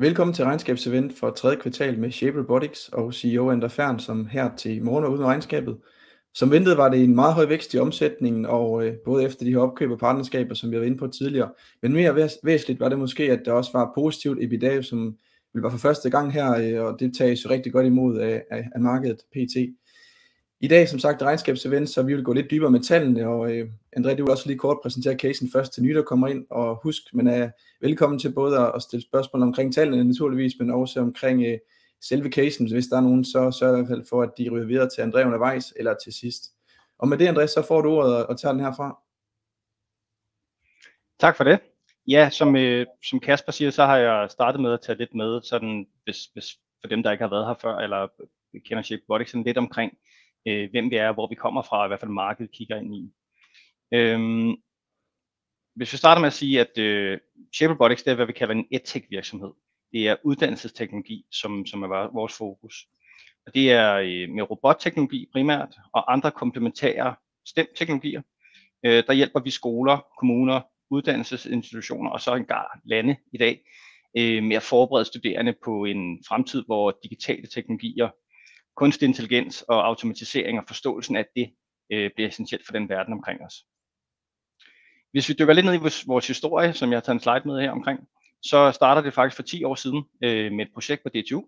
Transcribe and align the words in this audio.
Velkommen 0.00 0.34
til 0.34 0.44
regnskabsevent 0.44 1.18
for 1.18 1.30
tredje 1.30 1.56
kvartal 1.56 1.98
med 1.98 2.10
Shape 2.10 2.38
Robotics 2.38 2.88
og 2.88 3.14
CEO 3.14 3.50
Ander 3.50 3.68
Fern, 3.68 3.98
som 3.98 4.26
her 4.26 4.50
til 4.56 4.84
morgen 4.84 5.04
er 5.04 5.08
ude 5.08 5.18
med 5.18 5.26
regnskabet. 5.26 5.76
Som 6.34 6.50
ventet 6.50 6.76
var 6.76 6.88
det 6.88 7.04
en 7.04 7.14
meget 7.14 7.34
høj 7.34 7.46
vækst 7.46 7.74
i 7.74 7.78
omsætningen, 7.78 8.46
og 8.46 8.86
øh, 8.86 8.94
både 9.04 9.24
efter 9.24 9.44
de 9.44 9.50
her 9.50 9.58
opkøb 9.58 9.90
og 9.90 9.98
partnerskaber, 9.98 10.54
som 10.54 10.70
vi 10.70 10.76
har 10.76 10.82
inde 10.82 10.96
på 10.96 11.06
tidligere. 11.06 11.50
Men 11.82 11.92
mere 11.92 12.28
væsentligt 12.42 12.80
var 12.80 12.88
det 12.88 12.98
måske, 12.98 13.32
at 13.32 13.42
der 13.44 13.52
også 13.52 13.70
var 13.72 13.92
positivt 13.94 14.38
EBITDA, 14.42 14.82
som 14.82 15.16
var 15.54 15.70
for 15.70 15.78
første 15.78 16.10
gang 16.10 16.32
her, 16.32 16.50
øh, 16.52 16.86
og 16.86 17.00
det 17.00 17.16
tages 17.18 17.50
rigtig 17.50 17.72
godt 17.72 17.86
imod 17.86 18.18
af, 18.18 18.42
af, 18.50 18.68
af 18.74 18.80
markedet 18.80 19.18
PT. 19.32 19.56
I 20.62 20.68
dag 20.68 20.88
som 20.88 20.98
sagt 20.98 21.22
regnskabsevent, 21.22 21.88
så 21.88 22.02
vi 22.02 22.14
vil 22.14 22.24
gå 22.24 22.32
lidt 22.32 22.50
dybere 22.50 22.70
med 22.70 22.80
tallene, 22.80 23.28
og 23.28 23.52
øh, 23.52 23.68
André, 23.96 24.14
du 24.14 24.24
vil 24.24 24.30
også 24.30 24.46
lige 24.46 24.58
kort 24.58 24.78
præsentere 24.82 25.18
casen 25.18 25.50
først 25.52 25.72
til 25.72 25.82
nye, 25.82 25.94
der 25.94 26.02
kommer 26.02 26.28
ind, 26.28 26.46
og 26.50 26.80
husk, 26.82 27.02
man 27.12 27.26
er 27.26 27.44
øh, 27.44 27.50
velkommen 27.80 28.18
til 28.18 28.32
både 28.32 28.72
at 28.74 28.82
stille 28.82 29.02
spørgsmål 29.02 29.42
omkring 29.42 29.74
tallene 29.74 30.04
naturligvis, 30.04 30.52
men 30.58 30.70
også 30.70 31.00
omkring 31.00 31.46
øh, 31.46 31.58
selve 32.00 32.30
casen, 32.30 32.72
hvis 32.72 32.86
der 32.86 32.96
er 32.96 33.00
nogen, 33.00 33.24
så 33.24 33.50
sørg 33.50 33.72
i 33.72 33.76
hvert 33.76 33.88
fald 33.88 34.06
for, 34.08 34.22
at 34.22 34.30
de 34.38 34.48
ryger 34.50 34.66
videre 34.66 34.88
til 34.88 35.02
André 35.02 35.26
undervejs, 35.26 35.72
eller 35.76 35.94
til 36.04 36.12
sidst. 36.12 36.44
Og 36.98 37.08
med 37.08 37.18
det, 37.18 37.28
André, 37.28 37.46
så 37.46 37.64
får 37.68 37.80
du 37.80 37.90
ordet 37.90 38.26
og 38.26 38.40
tager 38.40 38.52
den 38.52 38.62
herfra. 38.62 38.98
Tak 41.18 41.36
for 41.36 41.44
det. 41.44 41.58
Ja, 42.06 42.30
som, 42.30 42.56
øh, 42.56 42.86
som 43.04 43.20
Kasper 43.20 43.52
siger, 43.52 43.70
så 43.70 43.84
har 43.84 43.96
jeg 43.96 44.30
startet 44.30 44.60
med 44.60 44.72
at 44.72 44.80
tage 44.80 44.98
lidt 44.98 45.14
med, 45.14 45.42
sådan, 45.42 45.86
hvis, 46.04 46.24
hvis 46.24 46.58
for 46.80 46.88
dem, 46.88 47.02
der 47.02 47.12
ikke 47.12 47.24
har 47.24 47.30
været 47.30 47.46
her 47.46 47.54
før, 47.62 47.76
eller 47.76 48.08
kender 48.64 48.82
Shape 48.82 49.02
Robotics, 49.10 49.34
lidt 49.34 49.58
omkring, 49.58 49.92
øh, 50.46 50.70
hvem 50.70 50.90
vi 50.90 50.96
er, 50.96 51.12
hvor 51.12 51.28
vi 51.28 51.34
kommer 51.34 51.62
fra, 51.62 51.84
i 51.84 51.88
hvert 51.88 52.00
fald 52.00 52.10
markedet 52.10 52.52
kigger 52.52 52.76
ind 52.76 52.94
i. 52.94 53.12
Øhm, 53.94 54.56
hvis 55.76 55.92
vi 55.92 55.98
starter 55.98 56.20
med 56.20 56.26
at 56.26 56.32
sige, 56.32 56.60
at 56.60 56.78
øh, 56.78 57.18
Shape 57.54 57.72
Robotics, 57.72 58.02
det 58.02 58.10
er, 58.10 58.14
hvad 58.14 58.26
vi 58.26 58.32
kalder 58.32 58.54
en 58.54 58.66
edtech 58.70 59.06
virksomhed. 59.10 59.50
Det 59.92 60.08
er 60.08 60.16
uddannelsesteknologi, 60.24 61.24
som, 61.32 61.66
som 61.66 61.82
er 61.82 62.12
vores 62.14 62.36
fokus. 62.36 62.86
Og 63.46 63.54
det 63.54 63.72
er 63.72 63.94
øh, 63.94 64.28
med 64.34 64.50
robotteknologi 64.50 65.28
primært, 65.32 65.76
og 65.92 66.12
andre 66.12 66.30
komplementære 66.30 67.14
STEM-teknologier. 67.46 68.22
Øh, 68.84 69.04
der 69.06 69.12
hjælper 69.12 69.40
vi 69.40 69.50
skoler, 69.50 70.06
kommuner, 70.18 70.60
uddannelsesinstitutioner 70.90 72.10
og 72.10 72.20
så 72.20 72.34
engang 72.34 72.66
lande 72.84 73.16
i 73.32 73.38
dag 73.38 73.60
øh, 74.18 74.42
med 74.42 74.56
at 74.56 74.62
forberede 74.62 75.04
studerende 75.04 75.54
på 75.64 75.84
en 75.84 76.24
fremtid, 76.28 76.64
hvor 76.66 76.98
digitale 77.02 77.46
teknologier 77.46 78.08
kunstig 78.76 79.06
intelligens 79.06 79.62
og 79.62 79.86
automatisering 79.86 80.58
og 80.58 80.64
forståelsen 80.66 81.16
af 81.16 81.26
det 81.36 81.54
øh, 81.92 82.10
bliver 82.14 82.28
essentielt 82.28 82.66
for 82.66 82.72
den 82.72 82.88
verden 82.88 83.12
omkring 83.12 83.40
os. 83.40 83.54
Hvis 85.12 85.28
vi 85.28 85.34
dykker 85.38 85.54
lidt 85.54 85.66
ned 85.66 85.74
i 85.74 85.78
vores, 85.78 86.08
vores 86.08 86.26
historie, 86.26 86.72
som 86.72 86.90
jeg 86.90 86.96
har 86.96 87.00
taget 87.00 87.14
en 87.14 87.20
slide 87.20 87.42
med 87.44 87.60
her 87.60 87.70
omkring, 87.70 88.08
så 88.42 88.72
starter 88.72 89.02
det 89.02 89.14
faktisk 89.14 89.36
for 89.36 89.42
10 89.42 89.64
år 89.64 89.74
siden 89.74 90.04
øh, 90.24 90.52
med 90.52 90.66
et 90.66 90.72
projekt 90.74 91.02
på 91.02 91.08
DTU, 91.08 91.44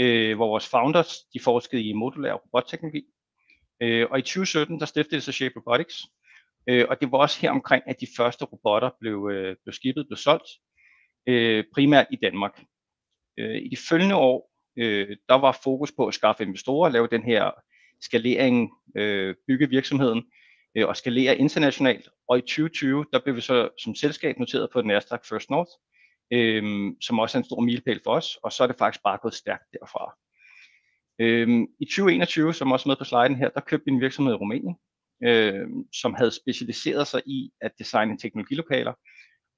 øh, 0.00 0.36
hvor 0.36 0.46
vores 0.46 0.68
founders 0.68 1.18
de 1.34 1.40
forskede 1.40 1.82
i 1.82 1.92
modulær 1.92 2.32
robotteknologi. 2.32 3.02
Øh, 3.82 4.06
og 4.10 4.18
i 4.18 4.22
2017 4.22 4.80
der 4.80 4.86
stiftede 4.86 5.16
det 5.16 5.22
så 5.22 5.32
Shape 5.32 5.54
Robotics, 5.56 6.02
øh, 6.68 6.86
og 6.88 7.00
det 7.00 7.12
var 7.12 7.18
også 7.18 7.40
her 7.40 7.50
omkring, 7.50 7.82
at 7.86 8.00
de 8.00 8.06
første 8.16 8.44
robotter 8.44 8.90
blev, 9.00 9.30
øh, 9.32 9.56
blev 9.64 9.72
skibet, 9.72 10.06
blev 10.06 10.16
solgt, 10.16 10.48
øh, 11.26 11.64
primært 11.74 12.06
i 12.10 12.16
Danmark. 12.16 12.64
Øh, 13.38 13.56
I 13.56 13.68
de 13.68 13.76
følgende 13.88 14.16
år 14.16 14.51
øh, 14.76 15.16
der 15.28 15.34
var 15.34 15.60
fokus 15.64 15.92
på 15.92 16.06
at 16.06 16.14
skaffe 16.14 16.42
investorer, 16.42 16.90
lave 16.90 17.08
den 17.10 17.22
her 17.22 17.50
skalering, 18.00 18.70
øh, 18.96 19.34
bygge 19.46 19.68
virksomheden 19.68 20.22
øh, 20.74 20.88
og 20.88 20.96
skalere 20.96 21.38
internationalt. 21.38 22.08
Og 22.28 22.38
i 22.38 22.40
2020, 22.40 23.06
der 23.12 23.20
blev 23.24 23.36
vi 23.36 23.40
så 23.40 23.68
som 23.78 23.94
selskab 23.94 24.38
noteret 24.38 24.70
på 24.72 24.82
Nasdaq 24.82 25.24
First 25.28 25.50
North, 25.50 25.70
øh, 26.32 26.92
som 27.00 27.18
også 27.18 27.38
er 27.38 27.40
en 27.40 27.44
stor 27.44 27.60
milepæl 27.60 28.00
for 28.04 28.10
os, 28.10 28.38
og 28.42 28.52
så 28.52 28.62
er 28.62 28.66
det 28.66 28.78
faktisk 28.78 29.02
bare 29.02 29.18
gået 29.22 29.34
stærkt 29.34 29.64
derfra. 29.72 30.14
Øh, 31.18 31.48
I 31.80 31.84
2021, 31.84 32.54
som 32.54 32.72
også 32.72 32.88
med 32.88 32.96
på 32.96 33.04
sliden 33.04 33.36
her, 33.36 33.48
der 33.48 33.60
købte 33.60 33.84
vi 33.84 33.90
en 33.90 34.00
virksomhed 34.00 34.32
i 34.32 34.36
Rumænien, 34.36 34.76
øh, 35.24 35.66
som 35.92 36.14
havde 36.14 36.30
specialiseret 36.30 37.06
sig 37.06 37.22
i 37.26 37.50
at 37.60 37.72
designe 37.78 38.18
teknologilokaler. 38.18 38.92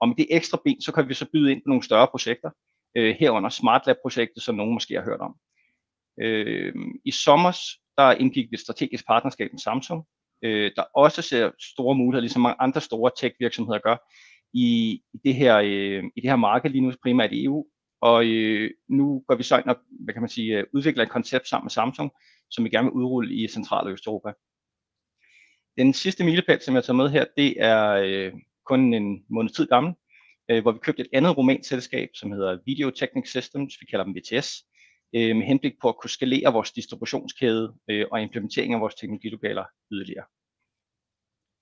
Og 0.00 0.08
med 0.08 0.16
det 0.16 0.26
ekstra 0.30 0.58
ben, 0.64 0.80
så 0.80 0.92
kan 0.92 1.08
vi 1.08 1.14
så 1.14 1.26
byde 1.32 1.52
ind 1.52 1.62
på 1.62 1.68
nogle 1.68 1.82
større 1.82 2.08
projekter, 2.08 2.50
øh, 2.96 3.16
herunder 3.20 3.48
Smart 3.48 3.86
Lab-projektet, 3.86 4.42
som 4.42 4.54
nogen 4.54 4.74
måske 4.74 4.94
har 4.94 5.04
hørt 5.04 5.20
om. 5.20 5.36
Øh, 6.20 6.74
I 7.04 7.10
sommer 7.10 7.52
der 7.98 8.12
indgik 8.12 8.50
vi 8.50 8.54
et 8.54 8.60
strategisk 8.60 9.06
partnerskab 9.06 9.52
med 9.52 9.58
Samsung, 9.58 10.06
øh, 10.44 10.70
der 10.76 10.82
også 10.94 11.22
ser 11.22 11.50
store 11.60 11.94
muligheder, 11.94 12.20
ligesom 12.20 12.42
mange 12.42 12.60
andre 12.60 12.80
store 12.80 13.10
tech-virksomheder 13.20 13.78
gør, 13.78 13.96
i, 14.54 14.92
i, 15.14 15.18
det 15.24 15.34
her, 15.34 15.58
øh, 15.58 16.04
i 16.16 16.20
det 16.20 16.30
her 16.30 16.36
marked 16.36 16.70
lige 16.70 16.82
nu 16.82 16.92
primært 17.02 17.32
i 17.32 17.44
EU. 17.44 17.66
Og 18.00 18.26
øh, 18.26 18.70
nu 18.88 19.24
går 19.28 19.34
vi 19.34 19.42
så 19.42 19.58
ind 19.58 19.66
og 19.66 19.76
hvad 20.04 20.14
kan 20.14 20.22
man 20.22 20.28
sige, 20.28 20.58
øh, 20.58 20.64
udvikler 20.74 21.02
et 21.02 21.10
koncept 21.10 21.48
sammen 21.48 21.64
med 21.64 21.70
Samsung, 21.70 22.10
som 22.50 22.64
vi 22.64 22.70
gerne 22.70 22.84
vil 22.84 22.92
udrulle 22.92 23.34
i 23.34 23.48
Central- 23.48 23.86
og 23.86 23.92
Østeuropa. 23.92 24.32
Den 25.78 25.92
sidste 25.92 26.24
milepæl, 26.24 26.60
som 26.60 26.74
jeg 26.74 26.84
tager 26.84 26.96
med 26.96 27.10
her, 27.10 27.24
det 27.36 27.54
er 27.58 27.90
øh, 27.90 28.32
kun 28.66 28.94
en 28.94 29.24
måned 29.30 29.50
tid 29.50 29.66
gammel, 29.66 29.94
øh, 30.50 30.62
hvor 30.62 30.72
vi 30.72 30.78
købte 30.78 31.02
et 31.02 31.08
andet 31.12 31.36
rumænsk 31.36 31.68
selskab, 31.68 32.08
som 32.14 32.32
hedder 32.32 32.58
Video 32.66 32.90
Technic 32.90 33.28
Systems, 33.28 33.74
vi 33.80 33.86
kalder 33.86 34.04
dem 34.04 34.16
VTS, 34.16 34.62
øh, 35.14 35.36
med 35.36 35.46
henblik 35.46 35.72
på 35.82 35.88
at 35.88 35.96
kunne 35.96 36.10
skalere 36.10 36.52
vores 36.52 36.72
distributionskæde 36.72 37.74
øh, 37.90 38.06
og 38.12 38.22
implementering 38.22 38.74
af 38.74 38.80
vores 38.80 38.94
teknologilokaler 38.94 39.64
yderligere. 39.92 40.24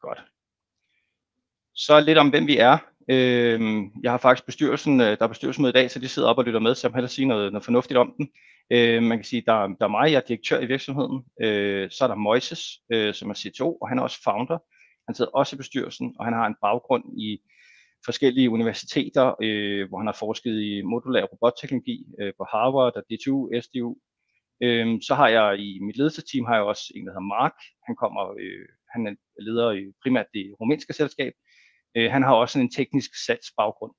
Godt. 0.00 0.19
Så 1.75 2.00
lidt 2.00 2.19
om, 2.19 2.31
hvem 2.31 2.47
vi 2.47 2.56
er. 2.59 2.78
Øh, 3.10 3.60
jeg 4.03 4.10
har 4.10 4.19
faktisk 4.19 4.47
bestyrelsen, 4.47 5.00
øh, 5.00 5.06
der 5.19 5.22
er 5.22 5.28
bestyrelsen 5.28 5.62
med 5.62 5.71
i 5.71 5.72
dag, 5.72 5.91
så 5.91 5.98
de 5.98 6.09
sidder 6.09 6.28
op 6.28 6.38
og 6.38 6.44
lytter 6.44 6.60
med, 6.60 6.75
så 6.75 6.87
jeg 6.87 6.92
må 6.92 6.97
hellere 6.97 7.10
sige 7.10 7.28
noget, 7.28 7.53
noget 7.53 7.65
fornuftigt 7.65 7.98
om 7.98 8.15
den. 8.16 8.28
Øh, 8.71 9.03
man 9.03 9.19
kan 9.19 9.25
sige, 9.25 9.42
der, 9.47 9.66
der 9.66 9.84
er 9.87 9.88
mig, 9.88 10.12
jeg 10.12 10.16
er 10.16 10.26
direktør 10.28 10.60
i 10.60 10.66
virksomheden. 10.66 11.25
Øh, 11.42 11.91
så 11.91 12.04
er 12.04 12.09
der 12.09 12.15
Moises, 12.15 12.62
øh, 12.92 13.15
som 13.15 13.31
er 13.31 13.34
CTO, 13.34 13.72
og 13.75 13.88
han 13.88 13.98
er 13.98 14.03
også 14.03 14.22
founder. 14.25 14.59
Han 15.09 15.15
sidder 15.15 15.31
også 15.31 15.56
i 15.56 15.59
bestyrelsen, 15.59 16.15
og 16.19 16.25
han 16.25 16.34
har 16.34 16.47
en 16.47 16.56
baggrund 16.62 17.04
i 17.21 17.41
forskellige 18.04 18.50
universiteter, 18.50 19.34
øh, 19.42 19.88
hvor 19.88 19.98
han 19.98 20.06
har 20.06 20.16
forsket 20.18 20.62
i 20.62 20.82
modulær 20.82 21.24
robotteknologi 21.24 22.06
øh, 22.20 22.32
på 22.38 22.44
Harvard 22.52 22.96
og 22.96 23.02
DTU, 23.10 23.50
SDU. 23.60 23.96
Øh, 24.62 24.86
så 25.06 25.14
har 25.14 25.28
jeg 25.28 25.58
i 25.58 25.78
mit 25.86 25.96
ledelsesteam 25.96 26.44
har 26.46 26.54
jeg 26.54 26.64
også 26.64 26.92
en, 26.96 27.06
der 27.06 27.12
hedder 27.12 27.34
Mark. 27.38 27.56
Han 27.86 27.96
kommer, 27.96 28.22
øh, 28.41 28.66
han 28.92 29.06
er 29.06 29.42
leder 29.42 29.70
i 29.72 29.84
primært 30.02 30.26
det 30.34 30.54
rumænske 30.60 30.92
selskab. 30.92 31.32
Øh, 31.96 32.10
han 32.10 32.22
har 32.22 32.34
også 32.34 32.60
en 32.60 32.70
teknisk 32.70 33.10
salgsbaggrund. 33.26 33.92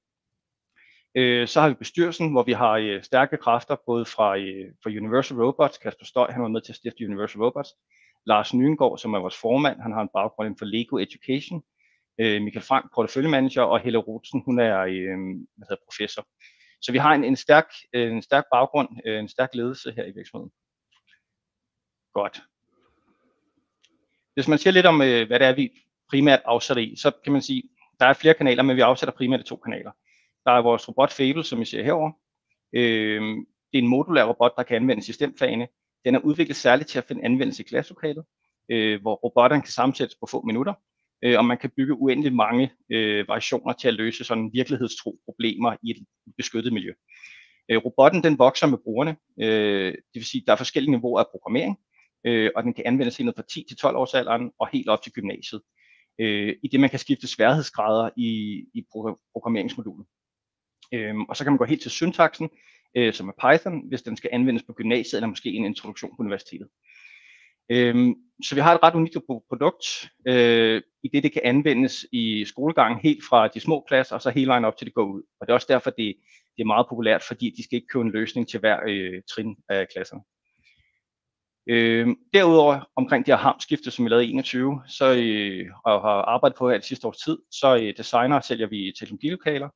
Øh, 1.15 1.47
så 1.47 1.61
har 1.61 1.69
vi 1.69 1.75
bestyrelsen, 1.75 2.31
hvor 2.31 2.43
vi 2.43 2.51
har 2.51 2.73
øh, 2.73 3.03
stærke 3.03 3.37
kræfter, 3.37 3.75
både 3.85 4.05
fra, 4.05 4.37
øh, 4.37 4.65
fra 4.83 4.89
Universal 4.89 5.37
Robots, 5.41 5.77
Kasper 5.77 6.05
Støj, 6.05 6.31
han 6.31 6.41
var 6.41 6.47
med 6.47 6.61
til 6.61 6.71
at 6.71 6.75
stifte 6.75 7.05
Universal 7.05 7.41
Robots, 7.41 7.69
Lars 8.25 8.53
Nyengård, 8.53 8.97
som 8.97 9.13
er 9.13 9.19
vores 9.19 9.37
formand, 9.37 9.81
han 9.81 9.91
har 9.91 10.01
en 10.01 10.09
baggrund 10.13 10.47
inden 10.47 10.59
for 10.59 10.65
Lego 10.65 10.97
Education, 10.97 11.63
øh, 12.19 12.41
Michael 12.41 12.65
Frank, 12.65 12.93
porteføljemanager, 12.95 13.61
og 13.61 13.79
Helle 13.79 13.99
Rutsen, 13.99 14.41
hun 14.45 14.59
er 14.59 14.79
øh, 14.79 15.17
hvad 15.57 15.67
hedder, 15.69 15.83
professor. 15.85 16.27
Så 16.81 16.91
vi 16.91 16.97
har 16.97 17.13
en, 17.13 17.23
en, 17.23 17.35
stærk, 17.35 17.67
øh, 17.93 18.11
en 18.11 18.21
stærk 18.21 18.43
baggrund, 18.51 18.89
øh, 19.05 19.19
en 19.19 19.29
stærk 19.29 19.49
ledelse 19.53 19.91
her 19.91 20.05
i 20.05 20.11
virksomheden. 20.15 20.51
Godt. 22.13 22.41
Hvis 24.33 24.47
man 24.47 24.57
siger 24.57 24.73
lidt 24.73 24.85
om, 24.85 25.01
øh, 25.01 25.27
hvad 25.27 25.39
det 25.39 25.47
er, 25.47 25.55
vi 25.55 25.71
primært 26.09 26.41
afsætter 26.45 26.83
i, 26.83 26.95
så 26.95 27.11
kan 27.23 27.33
man 27.33 27.41
sige, 27.41 27.63
der 27.99 28.05
er 28.05 28.13
flere 28.13 28.33
kanaler, 28.33 28.63
men 28.63 28.75
vi 28.75 28.81
afsætter 28.81 29.13
primært 29.13 29.39
i 29.39 29.43
to 29.43 29.55
kanaler. 29.55 29.91
Der 30.45 30.51
er 30.51 30.61
vores 30.61 30.87
robot 30.89 31.11
Fable, 31.11 31.43
som 31.43 31.61
I 31.61 31.65
ser 31.65 31.83
herover. 31.83 32.11
Øh, 32.73 33.21
det 33.71 33.79
er 33.79 33.83
en 33.83 33.87
modulær 33.87 34.23
robot, 34.23 34.51
der 34.57 34.63
kan 34.63 34.75
anvendes 34.75 35.09
i 35.09 35.13
stemfagene. 35.13 35.67
Den 36.05 36.15
er 36.15 36.19
udviklet 36.19 36.55
særligt 36.55 36.89
til 36.89 36.97
at 36.97 37.05
finde 37.05 37.25
anvendelse 37.25 37.63
i 37.63 37.67
klasselokalet, 37.67 38.25
øh, 38.69 39.01
hvor 39.01 39.15
robotterne 39.15 39.61
kan 39.61 39.71
sammensættes 39.71 40.15
på 40.15 40.25
få 40.25 40.41
minutter, 40.41 40.73
øh, 41.23 41.37
og 41.37 41.45
man 41.45 41.57
kan 41.57 41.71
bygge 41.77 41.93
uendeligt 41.93 42.35
mange 42.35 42.71
øh, 42.89 43.27
variationer 43.27 43.73
til 43.73 43.87
at 43.87 43.93
løse 43.93 44.23
sådan 44.23 44.49
virkelighedstro 44.53 45.19
problemer 45.25 45.75
i 45.83 45.91
et 45.91 46.05
beskyttet 46.37 46.73
miljø. 46.73 46.93
Øh, 47.71 47.77
robotten 47.77 48.23
den 48.23 48.39
vokser 48.39 48.67
med 48.67 48.77
brugerne, 48.77 49.15
øh, 49.41 49.91
det 49.91 50.19
vil 50.19 50.25
sige, 50.25 50.41
at 50.41 50.47
der 50.47 50.53
er 50.53 50.57
forskellige 50.57 50.91
niveauer 50.91 51.19
af 51.19 51.25
programmering, 51.31 51.77
øh, 52.25 52.51
og 52.55 52.63
den 52.63 52.73
kan 52.73 52.85
anvendes 52.85 53.17
helt 53.17 53.25
ned 53.25 53.33
fra 53.35 53.43
10 53.49 53.65
til 53.67 53.77
12 53.77 53.97
års 53.97 54.13
alderen 54.13 54.51
og 54.59 54.69
helt 54.73 54.89
op 54.89 55.01
til 55.01 55.11
gymnasiet, 55.11 55.61
øh, 56.19 56.55
i 56.63 56.67
det 56.67 56.79
man 56.79 56.89
kan 56.89 56.99
skifte 56.99 57.27
sværhedsgrader 57.27 58.09
i, 58.17 58.63
i 58.73 58.85
programmeringsmodulet. 59.33 60.07
Øh, 60.93 61.15
og 61.29 61.37
så 61.37 61.43
kan 61.43 61.53
man 61.53 61.57
gå 61.57 61.65
helt 61.65 61.81
til 61.81 61.91
syntaksen, 61.91 62.49
øh, 62.97 63.13
som 63.13 63.27
er 63.27 63.33
Python, 63.41 63.87
hvis 63.87 64.01
den 64.01 64.17
skal 64.17 64.29
anvendes 64.33 64.63
på 64.63 64.73
gymnasiet 64.73 65.17
eller 65.17 65.27
måske 65.27 65.49
en 65.49 65.65
introduktion 65.65 66.11
på 66.11 66.23
universitetet. 66.23 66.67
Øhm, 67.69 68.15
så 68.43 68.55
vi 68.55 68.61
har 68.61 68.75
et 68.75 68.83
ret 68.83 68.95
unikt 68.95 69.17
produkt, 69.49 70.09
øh, 70.27 70.81
i 71.03 71.07
det 71.07 71.23
det 71.23 71.33
kan 71.33 71.41
anvendes 71.45 72.05
i 72.11 72.45
skolegangen 72.45 72.99
helt 72.99 73.23
fra 73.29 73.47
de 73.47 73.59
små 73.59 73.85
klasser 73.87 74.15
og 74.15 74.21
så 74.21 74.29
hele 74.29 74.47
vejen 74.47 74.65
op 74.65 74.77
til 74.77 74.87
det 74.87 74.93
går 74.93 75.03
ud. 75.03 75.21
Og 75.39 75.47
det 75.47 75.51
er 75.51 75.55
også 75.55 75.67
derfor, 75.69 75.89
det, 75.89 76.15
det 76.57 76.61
er 76.63 76.65
meget 76.65 76.87
populært, 76.89 77.23
fordi 77.23 77.53
de 77.57 77.63
skal 77.63 77.75
ikke 77.75 77.87
købe 77.87 78.05
en 78.05 78.11
løsning 78.11 78.49
til 78.49 78.59
hver 78.59 78.79
øh, 78.87 79.21
trin 79.35 79.55
af 79.69 79.87
klasserne. 79.93 80.21
Øh, 81.69 82.07
derudover 82.33 82.89
omkring 82.95 83.25
de 83.25 83.31
her 83.31 83.37
hamskifte, 83.37 83.91
som 83.91 84.05
vi 84.05 84.09
lavede 84.09 84.25
i 84.25 84.31
21, 84.31 84.81
så 84.87 85.05
øh, 85.05 85.65
og 85.85 86.01
har 86.01 86.21
arbejdet 86.21 86.57
på 86.57 86.69
her 86.69 86.77
det 86.77 86.85
sidste 86.85 87.07
års 87.07 87.17
tid, 87.17 87.37
så 87.51 87.75
øh, 87.75 87.93
designer 87.97 88.41
sælger 88.41 88.67
vi 88.67 88.93
teknologilokaler, 88.99 89.69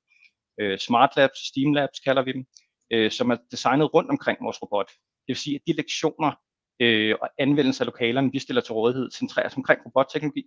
øh, 0.60 0.78
Smart 0.78 1.10
Labs, 1.18 1.40
Steam 1.48 1.74
Labs 1.74 2.00
kalder 2.00 2.24
vi 2.24 2.32
dem, 2.32 2.46
øh, 2.92 3.12
som 3.12 3.30
er 3.30 3.38
designet 3.52 3.94
rundt 3.94 4.10
omkring 4.10 4.38
vores 4.42 4.62
robot. 4.62 4.90
Det 4.90 5.28
vil 5.28 5.36
sige, 5.36 5.56
at 5.56 5.62
de 5.68 5.74
lektioner 5.74 6.32
øh, 6.80 7.16
og 7.22 7.30
anvendelse 7.40 7.82
af 7.84 7.86
lokalerne, 7.86 8.32
vi 8.32 8.40
stiller 8.40 8.62
til 8.62 8.74
rådighed, 8.74 9.12
centreres 9.12 9.58
omkring 9.58 9.82
robotteknologi, 9.86 10.44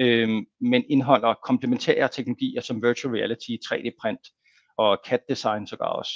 øh, 0.00 0.28
men 0.60 0.84
indeholder 0.88 1.34
komplementære 1.34 2.08
teknologier 2.08 2.60
som 2.60 2.82
virtual 2.82 3.14
reality, 3.14 3.50
3D-print 3.66 4.24
og 4.78 4.98
CAD-design 5.06 5.66
sågar 5.66 5.86
også. 5.86 6.12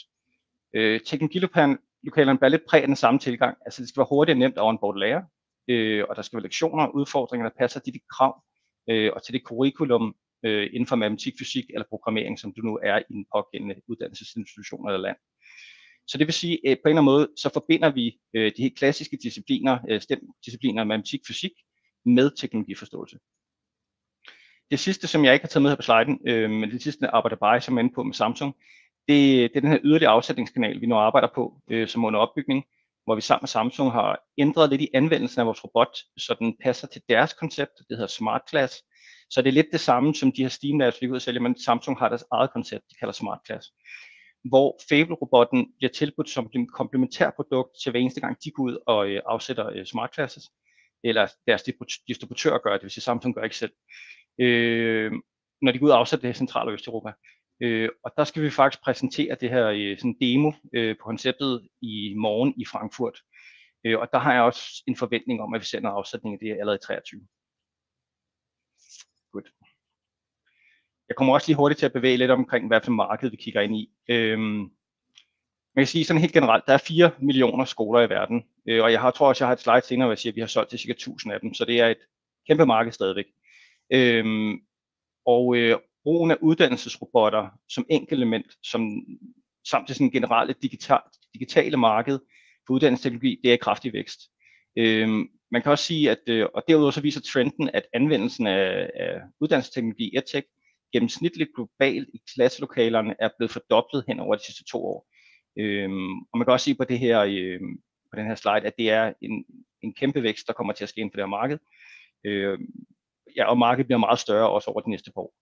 Øh, 0.74 1.00
teknologilokalerne 1.00 2.38
bærer 2.38 2.48
lidt 2.48 2.66
præg 2.68 2.82
af 2.82 2.86
den 2.86 2.96
samme 2.96 3.20
tilgang. 3.20 3.56
Altså 3.66 3.82
det 3.82 3.88
skal 3.88 4.00
være 4.00 4.06
hurtigt 4.10 4.34
og 4.34 4.38
nemt 4.38 4.58
at 4.58 4.62
onboard 4.62 4.98
lærer, 4.98 5.22
øh, 5.68 6.04
og 6.08 6.16
der 6.16 6.22
skal 6.22 6.36
være 6.36 6.42
lektioner 6.42 6.84
og 6.84 6.94
udfordringer, 6.94 7.48
der 7.48 7.56
passer 7.58 7.80
til 7.80 7.94
de 7.94 8.00
krav 8.16 8.42
øh, 8.90 9.10
og 9.14 9.24
til 9.24 9.34
det 9.34 9.42
curriculum 9.42 10.14
øh, 10.44 10.66
inden 10.72 10.86
for 10.86 10.96
matematik, 10.96 11.34
fysik 11.38 11.64
eller 11.74 11.86
programmering, 11.90 12.38
som 12.38 12.52
du 12.56 12.60
nu 12.62 12.78
er 12.82 12.98
i 12.98 13.12
den 13.12 13.26
pågældende 13.34 13.74
uddannelsesinstitution 13.88 14.88
eller 14.88 15.00
land. 15.00 15.16
Så 16.06 16.18
det 16.18 16.26
vil 16.26 16.34
sige, 16.34 16.68
at 16.68 16.78
på 16.78 16.88
en 16.88 16.90
eller 16.90 17.02
anden 17.02 17.04
måde, 17.04 17.28
så 17.36 17.50
forbinder 17.52 17.90
vi 17.90 18.18
øh, 18.34 18.52
de 18.56 18.62
helt 18.62 18.78
klassiske 18.78 19.18
discipliner, 19.22 19.78
øh, 19.90 20.00
discipliner 20.46 20.84
matematik, 20.84 21.20
fysik, 21.28 21.52
med 22.04 22.30
teknologiforståelse. 22.36 23.18
Det 24.70 24.78
sidste, 24.78 25.06
som 25.06 25.24
jeg 25.24 25.34
ikke 25.34 25.44
har 25.44 25.48
taget 25.48 25.62
med 25.62 25.70
her 25.70 25.76
på 25.76 25.82
sliden, 25.82 26.18
øh, 26.28 26.50
men 26.50 26.70
det 26.70 26.82
sidste 26.82 27.08
arbejder 27.08 27.36
bare, 27.36 27.60
som 27.60 27.76
er 27.76 27.82
inde 27.82 27.94
på 27.94 28.02
med 28.02 28.14
Samsung, 28.14 28.54
det, 29.08 29.50
det 29.50 29.56
er 29.56 29.60
den 29.60 29.70
her 29.70 29.78
yderligere 29.84 30.12
afsætningskanal, 30.12 30.80
vi 30.80 30.86
nu 30.86 30.94
arbejder 30.94 31.28
på, 31.34 31.62
øh, 31.70 31.88
som 31.88 32.04
er 32.04 32.06
under 32.06 32.20
opbygning, 32.20 32.64
hvor 33.04 33.14
vi 33.14 33.20
sammen 33.20 33.42
med 33.42 33.48
Samsung 33.48 33.92
har 33.92 34.18
ændret 34.38 34.70
lidt 34.70 34.82
i 34.82 34.88
anvendelsen 34.94 35.40
af 35.40 35.46
vores 35.46 35.64
robot, 35.64 35.96
så 36.16 36.36
den 36.38 36.56
passer 36.62 36.86
til 36.86 37.02
deres 37.08 37.32
koncept, 37.32 37.72
det 37.88 37.96
hedder 37.96 38.06
Smart 38.06 38.42
Class. 38.50 38.74
Så 39.30 39.42
det 39.42 39.48
er 39.48 39.52
lidt 39.52 39.66
det 39.72 39.80
samme 39.80 40.14
som 40.14 40.32
de 40.32 40.42
her 40.42 40.48
Steam 40.48 40.78
Labs, 40.78 41.00
vi 41.00 41.06
kan 41.06 41.10
ud 41.10 41.16
og 41.16 41.22
sælge, 41.22 41.40
men 41.40 41.58
Samsung 41.58 41.98
har 41.98 42.08
deres 42.08 42.24
eget 42.32 42.50
koncept, 42.52 42.84
de 42.90 42.94
kalder 42.94 43.12
Smart 43.12 43.40
Class. 43.46 43.72
Hvor 44.44 44.78
Fable-robotten 44.88 45.72
bliver 45.78 45.90
tilbudt 45.92 46.30
som 46.30 46.50
et 46.54 46.72
komplementær 46.72 47.30
produkt 47.30 47.70
til 47.82 47.90
hver 47.90 48.00
eneste 48.00 48.20
gang, 48.20 48.36
de 48.44 48.50
går 48.50 48.62
ud 48.62 48.78
og 48.86 49.08
øh, 49.08 49.20
afsætter 49.26 49.66
øh, 49.66 49.84
Smart 49.84 50.14
Classes, 50.14 50.44
eller 51.04 51.28
deres 51.46 51.62
distributør 52.08 52.58
gør 52.58 52.72
det, 52.72 52.82
vil 52.82 52.90
sige 52.90 53.02
Samsung 53.02 53.34
gør 53.34 53.42
ikke 53.42 53.56
selv 53.56 53.72
øh, 54.40 55.12
når 55.62 55.72
de 55.72 55.78
går 55.78 55.86
ud 55.86 55.90
og 55.90 55.98
afsætter 55.98 56.28
det 56.28 56.34
i 56.34 56.38
Central- 56.38 56.66
og 56.66 56.72
Østeuropa. 56.72 57.12
Øh, 57.62 57.88
og 58.04 58.12
der 58.16 58.24
skal 58.24 58.42
vi 58.42 58.50
faktisk 58.50 58.82
præsentere 58.84 59.36
det 59.40 59.50
her 59.50 59.66
øh, 59.66 59.98
sådan 59.98 60.16
demo 60.20 60.52
øh, 60.74 60.96
på 60.96 61.04
konceptet 61.04 61.68
i 61.82 62.14
morgen 62.16 62.54
i 62.56 62.64
Frankfurt. 62.64 63.18
Øh, 63.86 63.98
og 63.98 64.08
der 64.12 64.18
har 64.18 64.32
jeg 64.32 64.42
også 64.42 64.82
en 64.86 64.96
forventning 64.96 65.40
om, 65.40 65.54
at 65.54 65.60
vi 65.60 65.66
sender 65.66 65.90
afsætning 65.90 66.32
af 66.32 66.38
det 66.38 66.50
allerede 66.60 66.78
i 66.82 66.86
23. 66.86 67.20
Jeg 71.08 71.16
kommer 71.16 71.34
også 71.34 71.48
lige 71.48 71.56
hurtigt 71.56 71.78
til 71.78 71.86
at 71.86 71.92
bevæge 71.92 72.16
lidt 72.16 72.30
omkring, 72.30 72.66
hvad 72.66 72.80
for 72.80 72.90
marked 72.90 73.30
vi 73.30 73.36
kigger 73.36 73.60
ind 73.60 73.76
i. 73.76 73.90
Øhm, 74.08 74.70
man 75.76 75.82
kan 75.82 75.86
sige 75.86 76.04
sådan 76.04 76.20
helt 76.20 76.32
generelt, 76.32 76.64
der 76.66 76.72
er 76.72 76.78
4 76.78 77.10
millioner 77.20 77.64
skoler 77.64 78.00
i 78.00 78.08
verden, 78.08 78.42
øh, 78.68 78.82
og 78.84 78.92
jeg 78.92 79.00
har, 79.00 79.10
tror 79.10 79.28
også, 79.28 79.44
jeg 79.44 79.48
har 79.48 79.52
et 79.52 79.60
slide 79.60 79.80
senere, 79.84 80.06
hvor 80.06 80.12
jeg 80.12 80.18
siger, 80.18 80.32
at 80.32 80.36
vi 80.36 80.40
har 80.40 80.48
solgt 80.48 80.70
til 80.70 80.78
cirka 80.78 80.92
1000 80.92 81.32
af 81.34 81.40
dem, 81.40 81.54
så 81.54 81.64
det 81.64 81.80
er 81.80 81.88
et 81.88 81.98
kæmpe 82.48 82.66
marked 82.66 82.92
stadigvæk. 82.92 83.26
Øhm, 83.92 84.60
og 85.26 85.56
øh, 85.56 85.78
brugen 86.02 86.30
af 86.30 86.36
uddannelsesrobotter 86.40 87.48
som 87.68 87.86
element, 87.90 88.46
som 88.62 89.06
samt 89.68 89.88
det 89.88 89.96
sådan 89.96 90.10
generelle 90.10 90.54
digital, 90.62 91.00
digitale 91.34 91.76
marked 91.76 92.18
for 92.66 92.74
uddannelsesteknologi, 92.74 93.40
det 93.42 93.50
er 93.50 93.54
i 93.54 93.56
kraftig 93.56 93.92
vækst. 93.92 94.20
Øhm, 94.78 95.28
man 95.50 95.62
kan 95.62 95.72
også 95.72 95.84
sige, 95.84 96.10
at 96.10 96.28
øh, 96.28 96.46
og 96.54 96.62
derudover 96.68 96.90
så 96.90 97.00
viser 97.00 97.20
trenden, 97.20 97.70
at 97.74 97.86
anvendelsen 97.92 98.46
af, 98.46 98.90
af 98.94 99.20
uddannelsesteknologi, 99.40 100.16
EdTech, 100.16 100.46
gennemsnitligt 100.94 101.50
globalt 101.54 102.08
i 102.14 102.18
klasselokalerne 102.34 103.14
er 103.18 103.28
blevet 103.38 103.50
fordoblet 103.50 104.04
hen 104.08 104.20
over 104.20 104.34
de 104.34 104.44
sidste 104.44 104.64
to 104.64 104.78
år. 104.86 105.08
Øhm, 105.58 106.18
og 106.18 106.38
man 106.38 106.44
kan 106.46 106.52
også 106.52 106.64
se 106.64 106.74
på 106.74 106.84
det 106.84 106.98
her 106.98 107.20
øh, 107.20 107.60
på 108.10 108.16
den 108.16 108.26
her 108.26 108.34
slide, 108.34 108.66
at 108.66 108.78
det 108.78 108.90
er 108.90 109.12
en, 109.20 109.44
en 109.82 109.94
kæmpe 109.94 110.22
vækst, 110.22 110.46
der 110.46 110.52
kommer 110.52 110.72
til 110.72 110.84
at 110.84 110.88
ske 110.88 111.00
inden 111.00 111.12
for 111.12 111.16
det 111.16 111.22
her 111.22 111.36
marked. 111.40 111.58
Øhm, 112.24 112.66
ja, 113.36 113.44
og 113.50 113.58
markedet 113.58 113.86
bliver 113.86 113.98
meget 113.98 114.18
større 114.18 114.50
også 114.50 114.70
over 114.70 114.80
de 114.80 114.90
næste 114.90 115.12
par 115.12 115.20
år. 115.20 115.34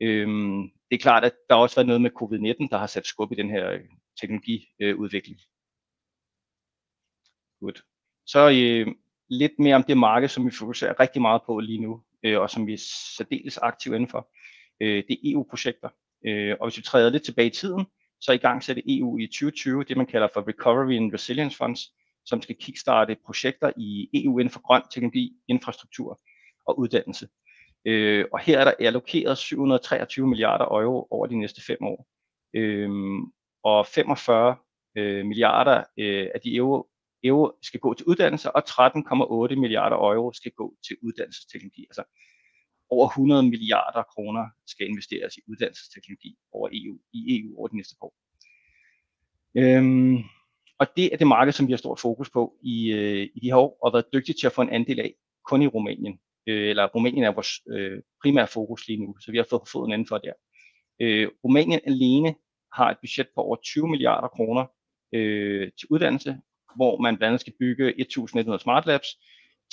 Øhm, 0.00 0.62
det 0.90 0.96
er 0.96 1.02
klart, 1.02 1.24
at 1.24 1.34
der 1.48 1.54
har 1.54 1.62
også 1.62 1.76
været 1.76 1.86
noget 1.86 2.02
med 2.02 2.10
covid-19, 2.10 2.68
der 2.70 2.78
har 2.78 2.86
sat 2.86 3.06
skub 3.06 3.32
i 3.32 3.34
den 3.34 3.50
her 3.50 3.70
øh, 3.70 3.80
teknologiudvikling. 4.20 5.38
Good. 7.60 7.72
Godt. 7.72 7.82
Så 8.26 8.40
øh, 8.50 8.94
lidt 9.30 9.58
mere 9.58 9.74
om 9.74 9.82
det 9.82 9.98
marked, 9.98 10.28
som 10.28 10.46
vi 10.46 10.50
fokuserer 10.50 11.00
rigtig 11.00 11.22
meget 11.22 11.42
på 11.46 11.60
lige 11.60 11.80
nu, 11.80 12.02
øh, 12.22 12.40
og 12.40 12.50
som 12.50 12.66
vi 12.66 12.72
er 12.72 12.82
særdeles 13.16 13.58
aktive 13.58 13.94
indenfor. 13.94 14.28
Øh, 14.82 15.02
det 15.08 15.12
er 15.12 15.32
EU-projekter. 15.32 15.88
Øh, 16.26 16.56
og 16.60 16.66
hvis 16.68 16.76
vi 16.76 16.82
træder 16.82 17.10
lidt 17.10 17.22
tilbage 17.22 17.46
i 17.46 17.50
tiden, 17.50 17.86
så 18.20 18.32
i 18.32 18.36
gang 18.36 18.62
sætte 18.62 18.82
EU 18.86 19.18
i 19.18 19.26
2020 19.26 19.84
det, 19.84 19.96
man 19.96 20.06
kalder 20.06 20.28
for 20.34 20.48
Recovery 20.48 20.96
and 20.96 21.14
Resilience 21.14 21.56
Funds, 21.56 21.80
som 22.24 22.42
skal 22.42 22.56
kickstarte 22.56 23.16
projekter 23.26 23.72
i 23.76 24.08
EU 24.14 24.38
inden 24.38 24.52
for 24.52 24.60
grøn 24.60 24.82
teknologi, 24.90 25.32
infrastruktur 25.48 26.20
og 26.66 26.78
uddannelse. 26.78 27.28
Øh, 27.84 28.24
og 28.32 28.40
her 28.40 28.58
er 28.58 28.64
der 28.64 28.72
allokeret 28.78 29.38
723 29.38 30.26
milliarder 30.26 30.64
euro 30.64 31.06
over 31.10 31.26
de 31.26 31.38
næste 31.38 31.62
fem 31.64 31.78
år. 31.82 32.06
Øh, 32.54 32.90
og 33.64 33.86
45 33.86 34.56
øh, 34.96 35.26
milliarder 35.26 35.84
øh, 35.98 36.28
af 36.34 36.40
de 36.40 36.56
euro, 36.56 36.86
euro 37.24 37.52
skal 37.62 37.80
gå 37.80 37.94
til 37.94 38.06
uddannelse, 38.06 38.50
og 38.56 38.62
13,8 38.68 39.54
milliarder 39.60 39.96
euro 39.96 40.32
skal 40.32 40.52
gå 40.52 40.74
til 40.86 40.96
uddannelsesteknologi. 41.02 41.82
Altså 41.90 42.04
over 42.94 43.08
100 43.08 43.42
milliarder 43.42 44.02
kroner 44.02 44.44
skal 44.66 44.86
investeres 44.88 45.36
i 45.36 45.40
uddannelsesteknologi 45.48 46.36
over 46.52 46.68
EU, 46.72 46.94
i 47.12 47.20
EU 47.38 47.58
over 47.58 47.68
de 47.68 47.76
næste 47.76 47.94
år. 48.00 48.14
Øhm, 49.60 50.18
og 50.78 50.86
det 50.96 51.12
er 51.12 51.16
det 51.16 51.26
marked, 51.26 51.52
som 51.52 51.66
vi 51.66 51.72
har 51.72 51.76
stort 51.84 52.00
fokus 52.00 52.30
på 52.30 52.42
i, 52.62 52.92
øh, 52.92 53.28
i 53.34 53.40
de 53.40 53.46
her 53.46 53.56
år, 53.56 53.78
og 53.82 53.92
været 53.92 54.12
dygtige 54.12 54.36
til 54.40 54.46
at 54.46 54.52
få 54.52 54.62
en 54.62 54.70
andel 54.70 55.00
af, 55.00 55.14
kun 55.48 55.62
i 55.62 55.66
Rumænien 55.66 56.18
øh, 56.46 56.68
eller 56.70 56.86
Rumænien 56.86 57.24
er 57.24 57.30
vores 57.30 57.52
øh, 57.68 58.02
primære 58.22 58.46
fokus 58.46 58.88
lige 58.88 59.04
nu, 59.04 59.16
så 59.20 59.30
vi 59.30 59.36
har 59.36 59.46
fået 59.50 59.68
foden 59.72 59.92
indenfor 59.92 60.18
der. 60.18 60.32
Øh, 61.00 61.28
Rumænien 61.44 61.80
alene 61.86 62.34
har 62.72 62.90
et 62.90 62.98
budget 63.00 63.28
på 63.34 63.40
over 63.40 63.56
20 63.56 63.88
milliarder 63.88 64.28
kroner 64.28 64.64
øh, 65.12 65.70
til 65.78 65.88
uddannelse, 65.90 66.38
hvor 66.76 67.00
man 67.00 67.16
blandt 67.16 67.30
andet 67.30 67.40
skal 67.40 67.52
bygge 67.60 67.94
1.100 67.98 68.58
smart 68.58 68.86
labs, 68.86 69.08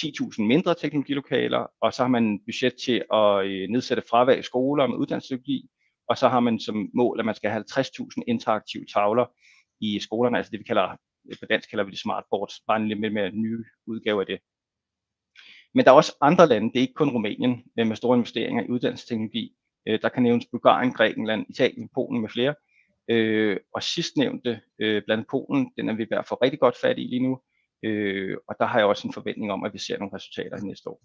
10.000 0.03 0.41
mindre 0.41 0.75
teknologilokaler, 0.75 1.67
og 1.81 1.93
så 1.93 2.03
har 2.03 2.09
man 2.09 2.39
budget 2.45 2.75
til 2.85 3.03
at 3.13 3.45
øh, 3.45 3.69
nedsætte 3.69 4.03
fravær 4.09 4.35
i 4.35 4.41
skoler 4.41 4.87
med 4.87 4.97
uddannelsesteknologi, 4.97 5.69
og 6.09 6.17
så 6.17 6.27
har 6.27 6.39
man 6.39 6.59
som 6.59 6.89
mål, 6.93 7.19
at 7.19 7.25
man 7.25 7.35
skal 7.35 7.49
have 7.51 7.63
50.000 7.77 8.23
interaktive 8.27 8.85
tavler 8.93 9.25
i 9.81 9.99
skolerne, 9.99 10.37
altså 10.37 10.51
det 10.51 10.59
vi 10.59 10.63
kalder, 10.63 10.89
øh, 11.29 11.37
på 11.39 11.45
dansk 11.49 11.69
kalder 11.69 11.85
vi 11.85 11.91
det 11.91 11.99
smartboards, 11.99 12.53
bare 12.67 12.81
en 12.81 12.87
lidt 12.87 13.13
mere 13.13 13.31
nye 13.31 13.63
udgave 13.87 14.21
af 14.21 14.27
det. 14.27 14.39
Men 15.73 15.85
der 15.85 15.91
er 15.91 15.95
også 15.95 16.15
andre 16.21 16.47
lande, 16.47 16.67
det 16.67 16.77
er 16.77 16.81
ikke 16.81 16.93
kun 16.93 17.09
Rumænien, 17.09 17.63
øh, 17.79 17.87
med 17.87 17.95
store 17.95 18.17
investeringer 18.17 18.63
i 18.63 18.69
uddannelsesteknologi. 18.69 19.55
Øh, 19.87 20.01
der 20.01 20.09
kan 20.09 20.23
nævnes 20.23 20.45
Bulgarien, 20.51 20.93
Grækenland, 20.93 21.45
Italien, 21.49 21.89
Polen 21.93 22.21
med 22.21 22.29
flere. 22.29 22.55
Øh, 23.11 23.57
og 23.75 23.83
sidstnævnte 23.83 24.61
blandt 24.77 25.27
Polen, 25.27 25.71
den 25.77 25.89
er 25.89 25.93
vi 25.93 26.03
i 26.03 26.07
hvert 26.09 26.27
fald 26.27 26.41
rigtig 26.41 26.59
godt 26.59 26.75
fat 26.81 26.97
i 26.97 27.01
lige 27.01 27.23
nu. 27.23 27.39
Og 28.47 28.55
der 28.59 28.65
har 28.65 28.79
jeg 28.79 28.87
også 28.87 29.07
en 29.07 29.13
forventning 29.13 29.51
om, 29.51 29.63
at 29.63 29.73
vi 29.73 29.79
ser 29.79 29.99
nogle 29.99 30.15
resultater 30.15 30.57
i 30.57 30.61
næste 30.61 30.89
år. 30.89 31.01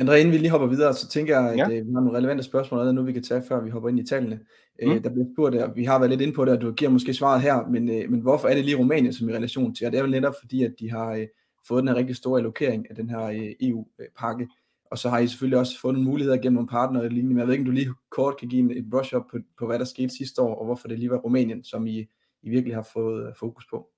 André, 0.00 0.14
inden 0.14 0.32
vi 0.32 0.38
lige 0.38 0.50
hopper 0.50 0.66
videre, 0.66 0.94
så 0.94 1.08
tænker 1.08 1.40
jeg, 1.40 1.50
at 1.50 1.58
ja. 1.58 1.68
vi 1.68 1.74
har 1.74 2.00
nogle 2.00 2.18
relevante 2.18 2.42
spørgsmål, 2.42 2.94
nu 2.94 3.02
vi 3.02 3.12
kan 3.12 3.22
tage, 3.22 3.42
før 3.48 3.60
vi 3.60 3.70
hopper 3.70 3.88
ind 3.88 4.00
i 4.00 4.06
tallene. 4.06 4.40
Mm. 4.82 5.02
Der 5.02 5.10
bliver 5.10 5.26
spurgt, 5.34 5.56
og 5.56 5.76
vi 5.76 5.84
har 5.84 5.98
været 5.98 6.10
lidt 6.10 6.20
inde 6.20 6.32
på 6.32 6.44
det, 6.44 6.54
og 6.54 6.60
du 6.60 6.72
giver 6.72 6.90
måske 6.90 7.14
svaret 7.14 7.42
her, 7.42 7.66
men, 7.66 7.84
men 7.86 8.20
hvorfor 8.20 8.48
er 8.48 8.54
det 8.54 8.64
lige 8.64 8.76
Rumænien 8.76 9.12
som 9.12 9.28
i 9.28 9.32
relation 9.32 9.74
til? 9.74 9.86
Og 9.86 9.92
det 9.92 9.98
er 9.98 10.02
vel 10.02 10.10
netop 10.10 10.34
fordi, 10.40 10.64
at 10.64 10.74
de 10.80 10.90
har 10.90 11.26
fået 11.68 11.82
den 11.82 11.88
her 11.88 11.94
rigtig 11.94 12.16
store 12.16 12.38
allokering 12.38 12.90
af 12.90 12.96
den 12.96 13.10
her 13.10 13.22
øh, 13.22 13.52
EU-pakke. 13.60 14.48
Og 14.90 14.98
så 14.98 15.08
har 15.08 15.18
I 15.18 15.26
selvfølgelig 15.26 15.58
også 15.58 15.80
fået 15.80 15.94
nogle 15.94 16.08
muligheder 16.08 16.36
gennem 16.36 16.54
nogle 16.54 16.68
partnere 16.68 17.02
og 17.02 17.10
lignende. 17.10 17.34
Men 17.34 17.38
jeg 17.38 17.46
ved 17.46 17.54
ikke, 17.54 17.62
om 17.62 17.66
du 17.66 17.72
lige 17.72 17.94
kort 18.10 18.36
kan 18.36 18.48
give 18.48 18.60
en, 18.60 18.70
et 18.70 18.90
brush 18.90 19.14
up 19.16 19.22
på, 19.30 19.38
på, 19.58 19.66
hvad 19.66 19.78
der 19.78 19.84
skete 19.84 20.16
sidste 20.16 20.42
år, 20.42 20.54
og 20.54 20.64
hvorfor 20.64 20.88
det 20.88 20.98
lige 20.98 21.10
var 21.10 21.16
Rumænien, 21.16 21.64
som 21.64 21.86
I, 21.86 22.06
I 22.42 22.48
virkelig 22.50 22.74
har 22.74 22.88
fået 22.92 23.28
øh, 23.28 23.32
fokus 23.38 23.66
på. 23.70 23.90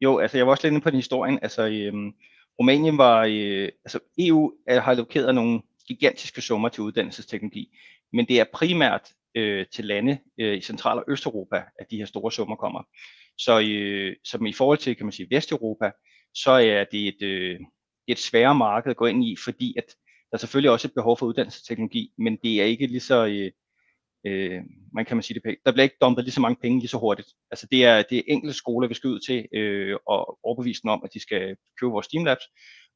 Jo, 0.00 0.18
altså 0.18 0.36
jeg 0.36 0.46
var 0.46 0.50
også 0.50 0.66
lidt 0.66 0.72
inde 0.72 0.82
på 0.82 0.90
den 0.90 0.98
historien. 0.98 1.38
Altså 1.42 1.68
øhm, 1.68 2.12
Rumænien 2.58 2.98
var, 2.98 3.24
øh, 3.30 3.68
altså 3.84 3.98
EU 4.18 4.52
har 4.68 4.90
allokeret 4.90 5.34
nogle 5.34 5.60
gigantiske 5.88 6.40
summer 6.40 6.68
til 6.68 6.82
uddannelsesteknologi, 6.82 7.78
men 8.12 8.26
det 8.28 8.40
er 8.40 8.44
primært 8.52 9.12
øh, 9.34 9.66
til 9.72 9.84
lande 9.84 10.18
øh, 10.40 10.58
i 10.58 10.60
Central- 10.60 10.98
og 10.98 11.04
Østeuropa, 11.08 11.64
at 11.78 11.90
de 11.90 11.96
her 11.96 12.06
store 12.06 12.32
summer 12.32 12.56
kommer. 12.56 12.82
Så 13.38 13.60
øh, 13.60 14.16
som 14.24 14.46
i 14.46 14.52
forhold 14.52 14.78
til, 14.78 14.96
kan 14.96 15.06
man 15.06 15.12
sige, 15.12 15.28
Vesteuropa, 15.30 15.90
så 16.34 16.50
er 16.50 16.84
det 16.84 17.08
et, 17.08 17.22
øh, 17.22 17.60
et 18.06 18.18
sværere 18.18 18.54
marked 18.54 18.90
at 18.90 18.96
gå 18.96 19.06
ind 19.06 19.24
i, 19.24 19.36
fordi 19.44 19.74
at 19.78 19.84
der 20.30 20.36
er 20.36 20.38
selvfølgelig 20.38 20.70
også 20.70 20.88
et 20.88 20.94
behov 20.94 21.18
for 21.18 21.26
uddannelsesteknologi, 21.26 22.12
men 22.18 22.36
det 22.36 22.60
er 22.60 22.64
ikke 22.64 22.86
lige 22.86 23.00
så, 23.00 23.26
øh, 23.26 23.50
øh, 24.26 24.62
man 24.92 25.04
kan 25.04 25.16
man 25.16 25.22
sige 25.22 25.40
det, 25.40 25.56
der 25.66 25.72
bliver 25.72 25.82
ikke 25.82 25.96
dumpet 26.00 26.24
lige 26.24 26.32
så 26.32 26.40
mange 26.40 26.56
penge 26.62 26.78
lige 26.78 26.88
så 26.88 26.98
hurtigt. 26.98 27.28
Altså 27.50 27.66
det 27.70 27.84
er, 27.84 28.02
det 28.02 28.18
er 28.18 28.22
enkelte 28.26 28.56
skoler, 28.56 28.88
vi 28.88 28.94
skal 28.94 29.10
ud 29.10 29.20
til 29.20 29.46
øh, 29.54 29.96
og 30.06 30.38
overbevise 30.42 30.82
dem 30.82 30.90
om, 30.90 31.02
at 31.04 31.14
de 31.14 31.20
skal 31.20 31.56
købe 31.80 31.92
vores 31.92 32.06
Steamlabs, 32.06 32.44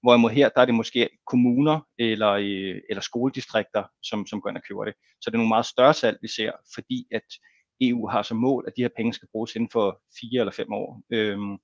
hvorimod 0.03 0.31
her, 0.31 0.49
der 0.49 0.61
er 0.61 0.65
det 0.65 0.75
måske 0.75 1.09
kommuner 1.27 1.81
eller, 1.99 2.31
øh, 2.31 2.81
eller 2.89 3.01
skoledistrikter, 3.01 3.85
som, 4.03 4.27
som 4.27 4.41
går 4.41 4.51
ind 4.51 4.57
og 4.57 4.63
køber 4.69 4.85
det. 4.85 4.95
Så 5.21 5.31
det 5.31 5.35
er 5.35 5.39
nogle 5.39 5.49
meget 5.49 5.67
større 5.67 5.95
salg, 5.95 6.19
vi 6.23 6.29
ser, 6.29 6.53
fordi 6.75 7.07
at 7.11 7.27
EU 7.81 8.09
har 8.09 8.23
som 8.23 8.37
mål, 8.37 8.65
at 8.67 8.73
de 8.77 8.83
her 8.83 8.89
penge 8.97 9.13
skal 9.13 9.29
bruges 9.33 9.57
inden 9.57 9.71
for 9.71 10.01
fire 10.21 10.41
eller 10.41 10.53
fem 10.53 10.73
år. 10.73 11.03
Øhm, 11.11 11.59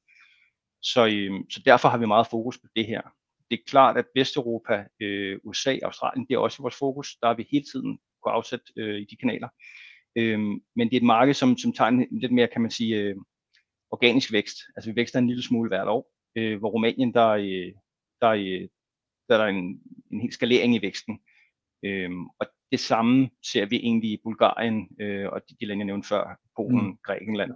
så, 0.82 1.06
øhm, 1.06 1.50
så 1.50 1.62
derfor 1.64 1.88
har 1.88 1.98
vi 1.98 2.06
meget 2.06 2.26
fokus 2.26 2.58
på 2.58 2.66
det 2.76 2.86
her. 2.86 3.02
Det 3.50 3.58
er 3.58 3.70
klart, 3.70 3.96
at 3.96 4.04
Vesteuropa, 4.14 4.84
øh, 5.00 5.38
USA, 5.44 5.78
Australien, 5.82 6.26
det 6.28 6.34
er 6.34 6.38
også 6.38 6.62
vores 6.62 6.78
fokus. 6.78 7.16
Der 7.22 7.28
er 7.28 7.34
vi 7.34 7.46
hele 7.52 7.64
tiden 7.72 7.98
på 8.25 8.30
afsæt 8.30 8.60
øh, 8.76 9.00
i 9.00 9.04
de 9.04 9.16
kanaler. 9.16 9.48
Øhm, 10.16 10.60
men 10.76 10.88
det 10.88 10.96
er 10.96 11.00
et 11.00 11.06
marked, 11.06 11.34
som, 11.34 11.58
som 11.58 11.72
tager 11.72 11.88
en 11.88 12.20
lidt 12.20 12.32
mere, 12.32 12.48
kan 12.48 12.62
man 12.62 12.70
sige, 12.70 12.96
øh, 12.96 13.16
organisk 13.90 14.32
vækst. 14.32 14.56
Altså 14.76 14.90
vi 14.90 14.96
vækster 14.96 15.18
en 15.18 15.26
lille 15.26 15.42
smule 15.42 15.68
hvert 15.68 15.88
år, 15.88 16.12
øh, 16.37 16.58
hvor 16.58 16.70
Rumænien, 16.70 17.14
der, 17.14 17.28
øh, 17.28 17.72
der, 18.20 18.30
øh, 18.30 18.68
der 19.28 19.34
er 19.34 19.38
der 19.38 19.46
en, 19.46 19.80
en 20.12 20.20
helt 20.20 20.34
skalering 20.34 20.75
i 20.75 20.82
væksten. 20.82 21.20
Øhm, 21.84 22.26
og 22.40 22.46
det 22.72 22.80
samme 22.80 23.30
ser 23.52 23.66
vi 23.66 23.76
egentlig 23.76 24.10
i 24.10 24.20
Bulgarien 24.25 24.88
øh, 25.00 25.28
og 25.28 25.42
de, 25.48 25.56
de 25.60 25.66
lande, 25.66 25.80
jeg 25.80 25.87
nævnte 25.87 26.08
før, 26.08 26.40
Polen, 26.56 26.87
mm. 26.87 26.98
Grækenland, 27.02 27.52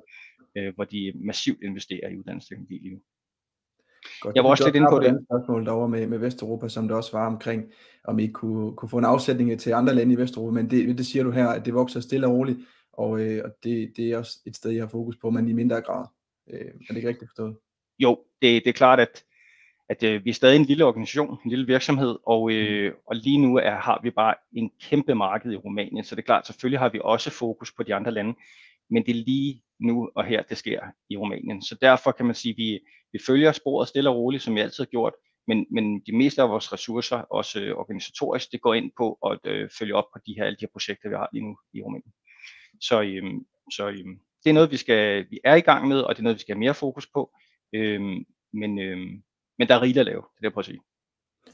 øh, 0.57 0.75
hvor 0.75 0.85
de 0.85 1.12
massivt 1.14 1.62
investerer 1.62 2.09
i 2.09 2.16
uddannelsesteknologi 2.16 2.78
lige 2.78 2.95
nu. 2.95 3.02
Godt. 4.23 4.37
Jeg 4.37 4.45
var 4.45 4.50
også 4.50 4.64
lidt 4.64 4.76
inde 4.76 4.87
på 4.91 4.99
det. 4.99 5.26
spørgsmål 5.31 5.67
derovre 5.67 5.88
med, 5.88 6.07
med 6.07 6.19
Vesteuropa, 6.19 6.69
som 6.69 6.88
det 6.88 6.97
også 6.97 7.12
var 7.12 7.26
omkring, 7.26 7.64
om 8.05 8.19
I 8.19 8.26
kunne, 8.26 8.76
kunne 8.76 8.88
få 8.88 8.99
en 8.99 9.05
afsætning 9.05 9.61
til 9.61 9.73
andre 9.73 9.95
lande 9.95 10.12
i 10.12 10.17
Vesteuropa, 10.17 10.55
men 10.55 10.71
det, 10.71 10.99
det 10.99 11.07
siger 11.07 11.23
du 11.23 11.31
her, 11.31 11.49
at 11.49 11.64
det 11.64 11.75
vokser 11.75 12.00
stille 12.00 12.26
og 12.26 12.33
roligt, 12.33 12.59
og, 12.93 13.21
øh, 13.21 13.45
og 13.45 13.50
det, 13.64 13.93
det 13.97 14.12
er 14.12 14.19
også 14.19 14.38
et 14.47 14.57
sted, 14.57 14.71
jeg 14.71 14.83
har 14.83 14.88
fokus 14.88 15.17
på, 15.17 15.31
men 15.31 15.49
i 15.49 15.52
mindre 15.52 15.81
grad. 15.81 16.07
Øh, 16.52 16.61
er 16.61 16.88
det 16.88 16.97
ikke 16.97 17.09
rigtigt 17.09 17.31
forstået? 17.31 17.57
Jo, 17.99 18.19
det, 18.43 18.64
det 18.64 18.71
er 18.71 18.73
klart, 18.73 19.00
at, 19.00 19.25
at 19.88 20.02
øh, 20.02 20.25
vi 20.25 20.31
er 20.31 20.35
stadig 20.35 20.57
en 20.57 20.64
lille 20.64 20.85
organisation, 20.85 21.38
en 21.45 21.50
lille 21.50 21.67
virksomhed, 21.67 22.17
og, 22.26 22.52
øh, 22.52 22.93
mm. 22.93 22.99
og 23.07 23.17
lige 23.17 23.38
nu 23.38 23.57
er, 23.57 23.75
har 23.75 24.00
vi 24.02 24.11
bare 24.11 24.35
en 24.52 24.71
kæmpe 24.81 25.14
marked 25.14 25.52
i 25.52 25.57
Rumænien, 25.57 26.05
så 26.05 26.14
det 26.14 26.23
er 26.23 26.26
klart, 26.26 26.47
selvfølgelig 26.47 26.81
har 26.81 26.88
vi 26.88 27.00
også 27.05 27.31
fokus 27.31 27.73
på 27.73 27.83
de 27.83 27.95
andre 27.95 28.11
lande, 28.11 28.35
men 28.91 29.07
det 29.07 29.11
er 29.11 29.25
lige 29.25 29.62
nu 29.81 30.11
og 30.14 30.25
her, 30.25 30.43
det 30.43 30.57
sker 30.57 30.81
i 31.11 31.17
Rumænien. 31.17 31.62
Så 31.62 31.76
derfor 31.81 32.12
kan 32.12 32.26
man 32.26 32.35
sige, 32.35 32.52
at 32.52 32.57
vi, 32.57 32.81
vi 33.12 33.19
følger 33.26 33.52
sporet 33.52 33.88
stille 33.88 34.11
og 34.11 34.16
roligt, 34.16 34.42
som 34.42 34.54
vi 34.54 34.61
altid 34.61 34.85
har 34.85 34.90
gjort, 34.90 35.12
men, 35.47 35.66
men 35.71 36.00
de 36.07 36.16
meste 36.16 36.42
af 36.42 36.49
vores 36.49 36.73
ressourcer, 36.73 37.16
også 37.16 37.61
øh, 37.61 37.76
organisatorisk, 37.76 38.52
det 38.52 38.61
går 38.61 38.75
ind 38.75 38.90
på 38.99 39.19
at 39.31 39.52
øh, 39.52 39.71
følge 39.78 39.95
op 39.95 40.04
på 40.12 40.19
de 40.26 40.35
her, 40.37 40.45
alle 40.45 40.57
de 40.57 40.61
her 40.66 40.73
projekter, 40.73 41.09
vi 41.09 41.14
har 41.14 41.28
lige 41.33 41.45
nu 41.45 41.57
i 41.75 41.83
Rumænien. 41.83 42.12
Så, 42.81 43.02
øh, 43.02 43.23
så 43.73 43.88
øh, 43.88 44.04
det 44.45 44.50
er 44.50 44.54
noget, 44.54 44.71
vi, 44.71 44.76
skal, 44.76 45.26
vi 45.31 45.40
er 45.45 45.54
i 45.54 45.61
gang 45.61 45.88
med, 45.88 46.00
og 46.00 46.14
det 46.14 46.19
er 46.19 46.23
noget, 46.23 46.37
vi 46.37 46.40
skal 46.40 46.54
have 46.54 46.61
mere 46.61 46.75
fokus 46.75 47.07
på. 47.14 47.31
Øh, 47.75 48.00
men, 48.52 48.78
øh, 48.78 48.99
men 49.59 49.69
der 49.69 49.75
er 49.75 49.83
rigeligt 49.83 50.00
at 50.00 50.07
lave, 50.07 50.23
det 50.23 50.37
er 50.37 50.40
det, 50.40 50.45
jeg 50.45 50.52
prøver 50.52 50.62
at 50.62 50.66
sige. 50.66 50.81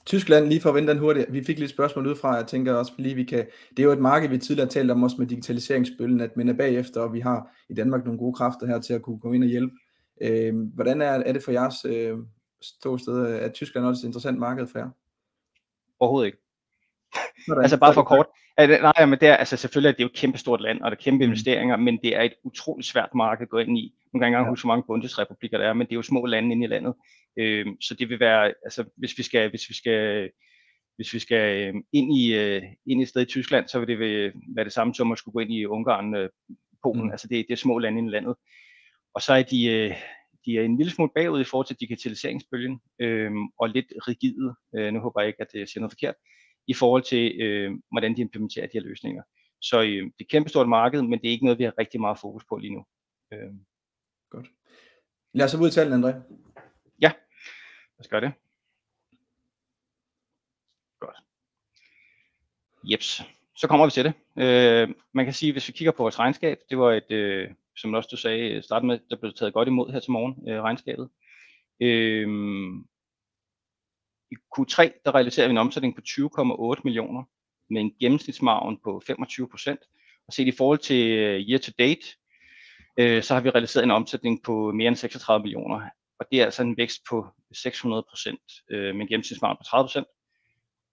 Tyskland, 0.07 0.49
lige 0.49 0.61
for 0.61 0.69
at 0.69 0.75
vende 0.75 0.89
den 0.89 0.99
hurtigt, 0.99 1.33
vi 1.33 1.45
fik 1.45 1.59
lidt 1.59 1.71
spørgsmål 1.71 2.07
ud 2.07 2.17
fra, 2.17 2.35
jeg 2.35 2.47
tænker 2.47 2.75
også 2.75 2.93
lige, 2.99 3.15
vi 3.15 3.25
kan, 3.25 3.47
det 3.71 3.79
er 3.79 3.85
jo 3.85 3.93
et 3.93 3.99
marked, 3.99 4.29
vi 4.29 4.39
tidligere 4.39 4.69
talt 4.69 4.91
om 4.91 5.03
også 5.03 5.17
med 5.19 5.27
digitaliseringsbølgen, 5.27 6.21
at 6.21 6.37
man 6.37 6.49
er 6.49 6.53
bagefter, 6.53 7.01
og 7.01 7.13
vi 7.13 7.21
har 7.21 7.51
i 7.71 7.75
Danmark 7.75 8.05
nogle 8.05 8.19
gode 8.19 8.35
kræfter 8.35 8.67
her 8.67 8.81
til 8.81 8.95
at 8.95 9.03
kunne 9.03 9.19
gå 9.19 9.33
ind 9.33 9.45
og 9.45 9.51
hjælpe. 9.51 9.75
Øh, 10.21 10.55
hvordan 10.75 11.03
er, 11.03 11.11
er 11.11 11.33
det 11.33 11.43
for 11.43 11.53
jeres 11.53 11.85
øh, 11.85 12.19
ståsted? 12.63 13.43
Er 13.43 13.49
Tyskland 13.49 13.87
også 13.87 14.01
et 14.01 14.09
interessant 14.09 14.39
marked 14.39 14.67
for 14.67 14.79
jer? 14.79 14.91
Overhovedet 16.01 16.27
ikke. 16.27 16.39
Sådan. 17.47 17.63
altså 17.63 17.79
bare 17.79 17.95
for 17.95 18.03
kort. 18.03 18.27
Nej, 18.59 19.07
men 19.07 19.19
det 19.21 19.29
er, 19.29 19.37
altså 19.37 19.57
selvfølgelig 19.57 19.89
er 19.89 19.93
det 19.93 20.03
jo 20.03 20.07
et 20.07 20.15
kæmpe 20.15 20.39
stort 20.39 20.61
land, 20.61 20.81
og 20.81 20.91
der 20.91 20.97
er 20.97 21.01
kæmpe 21.01 21.25
mm. 21.25 21.31
investeringer, 21.31 21.77
men 21.77 21.99
det 22.03 22.17
er 22.17 22.23
et 22.23 22.35
utroligt 22.45 22.89
svært 22.89 23.15
marked 23.15 23.43
at 23.43 23.49
gå 23.49 23.59
ind 23.59 23.79
i. 23.79 23.95
Man 24.13 24.21
kan 24.21 24.27
ikke 24.27 24.27
engang 24.27 24.47
ja. 24.47 24.51
huske, 24.51 24.67
hvor 24.67 24.75
mange 24.75 24.87
bundesrepublikker 24.87 25.59
der 25.59 25.69
er, 25.69 25.73
men 25.73 25.87
det 25.87 25.93
er 25.93 25.97
jo 25.97 26.03
små 26.03 26.27
lande 26.27 26.53
inde 26.53 26.65
i 26.65 26.69
landet. 26.69 26.95
Øh, 27.37 27.67
så 27.81 27.95
det 27.95 28.09
vil 28.09 28.21
være, 28.21 28.55
altså 28.65 28.85
hvis 28.97 29.19
vi 29.19 29.23
skal, 29.23 29.51
hvis 29.51 29.69
vi 29.69 29.75
skal, 29.75 30.31
hvis 30.97 31.15
vi 31.15 31.19
skal 31.19 31.75
øh, 31.75 31.75
ind, 31.93 32.17
i, 32.17 32.35
øh, 32.35 32.63
ind 32.87 33.01
i 33.01 33.03
et 33.03 33.09
sted 33.09 33.23
i 33.23 33.25
Tyskland, 33.25 33.69
så 33.69 33.79
vil 33.79 33.89
det 33.89 34.33
være 34.55 34.65
det 34.65 34.73
samme 34.73 34.95
som 34.95 35.13
at 35.13 35.19
skulle 35.19 35.33
gå 35.33 35.39
ind 35.39 35.53
i 35.53 35.67
Ungarn, 35.67 36.15
øh, 36.15 36.31
Polen. 36.83 37.05
Mm. 37.05 37.11
Altså 37.11 37.29
det, 37.29 37.47
det 37.49 37.53
er 37.53 37.57
små 37.57 37.79
lande 37.79 37.99
inde 37.99 38.11
i 38.11 38.13
landet. 38.13 38.35
Og 39.19 39.23
så 39.23 39.33
er 39.33 39.43
de, 39.43 39.67
øh, 39.67 39.97
de 40.45 40.59
er 40.59 40.63
en 40.63 40.77
lille 40.77 40.93
smule 40.93 41.11
bagud 41.15 41.41
i 41.41 41.45
forhold 41.45 41.67
til 41.67 41.77
digitaliseringsbølgen, 41.81 42.81
øh, 42.99 43.33
og 43.61 43.69
lidt 43.69 43.87
rigide. 44.09 44.55
Øh, 44.77 44.93
nu 44.93 45.01
håber 45.01 45.21
jeg 45.21 45.29
ikke, 45.29 45.41
at 45.41 45.55
jeg 45.55 45.69
siger 45.69 45.81
noget 45.81 45.93
forkert 45.93 46.15
i 46.67 46.75
forhold 46.75 47.03
til, 47.03 47.41
øh, 47.41 47.71
hvordan 47.91 48.17
de 48.17 48.21
implementerer 48.21 48.67
de 48.67 48.73
her 48.73 48.81
løsninger. 48.81 49.23
Så 49.63 49.81
øh, 49.81 49.87
det 49.87 50.03
er 50.03 50.11
et 50.21 50.29
kæmpestort 50.29 50.69
marked, 50.69 51.03
men 51.03 51.21
det 51.21 51.29
er 51.29 51.33
ikke 51.33 51.45
noget, 51.45 51.59
vi 51.59 51.65
har 51.65 51.79
rigtig 51.79 52.01
meget 52.01 52.19
fokus 52.19 52.45
på 52.49 52.57
lige 52.57 52.75
nu. 52.75 52.85
Øh. 53.33 53.53
Godt. 54.31 54.47
Lad 55.35 55.45
os 55.45 55.51
så 55.51 55.59
ud 55.59 55.69
i 55.69 55.71
tallene, 55.71 55.97
André. 55.97 56.13
Ja, 57.01 57.13
lad 57.97 58.01
os 58.01 58.09
gøre 58.09 58.21
det. 58.21 58.33
Godt. 61.01 61.17
Jeps. 62.85 63.23
Så 63.57 63.69
kommer 63.69 63.87
vi 63.87 63.91
til 63.91 64.05
det. 64.05 64.15
Øh, 64.37 64.95
man 65.13 65.25
kan 65.25 65.35
sige, 65.35 65.53
hvis 65.53 65.69
vi 65.69 65.73
kigger 65.73 65.93
på 65.93 66.03
vores 66.03 66.19
regnskab, 66.19 66.59
det 66.71 66.79
var 66.79 66.93
et, 66.93 67.11
øh, 67.11 67.51
som 67.81 67.95
også 67.95 68.09
du 68.13 68.17
sagde, 68.17 68.51
øh, 68.51 68.63
starte 68.63 68.87
med, 68.87 68.99
der 69.11 69.17
blev 69.17 69.33
taget 69.33 69.55
godt 69.55 69.69
imod 69.69 69.93
her 69.93 70.01
til 70.01 70.13
morgen, 70.13 70.49
øh, 70.49 70.63
regnskabet. 70.63 71.09
Øh, 71.83 72.29
i 74.31 74.35
Q3 74.35 75.03
der 75.05 75.15
realiserer 75.15 75.47
vi 75.47 75.51
en 75.51 75.59
omsætning 75.59 75.95
på 75.95 76.01
20,8 76.09 76.81
millioner 76.85 77.23
med 77.71 77.81
en 77.81 77.93
gennemsnitsmargen 78.01 78.79
på 78.85 79.03
25 79.07 79.49
procent. 79.49 79.81
Og 80.27 80.33
set 80.33 80.47
i 80.47 80.57
forhold 80.59 80.79
til 80.79 81.11
øh, 81.11 81.41
year 81.41 81.59
to 81.59 81.73
date, 81.79 82.07
øh, 82.99 83.23
så 83.23 83.35
har 83.35 83.41
vi 83.41 83.51
realiseret 83.51 83.85
en 83.85 83.91
omsætning 83.91 84.43
på 84.43 84.73
mere 84.73 84.89
end 84.89 84.97
36 84.97 85.43
millioner. 85.43 85.81
Og 86.21 86.27
det 86.31 86.41
er 86.41 86.45
altså 86.45 86.63
en 86.63 86.77
vækst 86.77 87.01
på 87.11 87.27
600 87.53 88.07
procent 88.11 88.41
øh, 88.71 88.95
med 88.95 89.03
en 89.03 89.09
gennemsnitsmargen 89.09 89.57
på 89.57 89.65
30 89.65 89.85
procent. 89.85 90.07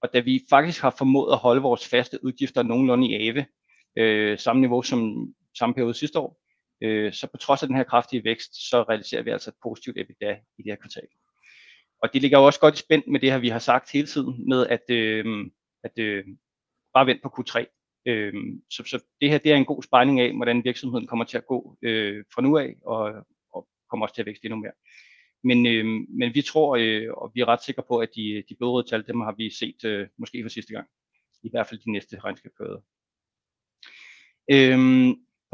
Og 0.02 0.10
da 0.14 0.20
vi 0.20 0.44
faktisk 0.50 0.82
har 0.82 0.96
formået 0.98 1.32
at 1.32 1.38
holde 1.38 1.62
vores 1.62 1.88
faste 1.88 2.26
udgifter 2.26 2.64
nogenlunde 2.64 3.08
i 3.08 3.30
ave, 3.30 3.46
øh, 3.98 4.40
samme 4.40 4.60
niveau 4.60 4.82
som 4.82 5.28
samme 5.58 5.76
periode 5.76 5.94
sidste 5.94 6.20
år, 6.20 6.45
øh, 6.86 7.14
så 7.14 7.28
på 7.28 7.38
trods 7.38 7.64
af 7.64 7.68
den 7.68 7.78
her 7.78 7.84
kraftige 7.84 8.24
vækst, 8.24 8.70
så 8.70 8.84
realiserer 8.84 9.22
vi 9.22 9.30
altså 9.30 9.50
et 9.50 9.56
positivt 9.64 9.98
EBITDA 9.98 10.32
i 10.58 10.62
det 10.64 10.72
her 10.72 10.76
kvartal 10.76 11.08
og 12.06 12.14
det 12.14 12.22
ligger 12.22 12.40
jo 12.40 12.46
også 12.46 12.60
godt 12.60 12.76
i 12.76 12.78
spænd 12.78 13.04
med 13.08 13.20
det 13.20 13.32
her, 13.32 13.38
vi 13.38 13.50
har 13.50 13.60
sagt 13.60 13.92
hele 13.92 14.08
tiden, 14.08 14.50
med 14.50 14.68
at, 14.68 14.90
øh, 14.90 15.46
at 15.84 16.00
øh, 16.00 16.26
bare 16.94 17.06
vente 17.06 17.22
på 17.24 17.30
Q3. 17.38 17.66
Øh, 18.06 18.34
så, 18.70 18.84
så 18.86 19.04
det 19.22 19.30
her 19.30 19.38
det 19.38 19.52
er 19.52 19.56
en 19.56 19.66
god 19.66 19.84
spejling 19.84 20.20
af, 20.20 20.36
hvordan 20.36 20.64
virksomheden 20.64 21.08
kommer 21.08 21.26
til 21.26 21.38
at 21.38 21.48
gå 21.48 21.78
øh, 21.82 22.24
fra 22.34 22.42
nu 22.42 22.58
af, 22.58 22.76
og, 22.86 23.14
og 23.54 23.68
kommer 23.90 24.06
også 24.06 24.16
til 24.16 24.22
at 24.22 24.26
vækste 24.26 24.46
endnu 24.46 24.60
mere. 24.60 24.72
Men, 25.44 25.66
øh, 25.66 25.86
men 26.10 26.36
vi 26.36 26.42
tror, 26.42 26.78
øh, 26.80 27.14
og 27.14 27.32
vi 27.34 27.42
er 27.42 27.46
ret 27.46 27.64
sikre 27.64 27.84
på, 27.88 27.98
at 27.98 28.10
de, 28.16 28.44
de 28.50 28.56
blodrøde 28.56 28.88
tal, 28.90 29.08
dem 29.08 29.22
har 29.22 29.36
vi 29.38 29.50
set 29.50 29.86
øh, 29.86 30.08
måske 30.18 30.44
for 30.44 30.50
sidste 30.50 30.74
gang. 30.74 30.88
I 31.44 31.50
hvert 31.50 31.68
fald 31.68 31.80
de 31.80 31.92
næste 31.92 32.20
regnskabsperioder. 32.20 32.82
Øh, 34.52 34.80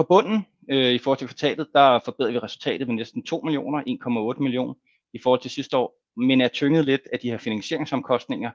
på 0.01 0.05
bunden, 0.10 0.46
øh, 0.72 0.93
i 0.93 0.98
forhold 0.98 1.17
til 1.17 1.27
kvartalet, 1.27 1.67
der 1.74 2.00
forbedrer 2.05 2.31
vi 2.31 2.39
resultatet 2.39 2.88
med 2.88 2.96
næsten 2.96 3.24
2 3.24 3.41
millioner, 3.41 3.79
1,8 4.36 4.43
millioner 4.43 4.74
i 5.13 5.20
forhold 5.24 5.41
til 5.41 5.51
sidste 5.51 5.77
år, 5.77 5.98
men 6.17 6.41
er 6.41 6.48
tynget 6.48 6.86
lidt 6.86 7.01
af 7.13 7.20
de 7.20 7.29
her 7.29 7.38
finansieringsomkostninger, 7.38 8.51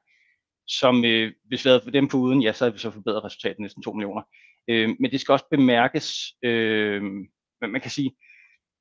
som 0.66 1.04
øh, 1.04 1.32
hvis 1.44 1.64
vi 1.64 1.70
havde 1.70 1.92
dem 1.92 2.08
på 2.08 2.16
uden, 2.16 2.42
ja, 2.42 2.52
så 2.52 2.64
havde 2.64 2.72
vi 2.72 2.78
så 2.78 2.90
forbedret 2.90 3.24
resultatet 3.24 3.60
næsten 3.60 3.82
2 3.82 3.92
millioner. 3.92 4.22
Øh, 4.68 4.88
men 5.00 5.10
det 5.10 5.20
skal 5.20 5.32
også 5.32 5.44
bemærkes, 5.50 6.06
øh, 6.42 7.02
man 7.60 7.80
kan 7.80 7.90
sige, 7.90 8.10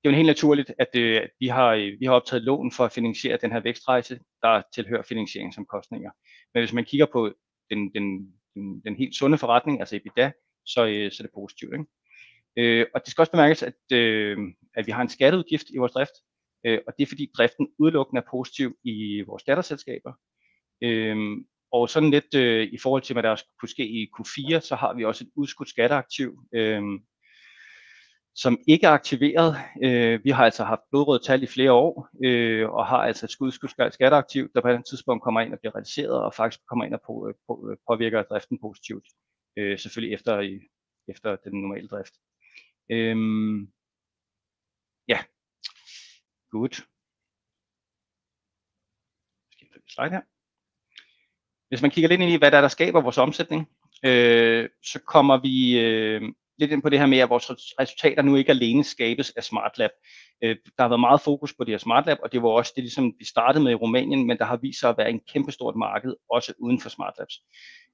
det 0.04 0.10
er 0.10 0.14
jo 0.14 0.16
helt 0.16 0.28
naturligt, 0.28 0.72
at 0.80 0.96
øh, 0.96 1.22
vi, 1.40 1.48
har, 1.48 1.74
øh, 1.74 1.92
vi 2.00 2.06
har 2.06 2.14
optaget 2.14 2.44
lån 2.44 2.72
for 2.72 2.86
at 2.86 2.92
finansiere 2.92 3.38
den 3.42 3.52
her 3.52 3.60
vækstrejse, 3.60 4.20
der 4.42 4.62
tilhører 4.76 5.04
finansieringsomkostninger. 5.04 6.12
Men 6.54 6.62
hvis 6.62 6.74
man 6.74 6.86
kigger 6.86 7.06
på 7.14 7.34
den, 7.70 7.94
den, 7.94 8.04
den, 8.56 8.82
den 8.86 8.96
helt 8.96 9.16
sunde 9.16 9.38
forretning, 9.38 9.80
altså 9.80 9.96
EBITDA, 9.96 10.32
så, 10.66 10.86
øh, 10.86 11.12
så 11.12 11.24
er 11.24 11.26
det 11.28 11.34
positivt. 11.36 11.74
Ikke? 11.74 11.86
Øh, 12.58 12.86
og 12.96 13.02
det 13.02 13.12
skal 13.12 13.22
også 13.22 13.32
bemærkes, 13.32 13.64
at, 13.64 13.80
øh, 13.94 14.38
at 14.76 14.88
vi 14.88 14.92
har 14.92 15.02
en 15.02 15.10
skatteudgift 15.10 15.70
i 15.70 15.78
vores 15.78 15.92
drift, 15.92 16.14
øh, 16.66 16.80
og 16.88 16.94
det 16.98 17.04
er 17.04 17.08
fordi 17.08 17.32
driften 17.38 17.68
udelukkende 17.80 18.22
er 18.22 18.30
positiv 18.32 18.78
i 18.84 19.24
vores 19.28 19.44
datterselskaber. 19.44 20.14
Øh, 20.84 21.18
og 21.72 21.90
sådan 21.90 22.12
lidt 22.12 22.36
øh, 22.36 22.68
i 22.74 22.78
forhold 22.78 23.02
til, 23.02 23.14
hvad 23.14 23.24
der 23.24 23.42
kunne 23.60 23.70
ske 23.70 23.88
i 23.88 24.08
Q4, 24.20 24.60
så 24.60 24.76
har 24.76 24.94
vi 24.94 25.06
også 25.06 25.24
et 25.24 25.32
udskudt 25.36 25.70
skatteaktiv, 25.70 26.40
øh, 26.56 26.82
som 28.36 28.58
ikke 28.68 28.88
er 28.88 28.92
aktiveret. 28.92 29.56
Øh, 29.84 30.24
vi 30.24 30.30
har 30.30 30.46
altså 30.46 30.64
haft 30.64 30.82
blodrøde 30.92 31.24
tal 31.24 31.44
i 31.44 31.48
flere 31.48 31.72
år, 31.72 32.10
øh, 32.26 32.70
og 32.70 32.86
har 32.88 32.98
altså 32.98 33.26
et 33.26 33.36
udskudt 33.42 33.94
skatteaktiv, 33.94 34.50
der 34.54 34.62
på 34.62 34.68
et 34.68 34.86
tidspunkt 34.90 35.24
kommer 35.24 35.42
ind 35.42 35.54
og 35.54 35.60
bliver 35.60 35.76
realiseret, 35.76 36.24
og 36.24 36.34
faktisk 36.34 36.62
kommer 36.70 36.86
ind 36.86 36.94
og 36.94 37.02
på, 37.08 37.28
øh, 37.28 37.34
på, 37.48 37.70
øh, 37.72 37.78
påvirker 37.90 38.24
driften 38.24 38.60
positivt. 38.62 39.06
Øh, 39.58 39.80
selvfølgelig 39.80 40.14
efter, 40.14 40.60
efter 41.08 41.36
den 41.36 41.62
normale 41.62 41.88
drift. 41.88 42.14
Øh, 42.90 43.18
ja, 45.08 45.20
Good. 46.52 46.76
Slide 49.88 50.10
her. 50.10 50.22
Hvis 51.70 51.82
man 51.82 51.92
kigger 51.92 52.10
lidt 52.10 52.22
ind 52.22 52.32
i, 52.32 52.38
hvad 52.38 52.52
der, 52.52 52.58
er, 52.58 52.62
der 52.62 52.68
skaber 52.68 53.02
vores 53.02 53.18
omsætning, 53.18 53.70
øh, 54.06 54.70
så 54.84 55.00
kommer 55.08 55.38
vi 55.38 55.80
øh, 55.80 56.22
lidt 56.58 56.72
ind 56.72 56.82
på 56.82 56.90
det 56.90 57.00
her 57.00 57.06
med, 57.06 57.18
at 57.18 57.30
vores 57.30 57.52
resultater 57.80 58.22
nu 58.22 58.36
ikke 58.36 58.50
alene 58.50 58.84
skabes 58.84 59.32
af 59.32 59.44
SmartLab. 59.44 59.92
Øh, 60.44 60.56
der 60.78 60.84
har 60.84 60.90
været 60.90 61.00
meget 61.00 61.22
fokus 61.22 61.54
på 61.54 61.64
det 61.64 61.74
her 61.74 61.78
SmartLab, 61.78 62.18
og 62.24 62.32
det 62.32 62.42
var 62.42 62.50
også 62.50 62.74
det, 62.76 62.84
ligesom 62.84 63.14
vi 63.20 63.26
startede 63.26 63.64
med 63.64 63.72
i 63.72 63.76
Rumænien, 63.76 64.28
men 64.28 64.38
der 64.38 64.46
har 64.46 64.58
vist 64.58 64.80
sig 64.80 64.90
at 64.90 64.98
være 64.98 65.10
en 65.10 65.20
kæmpestort 65.20 65.76
marked, 65.76 66.16
også 66.30 66.54
uden 66.60 66.80
for 66.80 66.90
SmartLabs. 66.90 67.36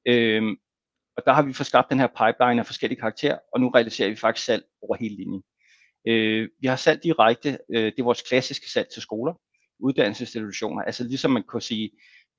Øh, 0.05 0.43
og 1.21 1.25
der 1.25 1.33
har 1.33 1.41
vi 1.41 1.53
fået 1.53 1.67
skabt 1.67 1.89
den 1.89 1.99
her 1.99 2.07
pipeline 2.07 2.61
af 2.61 2.65
forskellige 2.65 2.99
karakterer, 2.99 3.37
og 3.53 3.61
nu 3.61 3.69
realiserer 3.69 4.09
vi 4.09 4.15
faktisk 4.15 4.45
salg 4.45 4.63
over 4.81 4.95
hele 4.95 5.15
linjen. 5.15 5.43
Øh, 6.07 6.49
vi 6.61 6.67
har 6.67 6.75
salg 6.75 7.03
direkte, 7.03 7.57
øh, 7.73 7.85
det 7.85 7.99
er 7.99 8.03
vores 8.03 8.21
klassiske 8.21 8.69
salg 8.69 8.87
til 8.93 9.01
skoler, 9.01 9.33
uddannelsesinstitutioner, 9.79 10.81
altså 10.81 11.03
ligesom 11.03 11.31
man 11.31 11.43
kan 11.51 11.61
sige, 11.61 11.91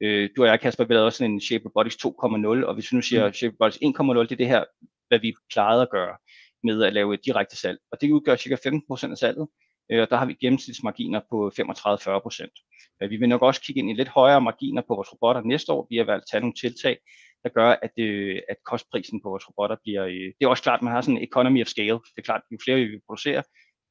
øh, 0.02 0.30
du 0.36 0.42
og 0.42 0.48
jeg, 0.48 0.60
Kasper, 0.60 0.84
vi 0.84 0.94
lavede 0.94 1.06
også 1.06 1.24
en 1.24 1.40
Shape 1.40 1.64
Robotics 1.66 1.96
2.0, 1.96 2.66
og 2.66 2.74
hvis 2.74 2.92
vi 2.92 2.96
nu 2.96 3.02
siger 3.02 3.26
mm. 3.26 3.32
Shape 3.32 3.54
Robotics 3.60 3.78
1.0, 3.82 4.20
det 4.22 4.32
er 4.32 4.36
det 4.36 4.48
her, 4.48 4.64
hvad 5.08 5.18
vi 5.18 5.34
plejede 5.52 5.82
at 5.82 5.90
gøre 5.90 6.16
med 6.64 6.82
at 6.82 6.92
lave 6.92 7.14
et 7.14 7.20
direkte 7.24 7.56
salg, 7.56 7.78
og 7.92 8.00
det 8.00 8.10
udgør 8.10 8.36
cirka 8.36 8.56
15% 8.68 9.10
af 9.10 9.18
salget, 9.18 9.48
øh, 9.92 10.02
og 10.02 10.10
der 10.10 10.16
har 10.16 10.26
vi 10.26 10.34
gennemsnitsmarginer 10.34 11.20
på 11.30 11.52
35-40%. 11.60 12.96
Øh, 13.02 13.10
vi 13.10 13.16
vil 13.16 13.28
nok 13.28 13.42
også 13.42 13.60
kigge 13.62 13.78
ind 13.78 13.90
i 13.90 13.94
lidt 13.94 14.08
højere 14.08 14.40
marginer 14.40 14.82
på 14.88 14.94
vores 14.94 15.12
robotter 15.12 15.42
næste 15.42 15.72
år, 15.72 15.86
vi 15.90 15.96
har 15.96 16.04
valgt 16.04 16.22
at 16.22 16.28
tage 16.30 16.40
nogle 16.40 16.54
tiltag, 16.54 16.98
der 17.44 17.48
gør, 17.48 17.70
at, 17.82 17.92
øh, 17.98 18.40
at 18.48 18.56
kostprisen 18.64 19.22
på 19.22 19.28
vores 19.28 19.48
robotter 19.48 19.76
bliver... 19.82 20.04
Øh, 20.04 20.32
det 20.38 20.42
er 20.44 20.48
også 20.48 20.62
klart, 20.62 20.78
at 20.78 20.82
man 20.82 20.92
har 20.92 21.00
sådan 21.00 21.16
en 21.16 21.24
economy 21.24 21.62
of 21.62 21.66
scale. 21.66 21.92
Det 21.92 22.18
er 22.18 22.22
klart, 22.22 22.40
at 22.44 22.52
jo 22.52 22.58
flere 22.64 22.78
vi 22.78 23.00
producerer, 23.06 23.42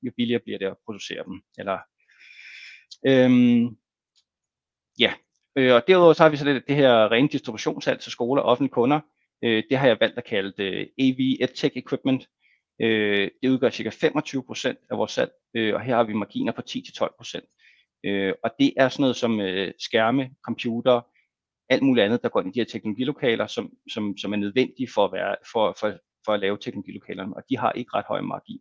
jo 0.03 0.11
billigere 0.17 0.41
bliver 0.43 0.59
det 0.59 0.65
at 0.65 0.77
producere 0.85 1.23
dem. 1.23 1.41
Eller, 1.57 1.77
øhm, 3.07 3.77
ja, 4.99 5.13
øh, 5.55 5.73
og 5.75 5.87
derudover 5.87 6.13
så 6.13 6.23
har 6.23 6.29
vi 6.29 6.37
så 6.37 6.45
det, 6.45 6.63
det 6.67 6.75
her 6.75 7.11
rene 7.11 7.27
distributionssalg 7.27 7.99
til 7.99 8.11
skoler 8.11 8.41
og 8.41 8.49
offentlige 8.49 8.73
kunder. 8.73 8.99
Øh, 9.43 9.63
det 9.69 9.77
har 9.77 9.87
jeg 9.87 9.97
valgt 9.99 10.17
at 10.17 10.25
kalde 10.25 10.53
øh, 10.63 10.73
det 10.73 10.89
AV 10.99 11.19
EdTech 11.41 11.77
Equipment. 11.77 12.27
Øh, 12.81 13.29
det 13.43 13.49
udgør 13.49 13.69
ca. 13.69 13.89
25% 13.89 14.87
af 14.91 14.97
vores 14.97 15.11
salg, 15.11 15.31
øh, 15.55 15.73
og 15.75 15.81
her 15.81 15.95
har 15.95 16.03
vi 16.03 16.13
marginer 16.13 16.51
på 16.51 16.61
10-12%. 16.69 17.57
Øh, 18.05 18.33
og 18.43 18.51
det 18.59 18.73
er 18.77 18.89
sådan 18.89 19.01
noget 19.01 19.15
som 19.15 19.39
øh, 19.39 19.73
skærme, 19.79 20.29
computer, 20.45 21.01
alt 21.71 21.83
muligt 21.83 22.05
andet, 22.05 22.23
der 22.23 22.29
går 22.29 22.41
ind 22.41 22.49
i 22.49 22.53
de 22.53 22.59
her 22.59 22.65
teknologilokaler, 22.65 23.47
som, 23.47 23.71
som, 23.93 24.17
som 24.17 24.33
er 24.33 24.37
nødvendige 24.37 24.89
for 24.93 25.05
at, 25.05 25.11
være, 25.11 25.35
for, 25.51 25.75
for, 25.79 25.93
for 26.25 26.33
at 26.33 26.39
lave 26.39 26.57
teknologilokalerne, 26.57 27.35
og 27.35 27.43
de 27.49 27.57
har 27.57 27.71
ikke 27.71 27.91
ret 27.93 28.05
høj 28.07 28.21
margin. 28.21 28.59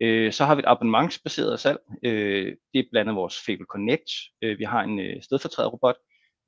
Øh, 0.00 0.32
så 0.32 0.44
har 0.44 0.54
vi 0.54 0.58
et 0.58 0.68
abonnementsbaseret 0.68 1.60
salg. 1.60 1.78
Øh, 2.02 2.56
det 2.72 2.78
er 2.78 2.84
blandt 2.90 3.08
andet 3.08 3.16
vores 3.16 3.36
Fable 3.46 3.66
Connect. 3.66 4.10
Øh, 4.42 4.58
vi 4.58 4.64
har 4.64 4.82
en 4.82 5.00
øh, 5.00 5.22
stedfortræderrobot, 5.22 5.96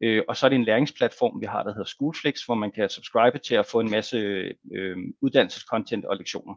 øh, 0.02 0.23
og 0.28 0.37
så 0.37 0.47
er 0.47 0.49
det 0.49 0.57
en 0.57 0.64
læringsplatform, 0.64 1.40
vi 1.40 1.47
har, 1.47 1.62
der 1.62 1.73
hedder 1.73 1.85
Schoolflix, 1.85 2.45
hvor 2.45 2.54
man 2.54 2.73
kan 2.73 2.90
subscribe 2.90 3.38
til 3.38 3.54
at 3.54 3.66
få 3.66 3.80
en 3.80 3.90
masse 3.90 4.19
øh, 4.75 4.97
uddannelseskontent 5.23 6.04
og 6.04 6.16
lektioner. 6.16 6.54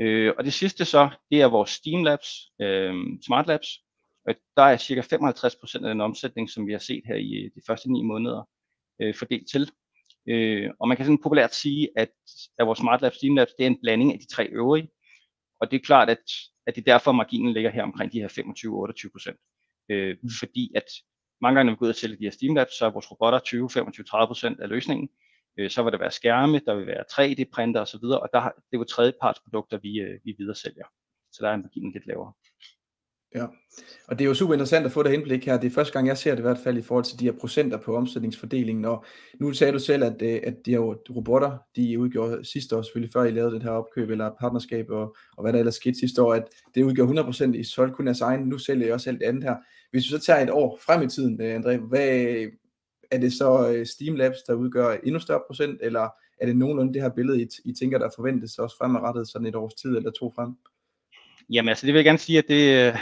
Øh, 0.00 0.32
og 0.38 0.44
det 0.44 0.52
sidste 0.52 0.84
så, 0.84 1.10
det 1.30 1.40
er 1.40 1.46
vores 1.46 1.70
Steam 1.70 2.04
Labs, 2.04 2.28
øh, 2.60 2.94
Smart 3.26 3.46
Labs, 3.46 3.68
og 4.28 4.34
der 4.56 4.62
er 4.62 4.76
cirka 4.76 5.00
55% 5.00 5.74
af 5.74 5.88
den 5.88 6.00
omsætning, 6.00 6.50
som 6.50 6.66
vi 6.66 6.72
har 6.72 6.78
set 6.78 7.02
her 7.06 7.14
i 7.14 7.50
de 7.54 7.60
første 7.66 7.92
ni 7.92 8.02
måneder, 8.02 8.48
øh, 9.02 9.14
fordelt 9.14 9.50
til. 9.50 9.70
Øh, 10.28 10.70
og 10.80 10.88
man 10.88 10.96
kan 10.96 11.06
sådan 11.06 11.22
populært 11.22 11.54
sige, 11.54 11.88
at, 11.96 12.12
at 12.58 12.66
vores 12.66 12.78
Smart 12.78 13.02
Labs, 13.02 13.16
Steam 13.16 13.36
Labs, 13.36 13.54
det 13.58 13.64
er 13.64 13.70
en 13.70 13.80
blanding 13.82 14.12
af 14.12 14.18
de 14.18 14.34
tre 14.34 14.46
øvrige. 14.46 14.88
Og 15.60 15.70
det 15.70 15.76
er 15.76 15.84
klart, 15.84 16.10
at, 16.10 16.24
at 16.66 16.74
det 16.74 16.80
er 16.80 16.92
derfor, 16.92 17.12
marginen 17.12 17.52
ligger 17.52 17.70
her 17.70 17.82
omkring 17.82 18.12
de 18.12 18.20
her 18.20 18.28
25-28%. 18.28 19.86
Øh, 19.90 20.16
mm. 20.22 20.28
Fordi 20.38 20.72
at 20.74 20.84
mange 21.40 21.56
gange, 21.56 21.66
når 21.66 21.72
vi 21.72 21.78
går 21.78 21.86
ud 21.86 21.90
og 21.90 21.96
sælger 21.96 22.16
de 22.16 22.24
her 22.24 22.30
Steam 22.30 22.54
Labs, 22.54 22.78
så 22.78 22.86
er 22.86 22.90
vores 22.90 23.10
robotter 23.10 23.38
20, 23.38 23.70
25, 23.70 24.04
30% 24.56 24.62
af 24.62 24.68
løsningen. 24.68 25.08
Øh, 25.58 25.70
så 25.70 25.82
vil 25.82 25.92
der 25.92 25.98
være 25.98 26.10
skærme, 26.10 26.60
der 26.66 26.74
vil 26.74 26.86
være 26.86 27.04
3D-printer 27.12 27.80
osv., 27.80 28.04
og 28.04 28.28
der, 28.32 28.40
det 28.40 28.72
er 28.72 28.78
jo 28.78 28.84
tredjepartsprodukter, 28.84 29.78
vi, 29.78 30.00
øh, 30.00 30.20
vi 30.24 30.34
videre 30.38 30.54
sælger. 30.54 30.86
Så 31.32 31.38
der 31.42 31.50
er 31.50 31.56
marginen 31.56 31.92
lidt 31.92 32.06
lavere. 32.06 32.32
Ja, 33.34 33.46
og 34.08 34.18
det 34.18 34.24
er 34.24 34.28
jo 34.28 34.34
super 34.34 34.54
interessant 34.54 34.86
at 34.86 34.92
få 34.92 35.02
det 35.02 35.12
indblik 35.12 35.46
her. 35.46 35.60
Det 35.60 35.66
er 35.66 35.74
første 35.74 35.92
gang, 35.92 36.06
jeg 36.06 36.18
ser 36.18 36.30
det 36.30 36.38
i 36.38 36.42
hvert 36.42 36.58
fald 36.58 36.78
i 36.78 36.82
forhold 36.82 37.04
til 37.04 37.20
de 37.20 37.24
her 37.24 37.32
procenter 37.32 37.78
på 37.78 37.96
omsætningsfordelingen. 37.96 38.84
Og 38.84 39.04
nu 39.40 39.52
sagde 39.52 39.72
du 39.72 39.78
selv, 39.78 40.04
at, 40.04 40.22
øh, 40.22 40.40
at 40.44 40.54
de 40.66 40.70
her 40.70 40.78
robotter, 41.10 41.58
de 41.76 41.98
udgjorde 41.98 42.44
sidste 42.44 42.76
år, 42.76 42.82
selvfølgelig 42.82 43.12
før 43.12 43.24
I 43.24 43.30
lavede 43.30 43.54
det 43.54 43.62
her 43.62 43.70
opkøb 43.70 44.10
eller 44.10 44.30
partnerskab, 44.40 44.90
og, 44.90 45.16
og 45.36 45.42
hvad 45.42 45.52
der 45.52 45.58
ellers 45.58 45.74
skete 45.74 45.98
sidste 45.98 46.22
år, 46.22 46.34
at 46.34 46.44
det 46.74 46.82
udgjorde 46.82 47.22
100% 47.22 47.52
i 47.52 47.64
solgte 47.64 47.94
kun 47.94 48.06
jeres 48.06 48.20
egen. 48.20 48.40
Nu 48.40 48.58
sælger 48.58 48.86
jeg 48.86 48.94
også 48.94 49.10
alt 49.10 49.22
andet 49.22 49.44
her. 49.44 49.56
Hvis 49.90 50.04
vi 50.04 50.08
så 50.08 50.18
tager 50.18 50.40
et 50.40 50.50
år 50.50 50.78
frem 50.86 51.02
i 51.02 51.08
tiden, 51.08 51.42
øh, 51.42 51.60
André, 51.60 51.76
hvad, 51.76 52.46
er 53.10 53.18
det 53.18 53.32
så 53.32 53.70
øh, 53.70 53.86
Steam 53.86 54.16
Labs, 54.16 54.42
der 54.46 54.54
udgør 54.54 54.96
endnu 55.04 55.20
større 55.20 55.42
procent, 55.46 55.78
eller 55.82 56.08
er 56.40 56.46
det 56.46 56.56
nogenlunde 56.56 56.94
det 56.94 57.02
her 57.02 57.08
billede, 57.08 57.42
I, 57.42 57.48
I 57.64 57.72
tænker, 57.72 57.98
der 57.98 58.10
forventes 58.16 58.58
også 58.58 58.76
fremadrettet 58.76 59.28
sådan 59.28 59.46
et 59.46 59.54
års 59.54 59.74
tid 59.74 59.96
eller 59.96 60.10
to 60.10 60.32
frem? 60.36 60.54
Jamen 61.50 61.68
altså, 61.68 61.86
det 61.86 61.94
vil 61.94 61.98
jeg 61.98 62.04
gerne 62.04 62.18
sige, 62.18 62.38
at 62.38 62.48
det, 62.48 62.94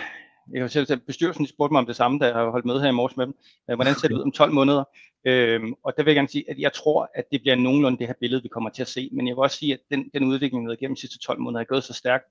jeg 0.53 0.63
har 0.63 0.69
selv, 0.69 1.01
bestyrelsen 1.07 1.47
spurgte 1.47 1.73
mig 1.73 1.79
om 1.79 1.87
det 1.87 1.97
samme, 1.97 2.19
da 2.19 2.27
jeg 2.27 2.35
har 2.35 2.51
holdt 2.51 2.67
med 2.67 2.81
her 2.81 2.89
i 2.89 2.93
morges 2.93 3.17
med 3.17 3.27
dem. 3.27 3.35
Øh, 3.71 3.75
hvordan 3.77 3.95
ser 3.95 4.09
det 4.09 4.15
ud 4.15 4.23
om 4.23 4.33
12 4.33 4.53
måneder? 4.53 4.85
Øhm, 5.25 5.75
og 5.83 5.93
der 5.97 6.03
vil 6.03 6.11
jeg 6.11 6.17
gerne 6.17 6.29
sige, 6.29 6.51
at 6.51 6.59
jeg 6.59 6.73
tror, 6.73 7.11
at 7.15 7.25
det 7.33 7.41
bliver 7.41 7.57
nogenlunde 7.57 7.99
det 7.99 8.07
her 8.07 8.15
billede, 8.21 8.43
vi 8.43 8.49
kommer 8.49 8.71
til 8.71 8.83
at 8.83 8.89
se. 8.89 9.11
Men 9.13 9.29
jeg 9.29 9.37
vil 9.37 9.43
også 9.43 9.57
sige, 9.57 9.75
at 9.75 9.81
den, 9.91 10.11
den 10.15 10.25
udvikling, 10.25 10.65
vi 10.65 10.71
har 10.71 10.77
gennem 10.77 10.95
de 10.95 11.01
sidste 11.01 11.19
12 11.19 11.41
måneder, 11.41 11.61
er 11.61 11.65
gået 11.65 11.85
så 11.85 11.93
stærkt, 11.93 12.25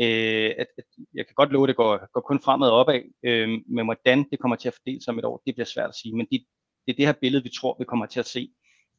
øh, 0.00 0.50
at, 0.58 0.66
at 0.78 0.84
jeg 1.14 1.26
kan 1.26 1.34
godt 1.34 1.52
love, 1.52 1.64
at 1.64 1.68
det 1.68 1.76
går, 1.76 2.12
går 2.12 2.20
kun 2.20 2.40
fremad 2.40 2.68
og 2.68 2.78
opad. 2.78 3.00
Øh, 3.22 3.48
men 3.66 3.84
hvordan 3.84 4.24
det 4.30 4.38
kommer 4.38 4.56
til 4.56 4.68
at 4.68 4.74
fordele 4.74 5.02
sig 5.02 5.12
om 5.12 5.18
et 5.18 5.24
år, 5.24 5.42
det 5.46 5.54
bliver 5.54 5.66
svært 5.66 5.88
at 5.88 5.94
sige. 5.94 6.16
Men 6.16 6.26
det, 6.30 6.44
det 6.86 6.92
er 6.92 6.96
det 6.96 7.06
her 7.06 7.12
billede, 7.12 7.42
vi 7.42 7.50
tror, 7.60 7.76
vi 7.78 7.84
kommer 7.84 8.06
til 8.06 8.20
at 8.20 8.26
se 8.26 8.50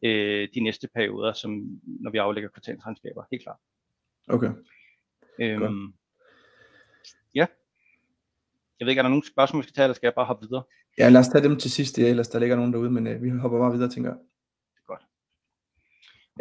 øh, 0.03 0.47
de 0.53 0.59
næste 0.59 0.87
perioder, 0.95 1.33
som, 1.33 1.79
når 1.83 2.11
vi 2.11 2.17
aflægger 2.17 2.49
kvartalsregnskaber. 2.49 3.23
Helt 3.31 3.43
klart. 3.43 3.57
Okay. 4.27 4.51
Øhm, 5.39 5.93
ja. 7.35 7.45
Jeg 8.79 8.85
ved 8.85 8.89
ikke, 8.89 8.99
er 8.99 9.03
der 9.03 9.09
nogle 9.09 9.27
spørgsmål, 9.27 9.61
vi 9.61 9.63
skal 9.63 9.75
tage, 9.75 9.83
eller 9.83 9.95
skal 9.95 10.07
jeg 10.07 10.13
bare 10.13 10.25
hoppe 10.25 10.47
videre? 10.47 10.63
Ja, 10.97 11.09
lad 11.09 11.19
os 11.19 11.27
tage 11.27 11.43
dem 11.43 11.59
til 11.59 11.71
sidst, 11.71 11.99
ja, 11.99 12.07
ellers 12.09 12.27
der 12.27 12.39
ligger 12.39 12.55
nogen 12.55 12.73
derude, 12.73 12.91
men 12.91 13.07
øh, 13.07 13.23
vi 13.23 13.29
hopper 13.29 13.59
bare 13.59 13.71
videre, 13.71 13.89
tænker 13.89 14.09
jeg. 14.09 14.19
Godt. 14.87 15.01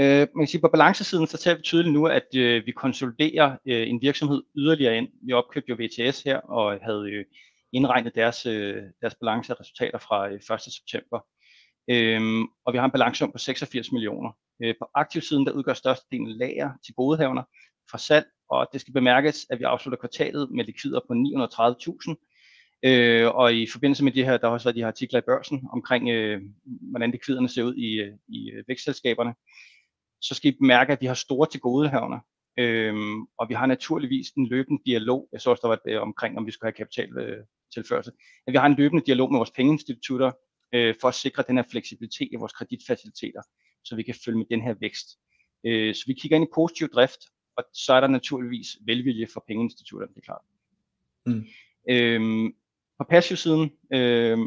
Øh, 0.01 0.29
man 0.37 0.43
kan 0.45 0.47
sige, 0.47 0.61
på 0.61 0.69
balancesiden, 0.69 1.27
så 1.27 1.37
ser 1.37 1.55
vi 1.55 1.63
tydeligt 1.63 1.95
nu, 1.95 2.07
at 2.07 2.27
øh, 2.37 2.67
vi 2.67 2.73
konsoliderer 2.73 3.57
øh, 3.67 3.89
en 3.89 4.03
virksomhed 4.03 4.43
yderligere 4.57 4.97
ind. 4.97 5.09
Vi 5.27 5.33
opkøbte 5.33 5.71
jo 5.71 5.77
VTS 5.81 6.23
her, 6.23 6.39
og 6.39 6.79
havde 6.83 7.11
øh, 7.13 7.25
indregnet 7.73 8.15
deres, 8.15 8.47
øh, 8.47 8.83
deres 9.01 9.15
balance 9.15 9.55
resultater 9.55 9.99
fra 9.99 10.29
øh, 10.29 10.35
1. 10.35 10.61
september. 10.61 11.21
Øhm, 11.91 12.43
og 12.65 12.73
vi 12.73 12.79
har 12.79 12.85
en 12.85 12.91
balance 12.91 13.27
på 13.33 13.39
86 13.39 13.93
millioner. 13.93 14.31
Øh, 14.63 14.75
på 14.81 14.87
aktivsiden, 14.95 15.47
der 15.47 15.53
udgør 15.53 15.75
størstedelen 15.75 16.29
lager 16.29 16.71
til 16.85 16.95
godehavner 16.95 17.43
fra 17.91 17.99
salg, 17.99 18.27
og 18.53 18.69
det 18.73 18.81
skal 18.81 18.95
bemærkes, 18.95 19.47
at 19.51 19.59
vi 19.59 19.65
afslutter 19.65 19.99
kvartalet 19.99 20.51
med 20.51 20.65
likvider 20.65 21.01
på 21.09 21.13
930.000, 21.13 22.29
Øh, 22.85 23.29
og 23.35 23.55
i 23.55 23.67
forbindelse 23.67 24.05
med 24.05 24.13
det 24.13 24.25
her, 24.25 24.37
der 24.37 24.47
har 24.47 24.53
også 24.53 24.65
været 24.65 24.77
de 24.77 24.81
her 24.81 24.87
artikler 24.87 25.19
i 25.19 25.27
børsen 25.27 25.69
omkring, 25.73 26.09
øh, 26.09 26.43
hvordan 26.65 27.11
likviderne 27.11 27.49
ser 27.49 27.63
ud 27.63 27.75
i, 27.75 28.01
øh, 28.01 28.13
i 28.29 28.51
øh, 28.51 28.65
vækstselskaberne. 28.69 29.35
Så 30.21 30.35
skal 30.35 30.53
I 30.53 30.57
bemærke, 30.61 30.93
at 30.93 31.01
vi 31.01 31.07
har 31.07 31.15
store 31.15 31.49
til 31.51 31.61
godehavner, 31.61 32.19
øh, 32.59 32.95
og 33.39 33.49
vi 33.49 33.55
har 33.55 33.67
naturligvis 33.67 34.31
en 34.31 34.47
løbende 34.47 34.83
dialog, 34.87 35.29
jeg 35.33 35.41
så 35.41 35.51
også, 35.51 35.61
der 35.61 35.69
var 35.69 35.81
det 35.85 35.93
øh, 35.93 36.03
omkring, 36.03 36.39
om 36.39 36.47
vi 36.47 36.51
skulle 36.51 36.73
have 36.73 36.87
kapitaltilførsel, 36.87 38.13
øh, 38.13 38.43
at 38.47 38.53
vi 38.53 38.57
har 38.59 38.67
en 38.67 38.77
løbende 38.79 39.05
dialog 39.07 39.33
med 39.33 39.39
vores 39.39 39.51
pengeinstitutter, 39.51 40.33
øh, 40.75 40.95
for 41.01 41.09
at 41.09 41.15
sikre 41.15 41.45
den 41.49 41.57
her 41.57 41.65
fleksibilitet 41.71 42.29
i 42.33 42.37
vores 42.37 42.53
kreditfaciliteter, 42.53 43.43
så 43.85 43.97
vi 43.97 44.03
kan 44.03 44.15
følge 44.25 44.39
med 44.39 44.47
den 44.51 44.63
her 44.63 44.75
vækst. 44.81 45.07
Øh, 45.67 45.95
så 45.95 46.05
vi 46.07 46.15
kigger 46.15 46.37
ind 46.37 46.45
i 46.45 46.55
positiv 46.55 46.89
drift, 46.89 47.21
og 47.57 47.65
så 47.73 47.93
er 47.93 48.01
der 48.01 48.09
naturligvis 48.09 48.79
velvilje 48.87 49.27
for 49.33 49.45
pengeinstitutterne, 49.47 50.15
det 50.15 50.21
er 50.21 50.25
klart. 50.25 50.43
Mm. 51.27 51.45
Øhm, 51.89 52.55
på 52.99 53.05
passivsiden, 53.11 53.73
øh, 53.93 54.39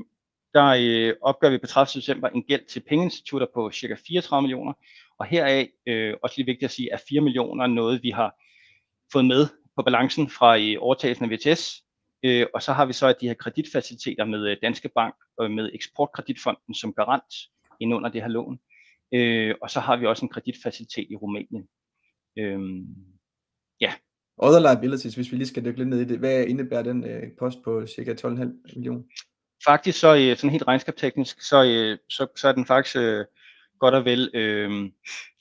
der 0.53 0.65
øh, 0.79 1.13
opgør 1.21 1.49
vi 1.49 1.57
på 1.57 1.67
30. 1.67 1.99
december 1.99 2.29
en 2.29 2.43
gæld 2.43 2.65
til 2.65 2.79
pengeinstitutter 2.79 3.47
på 3.53 3.71
ca. 3.71 3.95
34 4.07 4.41
millioner, 4.41 4.73
og 5.19 5.25
heraf, 5.25 5.67
øh, 5.85 6.13
også 6.23 6.33
lige 6.37 6.45
vigtigt 6.45 6.63
at 6.63 6.71
sige, 6.71 6.89
er 6.91 6.97
4 7.09 7.21
millioner 7.21 7.67
noget, 7.67 8.03
vi 8.03 8.09
har 8.09 8.35
fået 9.11 9.25
med 9.25 9.47
på 9.75 9.83
balancen 9.83 10.29
fra 10.29 10.55
i 10.55 10.77
overtagelsen 10.77 11.25
af 11.25 11.31
VTS, 11.31 11.83
øh, 12.23 12.45
og 12.53 12.61
så 12.61 12.73
har 12.73 12.85
vi 12.85 12.93
så 12.93 13.13
de 13.21 13.27
her 13.27 13.33
kreditfaciliteter 13.33 14.25
med 14.25 14.47
øh, 14.51 14.57
Danske 14.61 14.89
Bank 14.89 15.15
og 15.37 15.51
med 15.51 15.69
Eksportkreditfonden 15.73 16.73
som 16.73 16.93
garant 16.93 17.33
ind 17.79 17.93
under 17.93 18.09
det 18.09 18.21
her 18.21 18.29
lån, 18.29 18.59
øh, 19.13 19.55
og 19.61 19.69
så 19.69 19.79
har 19.79 19.95
vi 19.97 20.05
også 20.05 20.25
en 20.25 20.29
kreditfacilitet 20.29 21.07
i 21.11 21.15
Rumænien. 21.15 21.67
Øh, 22.37 22.59
ja, 23.81 23.93
Other 24.37 24.59
liabilities, 24.59 25.15
hvis 25.15 25.31
vi 25.31 25.37
lige 25.37 25.47
skal 25.47 25.65
dykke 25.65 25.79
lidt 25.79 25.89
ned 25.89 26.01
i 26.01 26.05
det, 26.05 26.19
hvad 26.19 26.45
indebærer 26.45 26.83
den 26.83 27.03
øh, 27.03 27.23
post 27.39 27.57
på 27.63 27.87
cirka 27.87 28.13
12,5 28.13 28.75
millioner? 28.75 29.03
Faktisk 29.65 29.99
så 29.99 30.15
øh, 30.15 30.37
sådan 30.37 30.49
helt 30.49 30.67
regnskabsteknisk, 30.67 31.41
så, 31.41 31.63
øh, 31.63 31.97
så, 32.09 32.27
så 32.35 32.47
er 32.47 32.51
den 32.51 32.65
faktisk 32.65 32.95
øh, 32.95 33.25
godt 33.79 33.95
og 33.95 34.05
vel 34.05 34.31
øh, 34.33 34.89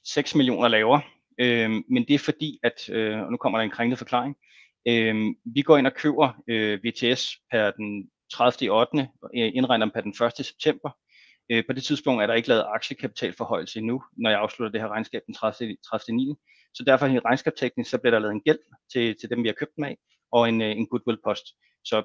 6 0.05 0.35
millioner 0.35 0.69
lavere. 0.69 1.03
Øh, 1.41 1.71
men 1.71 2.05
det 2.09 2.15
er 2.15 2.19
fordi, 2.19 2.59
at, 2.63 2.89
øh, 2.89 3.21
og 3.21 3.31
nu 3.31 3.37
kommer 3.37 3.59
der 3.59 3.65
en 3.65 3.71
kringlet 3.71 3.99
forklaring, 3.99 4.37
øh, 4.89 5.35
vi 5.55 5.63
går 5.63 5.77
ind 5.77 5.87
og 5.87 5.95
køber 5.95 6.43
øh, 6.49 6.79
VTS 6.85 7.37
per 7.51 7.71
den 7.71 8.11
30. 8.33 8.71
8. 8.71 9.09
Øh, 9.37 9.51
indregner 9.55 9.87
dem 9.87 9.93
per 9.95 10.01
den 10.01 10.15
1. 10.39 10.47
september. 10.47 10.91
Øh, 11.51 11.65
på 11.67 11.73
det 11.73 11.85
tidspunkt 11.85 12.23
er 12.23 12.27
der 12.27 12.35
ikke 12.35 12.49
lavet 12.49 12.65
aktiekapitalforhøjelse 12.75 13.79
endnu, 13.79 14.03
når 14.17 14.31
jeg 14.31 14.39
afslutter 14.39 14.73
det 14.73 14.81
her 14.81 14.89
regnskab 14.89 15.23
den 15.27 15.35
30. 15.35 15.77
30. 15.91 16.17
9. 16.17 16.35
Så 16.75 16.85
derfor 16.87 17.07
i 17.07 17.19
regnskabsteknisk, 17.19 17.91
så 17.91 17.99
bliver 17.99 18.11
der 18.11 18.19
lavet 18.19 18.33
en 18.33 18.41
gæld 18.41 18.59
til, 18.93 19.17
til 19.21 19.31
dem, 19.31 19.43
vi 19.43 19.49
har 19.49 19.55
købt 19.55 19.77
dem 19.77 19.85
af, 19.85 19.99
og 20.33 20.49
en, 20.49 20.63
øh, 20.63 20.71
en 20.71 20.87
goodwill 20.87 21.19
post. 21.25 21.45
Så 21.85 22.05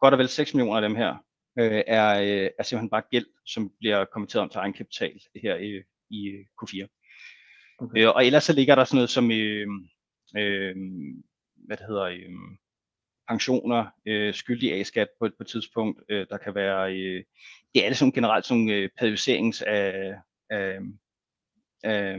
godt 0.00 0.14
og 0.14 0.18
vel 0.18 0.28
6 0.28 0.54
millioner 0.54 0.76
af 0.76 0.82
dem 0.82 0.96
her 0.96 1.16
øh, 1.58 1.82
er, 1.86 2.20
øh, 2.20 2.50
er 2.58 2.62
simpelthen 2.62 2.90
bare 2.90 3.02
gæld, 3.10 3.26
som 3.46 3.72
bliver 3.78 4.04
kommenteret 4.04 4.42
om 4.42 4.48
til 4.48 4.58
egenkapital 4.58 5.20
her 5.42 5.56
i, 5.56 5.82
i 6.10 6.44
Q4. 6.62 6.86
Okay. 7.78 8.02
Øh, 8.02 8.08
og 8.14 8.26
ellers 8.26 8.44
så 8.44 8.52
ligger 8.52 8.74
der 8.74 8.84
sådan 8.84 8.96
noget 8.96 9.10
som, 9.10 9.30
øh, 9.30 9.68
øh, 10.36 10.76
hvad 11.66 11.76
det 11.76 11.86
hedder, 11.86 12.04
øh, 12.04 12.30
pensioner, 13.28 13.86
øh, 14.06 14.34
skyldig 14.34 14.72
A-skat 14.72 15.08
på, 15.20 15.28
på 15.28 15.42
et 15.42 15.46
tidspunkt. 15.46 16.02
Øh, 16.08 16.26
der 16.30 16.38
kan 16.38 16.54
være, 16.54 16.92
øh, 16.92 17.24
det 17.74 17.80
er 17.80 17.84
alle 17.84 17.96
sådan 17.96 18.12
generelt 18.12 18.46
sådan 18.46 18.70
øh, 18.70 18.90
periodiserings 18.98 19.62
af, 19.62 20.14
af, 20.50 20.78
af 21.82 22.18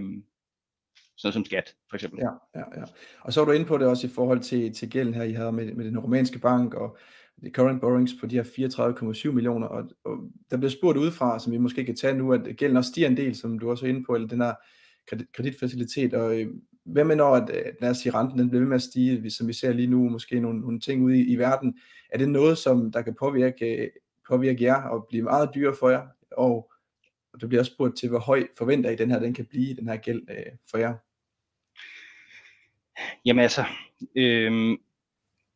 sådan 1.18 1.34
som 1.34 1.46
skat, 1.46 1.76
for 1.90 1.96
eksempel. 1.96 2.20
Ja, 2.20 2.60
ja, 2.60 2.80
ja. 2.80 2.84
Og 3.22 3.34
så 3.34 3.42
er 3.42 3.46
du 3.46 3.52
inde 3.52 3.66
på 3.66 3.78
det 3.78 3.88
også 3.88 4.08
i 4.08 4.10
forhold 4.10 4.40
til, 4.40 4.74
til 4.74 4.90
gælden 4.90 5.14
her, 5.14 5.24
I 5.24 5.34
havde 5.34 5.52
med, 5.52 5.74
med 5.74 5.86
den 5.86 6.00
romanske 6.00 6.40
bank, 6.40 6.74
og 6.74 6.98
the 7.44 7.52
current 7.52 7.82
borrowings 7.82 8.14
på 8.20 8.28
de 8.28 8.36
her 8.36 8.44
34,7 9.28 9.32
millioner, 9.32 9.68
og, 9.68 9.84
og 10.04 10.18
der 10.52 10.58
bliver 10.58 10.70
spurgt 10.70 10.98
udefra, 10.98 11.40
som 11.40 11.54
vi 11.54 11.58
måske 11.58 11.86
kan 11.86 11.96
tage 11.96 12.18
nu, 12.18 12.34
at 12.34 12.42
gælden 12.58 12.78
også 12.78 12.90
stiger 12.90 13.08
en 13.08 13.18
del, 13.18 13.36
som 13.36 13.60
du 13.60 13.70
også 13.70 13.86
er 13.86 13.90
inde 13.90 14.04
på, 14.04 14.16
eller 14.16 14.28
den 14.28 14.42
her 14.42 14.54
kreditfacilitet, 15.34 16.14
og 16.14 16.42
øh, 16.42 16.48
hvad 16.86 17.04
med 17.04 17.16
når, 17.16 17.36
at, 17.36 17.50
øh, 17.50 17.74
lad 17.82 17.90
os 17.90 17.98
sige, 17.98 18.14
renten 18.14 18.40
den 18.40 18.50
bliver 18.50 18.62
ved 18.62 18.70
med 18.70 18.76
at 18.76 18.82
stige, 18.82 19.32
som 19.32 19.48
vi 19.48 19.54
ser 19.54 19.74
lige 19.74 19.88
nu, 19.88 20.10
måske 20.10 20.40
nogle, 20.40 20.60
nogle 20.60 20.80
ting 20.80 21.04
ude 21.04 21.18
i, 21.20 21.34
i 21.34 21.36
verden, 21.36 21.78
er 22.10 22.18
det 22.18 22.30
noget, 22.30 22.58
som 22.58 22.92
der 22.92 23.02
kan 23.02 23.16
påvirke, 23.20 23.84
øh, 23.84 23.90
påvirke 24.30 24.64
jer 24.64 24.82
og 24.82 25.06
blive 25.10 25.24
meget 25.24 25.50
dyrere 25.56 25.76
for 25.80 25.90
jer, 25.90 26.08
og, 26.32 26.72
og 27.36 27.42
det 27.42 27.50
bliver 27.50 27.62
også 27.62 27.72
spurgt 27.72 27.98
til, 27.98 28.10
hvor 28.10 28.20
høj 28.20 28.48
forventer 28.58 28.90
I 28.90 28.96
den 28.96 29.12
her, 29.12 29.20
den 29.20 29.34
kan 29.34 29.46
blive, 29.46 29.76
den 29.76 29.88
her 29.88 29.98
gæld 29.98 30.22
øh, 30.30 30.52
for 30.72 30.78
jer? 30.78 30.94
Jamen 33.26 33.44
altså, 33.44 33.66
øh, 34.16 34.78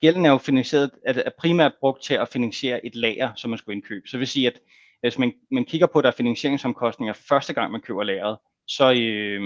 gælden 0.02 0.26
er 0.26 0.30
jo 0.30 0.38
finansieret, 0.38 0.92
er, 1.06 1.30
primært 1.38 1.74
brugt 1.80 2.04
til 2.04 2.14
at 2.14 2.28
finansiere 2.28 2.86
et 2.86 2.96
lager, 2.96 3.36
som 3.36 3.50
man 3.50 3.58
skulle 3.58 3.76
indkøbe. 3.76 4.08
Så 4.08 4.12
det 4.12 4.20
vil 4.20 4.28
sige, 4.28 4.48
at 4.48 4.60
hvis 5.02 5.18
man, 5.18 5.34
man 5.52 5.66
kigger 5.66 5.88
på, 5.88 6.00
at 6.00 6.04
der 6.04 6.12
er 6.12 6.16
finansieringsomkostninger 6.16 7.14
første 7.14 7.54
gang, 7.54 7.72
man 7.72 7.82
køber 7.82 8.04
lageret, 8.04 8.38
så, 8.68 8.94
øh, 8.94 9.42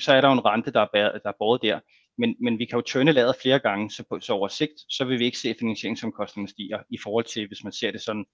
så 0.00 0.12
er 0.12 0.20
der 0.20 0.28
jo 0.28 0.32
en 0.32 0.44
rente, 0.44 0.72
der 0.72 0.80
er, 0.80 1.18
der 1.18 1.28
er 1.28 1.38
båret 1.38 1.62
der. 1.62 1.80
Men, 2.18 2.36
men 2.40 2.58
vi 2.58 2.64
kan 2.64 2.76
jo 2.76 2.82
tørne 2.82 3.12
lageret 3.12 3.36
flere 3.42 3.58
gange, 3.58 3.90
så, 3.90 4.04
på, 4.08 4.20
så 4.20 4.32
over 4.32 4.48
sigt, 4.48 4.72
så 4.88 5.04
vil 5.04 5.18
vi 5.18 5.24
ikke 5.24 5.38
se, 5.38 5.48
at 5.48 5.56
finansieringsomkostningerne 5.58 6.50
stiger 6.50 6.78
i 6.90 6.98
forhold 7.02 7.24
til, 7.24 7.46
hvis 7.46 7.64
man 7.64 7.72
ser 7.72 7.90
det 7.90 8.00
sådan 8.00 8.24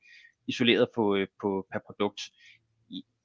isoleret 0.48 0.88
på, 0.94 1.16
øh, 1.16 1.26
på 1.42 1.66
per 1.72 1.78
produkt. 1.86 2.20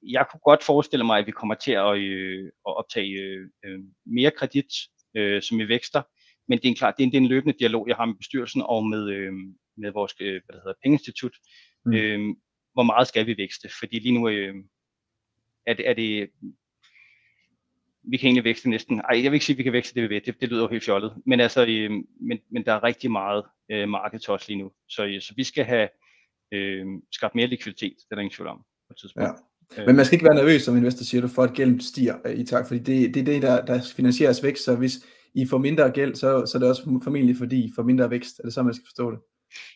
Jeg 0.02 0.26
kunne 0.30 0.40
godt 0.40 0.62
forestille 0.64 1.04
mig, 1.04 1.18
at 1.18 1.26
vi 1.26 1.30
kommer 1.30 1.54
til 1.54 1.72
at, 1.72 1.98
øh, 1.98 2.44
at 2.44 2.76
optage 2.76 3.12
øh, 3.22 3.48
øh 3.64 3.78
mere 4.06 4.30
kredit, 4.30 4.72
øh, 5.16 5.42
som 5.42 5.58
vi 5.58 5.68
vækster, 5.68 6.02
men 6.48 6.58
det 6.58 6.64
er 6.64 6.68
en 6.68 6.74
klart, 6.74 6.94
det 6.96 7.02
er 7.02 7.06
en, 7.06 7.12
det 7.12 7.18
er 7.18 7.22
en 7.22 7.28
løbende 7.28 7.58
dialog, 7.58 7.88
jeg 7.88 7.96
har 7.96 8.04
med 8.04 8.14
bestyrelsen 8.14 8.62
og 8.62 8.86
med, 8.86 9.08
øh, 9.08 9.32
med 9.76 9.92
vores 9.92 10.12
øh, 10.20 10.42
hvad 10.44 10.54
det 10.54 10.62
hedder, 10.64 10.82
pengeinstitut. 10.82 11.36
Mm. 11.86 11.92
Øh, 11.92 12.36
hvor 12.72 12.82
meget 12.82 13.08
skal 13.08 13.26
vi 13.26 13.34
vækste? 13.38 13.68
Fordi 13.78 13.98
lige 13.98 14.14
nu 14.14 14.28
øh, 14.28 14.54
er, 15.66 15.74
det, 15.74 15.88
er 15.88 15.94
det, 15.94 16.30
vi 18.02 18.16
kan 18.16 18.26
egentlig 18.26 18.44
vækste 18.44 18.70
næsten, 18.70 19.00
ej, 19.00 19.22
jeg 19.22 19.30
vil 19.30 19.36
ikke 19.36 19.46
sige, 19.46 19.54
at 19.54 19.58
vi 19.58 19.62
kan 19.62 19.72
vækste 19.72 19.94
det, 19.94 20.02
vi 20.02 20.14
ved, 20.14 20.20
det, 20.20 20.40
det 20.40 20.48
lyder 20.48 20.62
jo 20.62 20.68
helt 20.68 20.84
fjollet, 20.84 21.22
men 21.26 21.40
altså, 21.40 21.66
øh, 21.68 21.90
men, 22.20 22.38
men 22.50 22.64
der 22.64 22.72
er 22.72 22.84
rigtig 22.84 23.10
meget 23.10 23.44
øh, 23.70 23.88
marked 23.88 24.20
til 24.20 24.32
os 24.32 24.48
lige 24.48 24.58
nu, 24.58 24.72
så, 24.88 25.04
øh, 25.04 25.20
så 25.20 25.34
vi 25.36 25.44
skal 25.44 25.64
have 25.64 25.88
øh, 26.52 26.86
skabt 27.12 27.34
mere 27.34 27.46
likviditet, 27.46 27.94
det 27.96 28.06
er 28.10 28.14
der 28.14 28.22
ingen 28.22 28.36
tvivl 28.36 28.48
om 28.48 28.58
på 28.58 28.92
et 28.92 28.96
tidspunkt. 28.96 29.28
Ja. 29.28 29.32
Men 29.86 29.96
man 29.96 30.04
skal 30.04 30.16
ikke 30.16 30.24
være 30.24 30.34
nervøs 30.34 30.62
som 30.62 30.76
investor, 30.76 31.04
siger 31.04 31.20
du, 31.20 31.28
for 31.28 31.42
at 31.42 31.52
gælden 31.52 31.80
stiger 31.80 32.14
øh, 32.24 32.34
i 32.34 32.44
takt, 32.44 32.68
fordi 32.68 32.80
det, 32.80 33.14
det 33.14 33.20
er 33.20 33.24
det, 33.24 33.42
der, 33.42 33.64
der 33.64 33.92
finansieres 33.96 34.42
vækst, 34.42 34.64
så 34.64 34.76
hvis 34.76 34.92
I 35.34 35.46
får 35.46 35.58
mindre 35.58 35.90
gæld, 35.90 36.14
så, 36.14 36.46
så 36.46 36.58
er 36.58 36.60
det 36.60 36.68
også 36.68 37.00
formentlig 37.04 37.36
fordi 37.36 37.64
I 37.64 37.72
får 37.76 37.82
mindre 37.82 38.10
vækst, 38.10 38.38
er 38.38 38.42
det 38.42 38.54
så, 38.54 38.62
man 38.62 38.74
skal 38.74 38.86
forstå 38.86 39.10
det? 39.10 39.18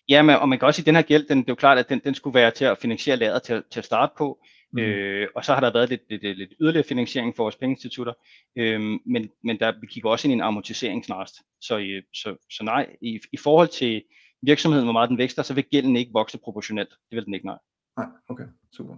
Ja, 0.09 0.23
men, 0.23 0.37
og 0.37 0.49
man 0.49 0.59
kan 0.59 0.67
også 0.67 0.77
sige, 0.77 0.83
at 0.83 0.87
den 0.87 0.95
her 0.95 1.03
gæld, 1.03 1.29
den, 1.29 1.39
det 1.39 1.49
er 1.49 1.53
jo 1.53 1.55
klart, 1.55 1.79
at 1.79 1.89
den, 1.89 2.01
den 2.05 2.15
skulle 2.15 2.35
være 2.35 2.51
til 2.51 2.65
at 2.65 2.79
finansiere 2.79 3.17
lageret 3.17 3.43
til, 3.43 3.63
til 3.71 3.81
at 3.81 3.85
starte 3.85 4.13
på, 4.19 4.39
Mm. 4.73 4.79
Øh, 4.79 5.29
og 5.35 5.45
så 5.45 5.55
har 5.55 5.61
der 5.61 5.73
været 5.73 5.89
lidt, 5.89 6.03
lidt, 6.11 6.23
lidt, 6.23 6.39
lidt 6.39 6.53
yderligere 6.61 6.87
finansiering 6.89 7.37
for 7.37 7.45
vores 7.45 7.57
pengeinstitutter, 7.57 8.13
øh, 8.57 8.81
men, 9.07 9.31
men 9.45 9.59
der, 9.59 9.73
vi 9.81 9.87
kigger 9.87 10.11
også 10.11 10.27
ind 10.29 10.33
i 10.33 10.35
en 10.35 10.41
amortisering 10.41 11.05
snarest. 11.05 11.35
Så, 11.61 11.79
øh, 11.79 12.03
så, 12.15 12.37
så 12.51 12.65
nej, 12.65 12.97
i, 13.03 13.21
i 13.33 13.37
forhold 13.37 13.69
til 13.69 14.03
virksomheden, 14.43 14.87
hvor 14.87 14.93
meget 14.93 15.09
den 15.11 15.19
vækster, 15.19 15.43
så 15.43 15.55
vil 15.55 15.65
gælden 15.65 15.97
ikke 15.97 16.13
vokse 16.13 16.39
proportionelt. 16.39 16.91
Det 16.91 17.17
vil 17.17 17.25
den 17.25 17.35
ikke, 17.35 17.47
nej. 17.47 17.59
Nej, 17.97 18.07
okay, 18.29 18.45
super. 18.77 18.97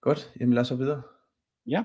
Godt, 0.00 0.32
jamen 0.40 0.54
lad 0.54 0.60
os 0.60 0.68
så 0.68 0.76
videre. 0.76 1.02
Ja. 1.66 1.84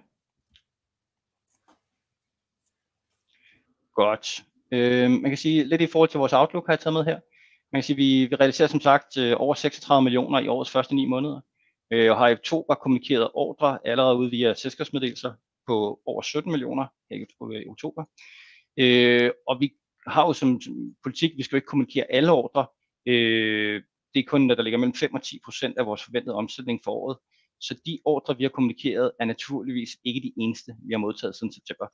Godt. 3.95 4.43
Øh, 4.71 5.11
man 5.11 5.31
kan 5.31 5.37
sige 5.37 5.63
lidt 5.63 5.81
i 5.81 5.87
forhold 5.87 6.09
til 6.09 6.17
vores 6.17 6.33
outlook, 6.33 6.65
har 6.65 6.73
jeg 6.73 6.79
taget 6.79 6.93
med 6.93 7.05
her. 7.05 7.19
Man 7.71 7.81
kan 7.81 7.83
sige, 7.83 7.95
vi, 7.95 8.25
vi 8.25 8.35
realiserer 8.35 8.67
som 8.67 8.81
sagt 8.81 9.17
øh, 9.17 9.33
over 9.37 9.53
36 9.53 10.03
millioner 10.03 10.39
i 10.39 10.47
årets 10.47 10.71
første 10.71 10.95
ni 10.95 11.05
måneder 11.05 11.41
øh, 11.93 12.11
og 12.11 12.17
har 12.17 12.27
i 12.27 12.33
oktober 12.33 12.75
kommunikeret 12.75 13.31
ordre 13.33 13.79
allerede 13.85 14.17
ud 14.17 14.29
via 14.29 14.53
selskabsmeddelelser 14.53 15.33
på 15.67 16.01
over 16.05 16.21
17 16.21 16.51
millioner 16.51 16.85
øh, 17.11 17.19
i 17.61 17.67
oktober. 17.69 18.05
Øh, 18.79 19.31
og 19.47 19.59
vi 19.59 19.73
har 20.07 20.27
jo 20.27 20.33
som 20.33 20.61
politik, 21.03 21.31
vi 21.37 21.43
skal 21.43 21.55
jo 21.55 21.57
ikke 21.57 21.67
kommunikere 21.67 22.11
alle 22.11 22.31
ordre. 22.31 22.65
Øh, 23.05 23.83
det 24.13 24.19
er 24.19 24.23
kun, 24.27 24.41
når 24.41 24.55
der 24.55 24.63
ligger 24.63 24.79
mellem 24.79 24.93
5 24.93 25.13
og 25.13 25.21
10 25.21 25.39
procent 25.45 25.77
af 25.77 25.85
vores 25.85 26.03
forventede 26.03 26.35
omsætning 26.35 26.79
for 26.83 26.91
året. 26.91 27.17
Så 27.65 27.81
de 27.85 27.99
ordre, 28.05 28.37
vi 28.37 28.43
har 28.43 28.49
kommunikeret, 28.49 29.11
er 29.19 29.25
naturligvis 29.25 29.97
ikke 30.03 30.21
de 30.21 30.33
eneste, 30.37 30.75
vi 30.87 30.93
har 30.93 30.97
modtaget 30.97 31.35
siden 31.35 31.53
september. 31.53 31.87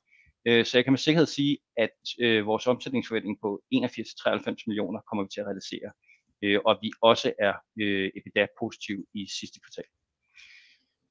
Øh, 0.46 0.66
så 0.66 0.78
jeg 0.78 0.84
kan 0.84 0.94
med 0.94 0.98
sikkerhed 1.00 1.28
sige, 1.28 1.58
at 1.78 1.98
øh, 2.20 2.46
vores 2.46 2.68
omsætningsforventning 2.68 3.38
på 3.42 3.62
81-93 3.74 4.64
millioner 4.68 5.00
kommer 5.02 5.24
vi 5.24 5.30
til 5.34 5.42
at 5.42 5.46
realisere 5.46 5.92
øh, 6.44 6.60
og 6.66 6.80
vi 6.82 6.92
også 7.02 7.34
er 7.40 7.54
EBITDA 8.18 8.48
positiv 8.60 9.06
i 9.14 9.28
sidste 9.40 9.60
kvartal. 9.60 9.90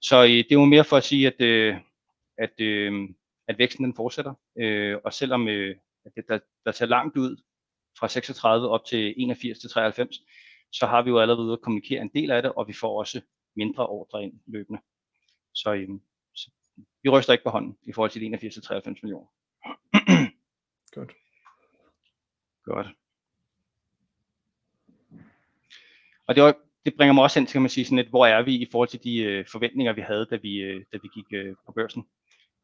Så 0.03 0.23
det 0.23 0.53
er 0.53 0.61
jo 0.62 0.64
mere 0.64 0.85
for 0.85 0.97
at 0.97 1.05
sige, 1.05 1.27
at, 1.27 1.40
at, 2.38 2.61
at 3.49 3.59
væksten 3.59 3.85
den 3.85 3.94
fortsætter, 3.97 4.35
og 5.05 5.12
selvom 5.12 5.49
at 5.49 6.12
det, 6.16 6.25
der, 6.29 6.38
der 6.64 6.73
tager 6.73 6.88
langt 6.88 7.16
ud 7.16 7.37
fra 7.99 8.09
36 8.09 8.68
op 8.68 8.85
til 8.85 9.14
81 9.16 9.59
til 9.59 9.71
93, 9.71 10.16
så 10.73 10.87
har 10.87 11.03
vi 11.03 11.11
jo 11.11 11.18
allerede 11.18 11.44
ude 11.44 11.53
at 11.53 11.61
kommunikere 11.61 12.03
en 12.03 12.11
del 12.14 12.31
af 12.31 12.42
det, 12.42 12.53
og 12.53 12.68
vi 12.68 12.73
får 12.73 12.99
også 12.99 13.21
mindre 13.57 13.87
ordre 13.87 14.23
ind 14.23 14.41
løbende. 14.47 14.81
Så, 15.55 15.75
øh, 15.75 15.89
så 16.35 16.51
vi 17.03 17.09
ryster 17.09 17.33
ikke 17.33 17.45
på 17.45 17.51
hånden 17.51 17.79
i 17.87 17.93
forhold 17.93 18.11
til 18.11 18.21
de 18.21 18.27
81 18.27 18.55
til 18.55 18.63
93 18.63 19.03
millioner. 19.03 19.27
Godt. 20.95 21.13
Godt. 22.65 22.87
Og 26.27 26.35
det, 26.35 26.43
var, 26.43 26.55
det 26.85 26.95
bringer 26.97 27.13
mig 27.13 27.23
også 27.23 27.39
hen 27.41 27.47
til, 27.47 27.53
kan 27.53 27.63
man 27.63 27.71
sige, 27.71 27.85
sådan 27.85 27.99
lidt, 27.99 28.09
hvor 28.09 28.27
er 28.27 28.43
vi 28.43 28.55
i 28.55 28.69
forhold 28.73 28.89
til 28.89 29.05
de 29.05 29.19
øh, 29.19 29.47
forventninger, 29.53 29.93
vi 29.93 30.01
havde, 30.01 30.27
da 30.31 30.37
vi, 30.37 30.57
øh, 30.57 30.85
da 30.93 30.99
vi 31.03 31.09
gik 31.15 31.25
øh, 31.33 31.55
på 31.67 31.73
børsen. 31.73 32.07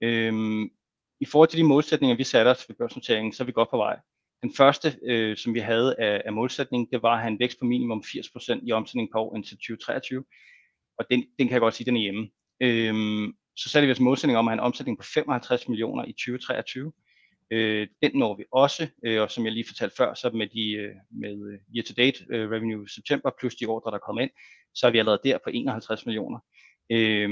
Øhm, 0.01 0.71
I 1.21 1.25
forhold 1.25 1.49
til 1.49 1.59
de 1.59 1.65
målsætninger, 1.65 2.17
vi 2.17 2.25
satte 2.25 2.49
os 2.49 2.69
ved 2.69 2.77
børsnoteringen, 2.77 3.33
så 3.33 3.43
er 3.43 3.47
vi 3.47 3.53
godt 3.53 3.71
på 3.71 3.77
vej. 3.77 3.99
Den 4.43 4.55
første, 4.55 4.99
øh, 5.03 5.37
som 5.37 5.55
vi 5.55 5.61
havde 5.61 5.97
af, 5.99 6.23
af 6.25 6.33
målsætningen, 6.33 6.89
det 6.93 7.03
var 7.03 7.15
at 7.15 7.21
have 7.21 7.31
en 7.31 7.39
vækst 7.39 7.59
på 7.59 7.65
minimum 7.65 8.03
80% 8.07 8.61
i 8.67 8.73
omsætning 8.73 9.09
på 9.13 9.19
år 9.19 9.37
indtil 9.37 9.57
2023. 9.57 10.25
Og 10.99 11.05
den, 11.11 11.25
den 11.39 11.47
kan 11.49 11.53
jeg 11.53 11.61
godt 11.61 11.75
sige, 11.75 11.87
den 11.87 11.97
er 11.97 12.01
hjemme. 12.01 12.31
Øhm, 12.61 13.33
så 13.57 13.69
satte 13.69 13.87
vi 13.87 13.93
os 13.93 14.01
målsætning 14.01 14.39
om 14.39 14.49
at 14.49 14.53
have 14.53 14.59
en 14.59 14.67
omsætning 14.67 14.99
på 14.99 15.05
55 15.15 15.69
millioner 15.69 16.05
i 16.05 16.13
2023. 16.13 16.93
Øh, 17.51 17.89
den 18.03 18.11
når 18.15 18.37
vi 18.37 18.45
også, 18.53 18.89
øh, 19.05 19.23
og 19.23 19.31
som 19.31 19.45
jeg 19.45 19.53
lige 19.53 19.67
fortalte 19.67 19.97
før, 19.97 20.15
så 20.15 20.31
med, 20.31 20.47
de, 20.47 20.73
øh, 20.73 20.95
med 21.11 21.53
øh, 21.53 21.59
year-to-date 21.77 22.25
øh, 22.31 22.51
revenue 22.51 22.85
i 22.85 22.89
september, 22.89 23.31
plus 23.39 23.55
de 23.55 23.67
ordre, 23.67 23.91
der 23.91 23.99
kommer 23.99 24.23
ind, 24.23 24.31
så 24.75 24.87
er 24.87 24.91
vi 24.91 24.99
allerede 24.99 25.21
der 25.25 25.39
på 25.45 25.51
51 25.53 26.07
millioner. 26.07 26.39
Øh, 26.91 27.31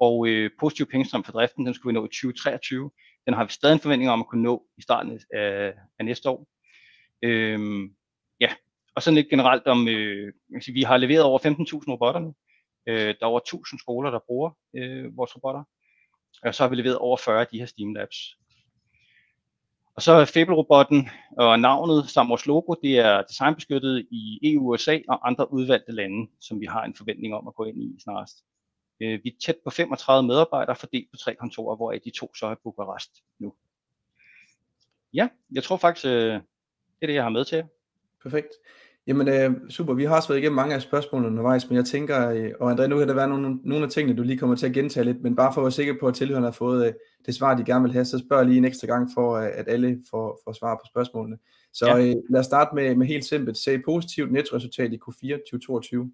og 0.00 0.28
øh, 0.28 0.50
positiv 0.60 0.86
pengestrøm 0.86 1.24
for 1.24 1.32
driften, 1.32 1.66
den 1.66 1.74
skulle 1.74 1.92
vi 1.92 2.00
nå 2.00 2.04
i 2.04 2.08
2023. 2.08 2.90
Den 3.26 3.34
har 3.34 3.44
vi 3.44 3.52
stadig 3.52 3.72
en 3.74 3.80
forventning 3.80 4.10
om 4.10 4.20
at 4.20 4.26
kunne 4.26 4.42
nå 4.42 4.66
i 4.78 4.82
starten 4.82 5.20
af, 5.32 5.74
af 5.98 6.04
næste 6.04 6.30
år. 6.30 6.48
Øh, 7.22 7.90
ja, 8.40 8.54
og 8.94 9.02
sådan 9.02 9.14
lidt 9.14 9.30
generelt 9.30 9.66
om, 9.66 9.88
øh, 9.88 10.32
vi 10.74 10.82
har 10.82 10.96
leveret 10.96 11.22
over 11.22 11.38
15.000 11.38 11.92
robotter 11.92 12.20
nu. 12.20 12.34
Øh, 12.86 13.14
der 13.20 13.22
er 13.22 13.26
over 13.26 13.40
1.000 13.54 13.78
skoler, 13.78 14.10
der 14.10 14.18
bruger 14.26 14.50
øh, 14.76 15.16
vores 15.16 15.36
robotter. 15.36 15.62
Og 16.42 16.54
så 16.54 16.62
har 16.62 16.68
vi 16.68 16.76
leveret 16.76 16.98
over 16.98 17.16
40 17.16 17.40
af 17.40 17.46
de 17.46 17.58
her 17.58 17.66
Steam 17.66 17.94
Labs. 17.94 18.36
Og 19.96 20.02
så 20.02 20.12
er 20.12 20.24
Fable-robotten 20.24 21.08
og 21.38 21.60
navnet 21.60 22.10
samt 22.10 22.28
vores 22.28 22.46
logo, 22.46 22.74
det 22.74 22.98
er 22.98 23.22
designbeskyttet 23.22 24.06
i 24.10 24.40
EU, 24.42 24.74
USA 24.74 24.98
og 25.08 25.28
andre 25.28 25.52
udvalgte 25.52 25.92
lande, 25.92 26.30
som 26.40 26.60
vi 26.60 26.66
har 26.66 26.84
en 26.84 26.94
forventning 26.94 27.34
om 27.34 27.48
at 27.48 27.54
gå 27.54 27.64
ind 27.64 27.76
i 27.76 28.00
snarest. 28.02 28.44
Øh, 29.00 29.20
vi 29.24 29.28
er 29.28 29.38
tæt 29.44 29.56
på 29.64 29.70
35 29.70 30.26
medarbejdere 30.26 30.76
fordelt 30.76 31.10
på 31.10 31.16
tre 31.16 31.34
kontorer, 31.34 31.76
hvor 31.76 31.92
de 31.92 32.10
to 32.10 32.34
så 32.34 32.46
er 32.46 32.54
Bukarest 32.62 33.10
nu. 33.38 33.54
Ja, 35.14 35.28
jeg 35.52 35.62
tror 35.62 35.76
faktisk, 35.76 36.06
øh, 36.06 36.32
det 36.32 37.02
er 37.02 37.06
det, 37.06 37.14
jeg 37.14 37.22
har 37.22 37.30
med 37.30 37.44
til 37.44 37.64
Perfekt. 38.22 38.52
Jamen 39.06 39.28
øh, 39.28 39.70
super, 39.70 39.94
vi 39.94 40.04
har 40.04 40.16
også 40.16 40.28
været 40.28 40.38
igennem 40.38 40.56
mange 40.56 40.74
af 40.74 40.82
spørgsmålene 40.82 41.28
undervejs, 41.28 41.68
men 41.68 41.76
jeg 41.76 41.84
tænker, 41.84 42.30
øh, 42.30 42.52
og 42.60 42.72
André, 42.72 42.86
nu 42.86 42.98
kan 42.98 43.08
der 43.08 43.14
være 43.14 43.28
nogle, 43.28 43.58
nogle 43.64 43.84
af 43.84 43.90
tingene, 43.90 44.16
du 44.16 44.22
lige 44.22 44.38
kommer 44.38 44.56
til 44.56 44.66
at 44.66 44.72
gentage 44.72 45.04
lidt, 45.04 45.22
men 45.22 45.36
bare 45.36 45.54
for 45.54 45.60
at 45.60 45.64
være 45.64 45.72
sikker 45.72 45.94
på, 46.00 46.08
at 46.08 46.14
tilhørende 46.14 46.46
har 46.46 46.52
fået 46.52 46.86
øh, 46.86 46.92
det 47.26 47.34
svar, 47.34 47.54
de 47.54 47.64
gerne 47.64 47.82
vil 47.82 47.92
have, 47.92 48.04
så 48.04 48.18
spørg 48.18 48.46
lige 48.46 48.58
en 48.58 48.64
ekstra 48.64 48.86
gang, 48.86 49.10
for 49.14 49.36
øh, 49.36 49.48
at 49.52 49.68
alle 49.68 50.02
får, 50.10 50.40
får 50.44 50.52
svar 50.52 50.74
på 50.74 50.82
spørgsmålene. 50.88 51.38
Så 51.72 51.86
ja. 51.86 51.98
øh, 51.98 52.14
lad 52.30 52.40
os 52.40 52.46
starte 52.46 52.74
med, 52.74 52.94
med 52.94 53.06
helt 53.06 53.24
simpelt. 53.24 53.56
Se 53.56 53.78
positivt 53.78 54.32
nettoresultat 54.32 54.92
i 54.92 55.00
Q4 55.08 55.36
2022. 55.36 56.12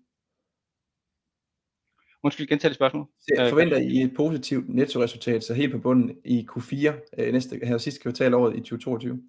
Undskyld, 2.23 2.47
gentage 2.47 2.69
det 2.69 2.77
spørgsmål. 2.77 3.07
Så 3.21 3.47
forventer 3.51 3.77
I 3.77 4.03
et 4.03 4.15
positivt 4.17 4.69
nettoresultat, 4.69 5.45
så 5.45 5.55
helt 5.55 5.73
på 5.73 5.79
bunden 5.79 6.17
i 6.25 6.47
Q4 6.51 6.93
øh, 7.19 7.33
næste 7.33 7.61
her 7.63 7.79
sidste 7.79 8.01
kvartal 8.01 8.35
året 8.35 8.57
i 8.57 8.61
2022? 8.61 9.23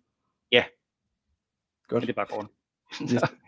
Ja. 0.52 0.64
Godt. 1.88 2.02
Det 2.02 2.10
er 2.10 2.14
bare 2.14 2.26
kort. 2.26 2.48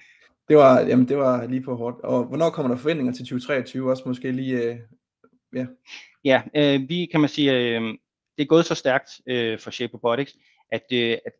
det 0.47 0.57
var, 0.57 0.79
jamen 0.79 1.07
det 1.07 1.17
var 1.17 1.45
lige 1.47 1.61
på 1.61 1.75
hårdt. 1.75 2.01
Og 2.01 2.25
hvornår 2.25 2.49
kommer 2.49 2.75
der 2.75 2.81
forventninger 2.81 3.13
til 3.13 3.25
2023? 3.25 3.89
Også 3.89 4.03
måske 4.05 4.31
lige, 4.31 4.63
øh, 4.63 4.77
ja. 5.55 5.65
Ja, 6.23 6.41
øh, 6.55 6.89
vi 6.89 7.05
kan 7.11 7.19
man 7.19 7.29
sige, 7.29 7.53
øh, 7.53 7.81
det 8.37 8.43
er 8.43 8.45
gået 8.45 8.65
så 8.65 8.75
stærkt 8.75 9.09
øh, 9.27 9.59
for 9.59 9.71
Shape 9.71 9.93
Robotics, 9.93 10.35
at, 10.71 10.83
øh, 10.91 11.17
at 11.25 11.33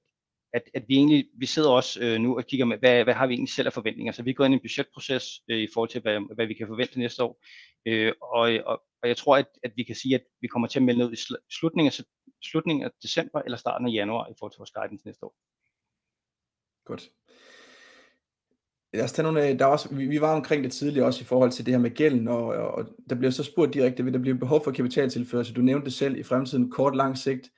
at, 0.56 0.64
at 0.74 0.84
vi 0.88 0.96
egentlig, 0.96 1.28
vi 1.38 1.46
sidder 1.46 1.70
også 1.70 2.00
øh, 2.04 2.20
nu 2.20 2.38
og 2.38 2.46
kigger 2.46 2.66
med, 2.66 2.78
hvad, 2.78 3.04
hvad 3.04 3.14
har 3.14 3.28
vi 3.28 3.34
egentlig 3.34 3.54
selv 3.54 3.68
af 3.68 3.74
forventninger. 3.74 4.14
Så 4.14 4.24
vi 4.24 4.34
går 4.34 4.46
ind 4.46 4.54
i 4.54 4.58
en 4.58 4.62
budgetproces 4.62 5.42
øh, 5.50 5.58
i 5.58 5.68
forhold 5.74 5.90
til, 5.90 6.02
hvad, 6.02 6.36
hvad 6.36 6.46
vi 6.48 6.54
kan 6.54 6.68
forvente 6.68 7.00
næste 7.00 7.24
år. 7.24 7.42
Øh, 7.86 8.14
og, 8.22 8.42
og, 8.66 8.84
og 9.02 9.08
jeg 9.08 9.18
tror, 9.18 9.38
at, 9.38 9.48
at 9.64 9.72
vi 9.76 9.84
kan 9.84 9.96
sige, 9.96 10.16
at 10.16 10.24
vi 10.42 10.48
kommer 10.48 10.68
til 10.68 10.80
at 10.80 10.84
melde 10.84 11.06
ud 11.06 11.12
i 11.14 11.22
slutningen 11.60 11.92
af, 11.92 12.06
slutningen 12.44 12.86
af 12.86 12.92
december 13.04 13.42
eller 13.42 13.58
starten 13.58 13.88
af 13.88 13.92
januar 13.92 14.28
i 14.28 14.34
forhold 14.40 14.52
til 14.52 14.60
vores 14.60 14.72
guidance 14.72 15.06
næste 15.06 15.26
år. 15.26 15.36
Godt. 16.86 17.10
Lad 18.96 19.04
os 19.04 19.12
tage 19.12 19.24
nogle, 19.24 19.58
der 19.60 19.66
også, 19.66 19.96
vi, 19.96 20.06
vi 20.06 20.22
var 20.22 20.36
omkring 20.36 20.64
det 20.64 20.72
tidligere 20.72 21.06
også 21.06 21.22
i 21.22 21.26
forhold 21.26 21.52
til 21.52 21.66
det 21.66 21.74
her 21.74 21.80
med 21.80 21.96
gælden, 21.96 22.28
og, 22.28 22.46
og 22.46 22.88
der 23.10 23.16
bliver 23.16 23.32
så 23.32 23.44
spurgt 23.44 23.74
direkte, 23.74 24.04
vil 24.04 24.14
der 24.14 24.20
blive 24.20 24.40
behov 24.40 24.64
for 24.64 24.72
kapitaltilførsel? 24.72 25.56
Du 25.56 25.62
nævnte 25.62 25.86
det 25.86 25.94
selv 25.94 26.18
i 26.18 26.24
fremtiden, 26.24 26.72
kort 26.72 26.96
lang 26.96 27.18
sigt 27.18 27.50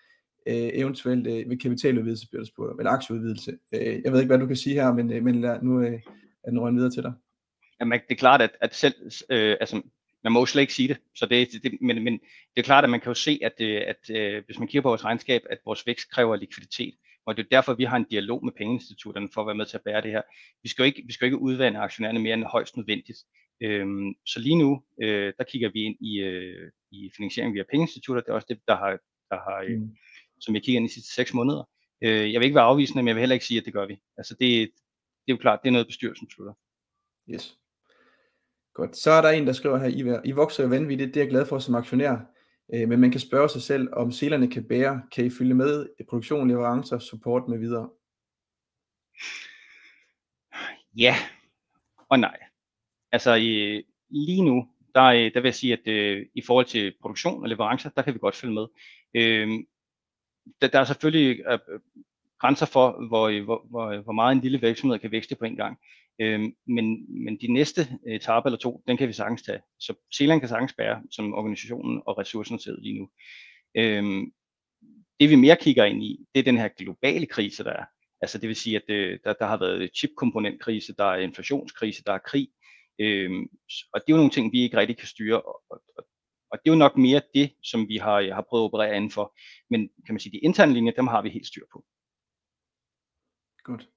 øh, 0.48 0.70
eventuelt 0.74 1.28
øh, 1.28 1.50
ved 1.50 1.58
kapitaludvidelse 1.58 2.28
bliver 2.30 2.42
der 2.44 2.48
spurgt, 2.48 2.80
eller 2.80 2.92
aktieudvidelse. 2.92 3.52
Øh, 3.74 4.02
jeg 4.04 4.12
ved 4.12 4.20
ikke, 4.20 4.28
hvad 4.28 4.40
du 4.40 4.48
kan 4.48 4.56
sige 4.56 4.76
her, 4.76 4.94
men, 4.94 5.14
øh, 5.14 5.24
men 5.24 5.42
lad, 5.42 5.62
nu 5.62 5.82
øh, 5.82 6.00
er 6.44 6.52
den 6.52 6.78
videre 6.78 6.92
til 6.92 7.04
dig. 7.04 7.14
Jamen, 7.80 8.00
det 8.00 8.14
er 8.14 8.20
klart, 8.20 8.42
at, 8.42 8.52
at 8.62 8.76
selv, 8.76 8.94
øh, 9.30 9.56
altså, 9.60 9.82
man 10.24 10.34
må 10.34 10.40
jo 10.40 10.46
slet 10.46 10.62
ikke 10.62 10.74
sige 10.74 10.88
det, 10.88 10.98
så 11.16 11.26
det, 11.26 11.64
det, 11.64 11.78
men, 11.82 12.04
men 12.04 12.14
det 12.56 12.62
er 12.62 12.62
klart, 12.62 12.84
at 12.84 12.90
man 12.90 13.00
kan 13.00 13.10
jo 13.10 13.14
se, 13.14 13.40
at, 13.44 13.54
øh, 13.60 13.82
at, 13.88 14.10
at 14.10 14.44
hvis 14.46 14.60
man 14.60 14.68
kigger 14.68 14.82
på 14.82 14.90
vores 14.90 15.06
regnskab, 15.06 15.42
at 15.50 15.58
vores 15.66 15.88
vækst 15.88 16.12
kræver 16.12 16.36
likviditet, 16.36 16.94
og 17.28 17.38
det 17.38 17.44
er 17.44 17.56
derfor, 17.56 17.74
vi 17.74 17.84
har 17.84 17.98
en 17.98 18.10
dialog 18.12 18.46
med 18.46 18.54
pengeinstitutterne 18.58 19.30
for 19.34 19.42
at 19.42 19.48
være 19.48 19.56
med 19.56 19.66
til 19.66 19.78
at 19.78 19.84
bære 19.84 20.02
det 20.02 20.12
her. 20.12 20.22
Vi 20.64 20.70
skal 20.70 20.84
jo 20.84 20.86
ikke, 20.86 21.04
vi 21.06 21.14
skal 21.14 21.26
jo 21.26 21.28
ikke 21.28 21.42
udvande 21.42 21.80
aktionærerne 21.80 22.20
mere 22.20 22.34
end 22.34 22.44
højst 22.44 22.78
nødvendigt. 22.78 23.20
Øhm, 23.62 24.14
så 24.26 24.40
lige 24.40 24.56
nu, 24.56 24.84
øh, 25.02 25.34
der 25.38 25.44
kigger 25.44 25.70
vi 25.74 25.80
ind 25.80 25.96
i, 26.02 26.20
øh, 26.20 26.72
i 26.92 27.12
finansiering 27.18 27.54
via 27.54 27.64
pengeinstitutter. 27.72 28.22
Det 28.22 28.30
er 28.30 28.34
også 28.34 28.48
det, 28.50 28.60
der 28.68 28.76
har, 28.76 28.92
der 29.32 29.40
har 29.48 29.66
øh, 29.70 29.80
mm 29.80 29.96
som 30.40 30.56
jeg 30.56 30.64
kigger 30.64 30.80
ind 30.80 30.86
i 30.86 30.90
de 30.90 30.94
sidste 30.94 31.14
seks 31.14 31.34
måneder. 31.34 31.64
Øh, 32.02 32.34
jeg 32.34 32.40
vil 32.40 32.46
ikke 32.46 32.56
være 32.56 32.64
afvisende, 32.64 33.04
men 33.04 33.08
jeg 33.08 33.16
vil 33.16 33.22
heller 33.22 33.34
ikke 33.34 33.46
sige, 33.46 33.60
at 33.60 33.66
det 33.66 33.74
gør 33.74 33.86
vi. 33.86 34.02
Altså 34.18 34.34
det, 34.34 34.70
det 35.26 35.32
er 35.32 35.34
jo 35.34 35.38
klart, 35.38 35.60
det 35.64 35.68
er 35.68 35.72
noget 35.72 35.88
bestyrelsen 35.88 36.28
beslutter. 36.28 36.54
Yes. 37.30 37.58
Godt. 38.74 38.98
Så 38.98 39.12
er 39.12 39.22
der 39.22 39.30
en, 39.30 39.48
der 39.48 39.54
skriver 39.54 39.78
her, 39.78 39.88
I, 39.88 40.30
I 40.30 40.32
vokser 40.32 40.64
jo 40.64 40.70
vanvittigt, 40.70 41.14
det 41.14 41.20
er 41.20 41.24
jeg 41.24 41.30
glad 41.30 41.46
for 41.46 41.60
som 41.60 41.76
aktionær. 41.76 42.18
Øh, 42.74 42.90
men 42.90 43.00
man 43.00 43.12
kan 43.12 43.20
spørge 43.20 43.50
sig 43.50 43.62
selv, 43.62 43.90
om 43.94 44.12
selerne 44.12 44.52
kan 44.52 44.68
bære, 44.68 45.02
kan 45.12 45.26
I 45.26 45.30
følge 45.30 45.54
med 45.54 45.90
i 46.00 46.04
produktion, 46.04 46.48
leverancer, 46.48 47.00
support 47.00 47.48
med 47.48 47.58
videre? 47.58 47.90
Ja 50.98 51.16
og 52.10 52.20
nej. 52.20 52.38
Altså 53.12 53.36
øh, 53.36 53.84
lige 54.10 54.46
nu, 54.46 54.68
der, 54.96 55.04
øh, 55.04 55.34
der 55.34 55.40
vil 55.40 55.48
jeg 55.48 55.56
sige, 55.56 55.74
at 55.74 55.88
øh, 55.88 56.26
i 56.34 56.42
forhold 56.42 56.66
til 56.66 56.94
produktion 57.02 57.44
og 57.44 57.50
leverancer, 57.50 57.90
der 57.90 58.02
kan 58.02 58.14
vi 58.14 58.20
godt 58.20 58.36
følge 58.36 58.54
med. 58.54 58.68
Øh, 59.14 59.50
der, 60.62 60.68
der 60.68 60.80
er 60.80 60.84
selvfølgelig 60.84 61.40
øh, 61.40 61.60
øh 61.70 61.80
grænser 62.40 62.66
for, 62.66 63.08
hvor, 63.08 63.28
øh, 63.28 63.44
hvor, 63.44 63.66
hvor, 63.70 64.02
hvor 64.02 64.14
meget 64.14 64.36
en 64.36 64.42
lille 64.42 64.62
virksomhed 64.62 65.00
kan 65.00 65.12
vækste 65.12 65.36
på 65.36 65.46
en 65.46 65.56
gang. 65.56 65.78
Øh, 66.20 66.40
men, 66.68 66.86
men 67.24 67.38
de 67.42 67.54
næste 67.54 67.82
etape 68.08 68.48
eller 68.48 68.58
to, 68.58 68.84
den 68.88 68.98
kan 68.98 69.08
vi 69.08 69.14
sagtens 69.14 69.44
tage. 69.44 69.62
Så 69.80 69.94
Zealand 70.18 70.40
kan 70.40 70.50
sagtens 70.50 70.74
bære, 70.74 71.02
som 71.12 71.34
organisationen 71.34 72.02
og 72.06 72.18
ressourcerne 72.18 72.60
sidder 72.60 72.82
lige 72.82 73.00
nu. 73.00 73.10
Øh, 73.76 74.28
det 75.20 75.30
vi 75.30 75.36
mere 75.36 75.58
kigger 75.62 75.86
ind 75.86 76.04
i, 76.04 76.26
det 76.36 76.40
er 76.40 76.44
den 76.44 76.58
her 76.58 76.68
globale 76.68 77.26
krise, 77.26 77.64
der 77.64 77.74
er. 77.74 77.86
Altså 78.22 78.38
det 78.38 78.48
vil 78.48 78.56
sige, 78.56 78.76
at 78.76 78.84
det, 78.88 78.94
øh, 78.94 79.20
der, 79.24 79.34
der 79.34 79.46
har 79.46 79.58
været 79.58 79.92
chipkomponentkrise, 79.98 80.96
der 80.98 81.06
er 81.06 81.18
inflationskrise, 81.18 82.04
der 82.04 82.14
er 82.14 82.18
krig. 82.18 82.50
Øh, 83.00 83.32
og 83.94 84.02
det 84.02 84.14
er 84.14 84.16
jo 84.16 84.18
nogle 84.18 84.32
ting, 84.32 84.52
vi 84.52 84.62
ikke 84.62 84.78
rigtig 84.78 84.98
kan 84.98 85.08
styre, 85.08 85.42
og, 85.42 85.62
og, 85.70 85.82
og 86.52 86.60
det 86.60 86.70
er 86.70 86.74
jo 86.74 86.80
nok 86.80 86.98
mere 86.98 87.22
det, 87.34 87.54
som 87.64 87.88
vi 87.90 87.98
har, 87.98 88.34
har 88.34 88.46
prøvet 88.50 88.64
at 88.64 88.66
operere 88.66 88.96
indenfor. 88.96 89.38
Men 89.70 89.90
kan 90.06 90.14
man 90.14 90.20
sige, 90.20 90.32
de 90.32 90.38
interne 90.38 90.74
linjer, 90.74 90.92
dem 90.92 91.08
har 91.08 91.22
vi 91.22 91.30
helt 91.30 91.48
styr 91.48 91.66
på. 91.74 91.86
Godt. 93.64 93.90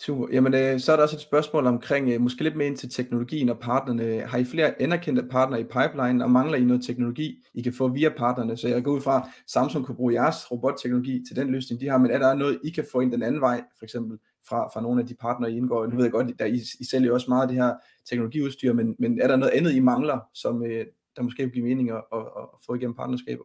Super. 0.00 0.26
Jamen, 0.32 0.54
øh, 0.54 0.80
så 0.80 0.92
er 0.92 0.96
der 0.96 1.02
også 1.02 1.16
et 1.16 1.22
spørgsmål 1.22 1.66
omkring, 1.66 2.08
øh, 2.08 2.20
måske 2.20 2.42
lidt 2.42 2.56
mere 2.56 2.66
ind 2.66 2.76
til 2.76 2.90
teknologien 2.90 3.48
og 3.48 3.58
partnerne. 3.58 4.20
Har 4.20 4.38
I 4.38 4.44
flere 4.44 4.82
anerkendte 4.82 5.22
partnere 5.30 5.60
i 5.60 5.64
pipeline, 5.64 6.24
og 6.24 6.30
mangler 6.30 6.58
I 6.58 6.64
noget 6.64 6.84
teknologi, 6.84 7.44
I 7.54 7.62
kan 7.62 7.72
få 7.72 7.88
via 7.88 8.08
partnerne? 8.08 8.56
Så 8.56 8.68
jeg 8.68 8.84
går 8.84 8.92
ud 8.92 9.00
fra, 9.00 9.16
at 9.16 9.22
Samsung 9.46 9.86
kunne 9.86 9.96
bruge 9.96 10.14
jeres 10.14 10.50
robotteknologi 10.50 11.24
til 11.28 11.36
den 11.36 11.50
løsning, 11.50 11.80
de 11.80 11.88
har, 11.88 11.98
men 11.98 12.10
er 12.10 12.18
der 12.18 12.34
noget, 12.34 12.58
I 12.64 12.70
kan 12.70 12.86
få 12.92 13.00
ind 13.00 13.12
den 13.12 13.22
anden 13.22 13.40
vej, 13.40 13.62
for 13.78 13.84
eksempel 13.84 14.18
fra, 14.48 14.68
fra 14.74 14.80
nogle 14.80 15.00
af 15.00 15.06
de 15.06 15.14
partnere, 15.14 15.52
I 15.52 15.56
indgår? 15.56 15.86
Nu 15.86 15.96
ved 15.96 16.04
jeg 16.04 16.12
godt, 16.12 16.40
at 16.40 16.50
I, 16.50 16.60
I 16.80 16.84
sælger 16.84 17.12
også 17.12 17.26
meget 17.28 17.42
af 17.42 17.48
det 17.48 17.56
her 17.56 17.74
teknologiudstyr, 18.08 18.72
men, 18.72 18.96
men 18.98 19.20
er 19.20 19.28
der 19.28 19.36
noget 19.36 19.52
andet, 19.52 19.74
I 19.74 19.80
mangler, 19.80 20.18
som, 20.34 20.62
øh, 20.62 20.86
der 21.16 21.22
måske 21.22 21.42
vil 21.42 21.52
give 21.52 21.64
mening 21.64 21.90
at, 21.90 22.02
at, 22.12 22.18
at 22.18 22.44
få 22.66 22.74
igennem 22.74 22.94
partnerskaber? 22.94 23.44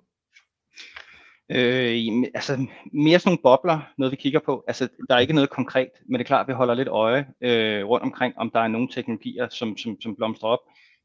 Øh, 1.49 2.23
altså 2.33 2.67
mere 2.93 3.19
sådan 3.19 3.29
nogle 3.29 3.43
bobler, 3.43 3.79
noget 3.97 4.11
vi 4.11 4.15
kigger 4.15 4.39
på. 4.39 4.63
Altså 4.67 4.87
der 5.09 5.15
er 5.15 5.19
ikke 5.19 5.33
noget 5.33 5.49
konkret, 5.49 5.89
men 6.05 6.13
det 6.13 6.19
er 6.19 6.27
klart, 6.27 6.41
at 6.41 6.47
vi 6.47 6.53
holder 6.53 6.73
lidt 6.73 6.87
øje 6.87 7.27
øh, 7.41 7.85
rundt 7.85 8.03
omkring, 8.03 8.37
om 8.37 8.51
der 8.51 8.59
er 8.59 8.67
nogle 8.67 8.87
teknologier, 8.91 9.49
som, 9.49 9.77
som, 9.77 10.01
som 10.01 10.15
blomstrer 10.15 10.49
op, 10.49 10.59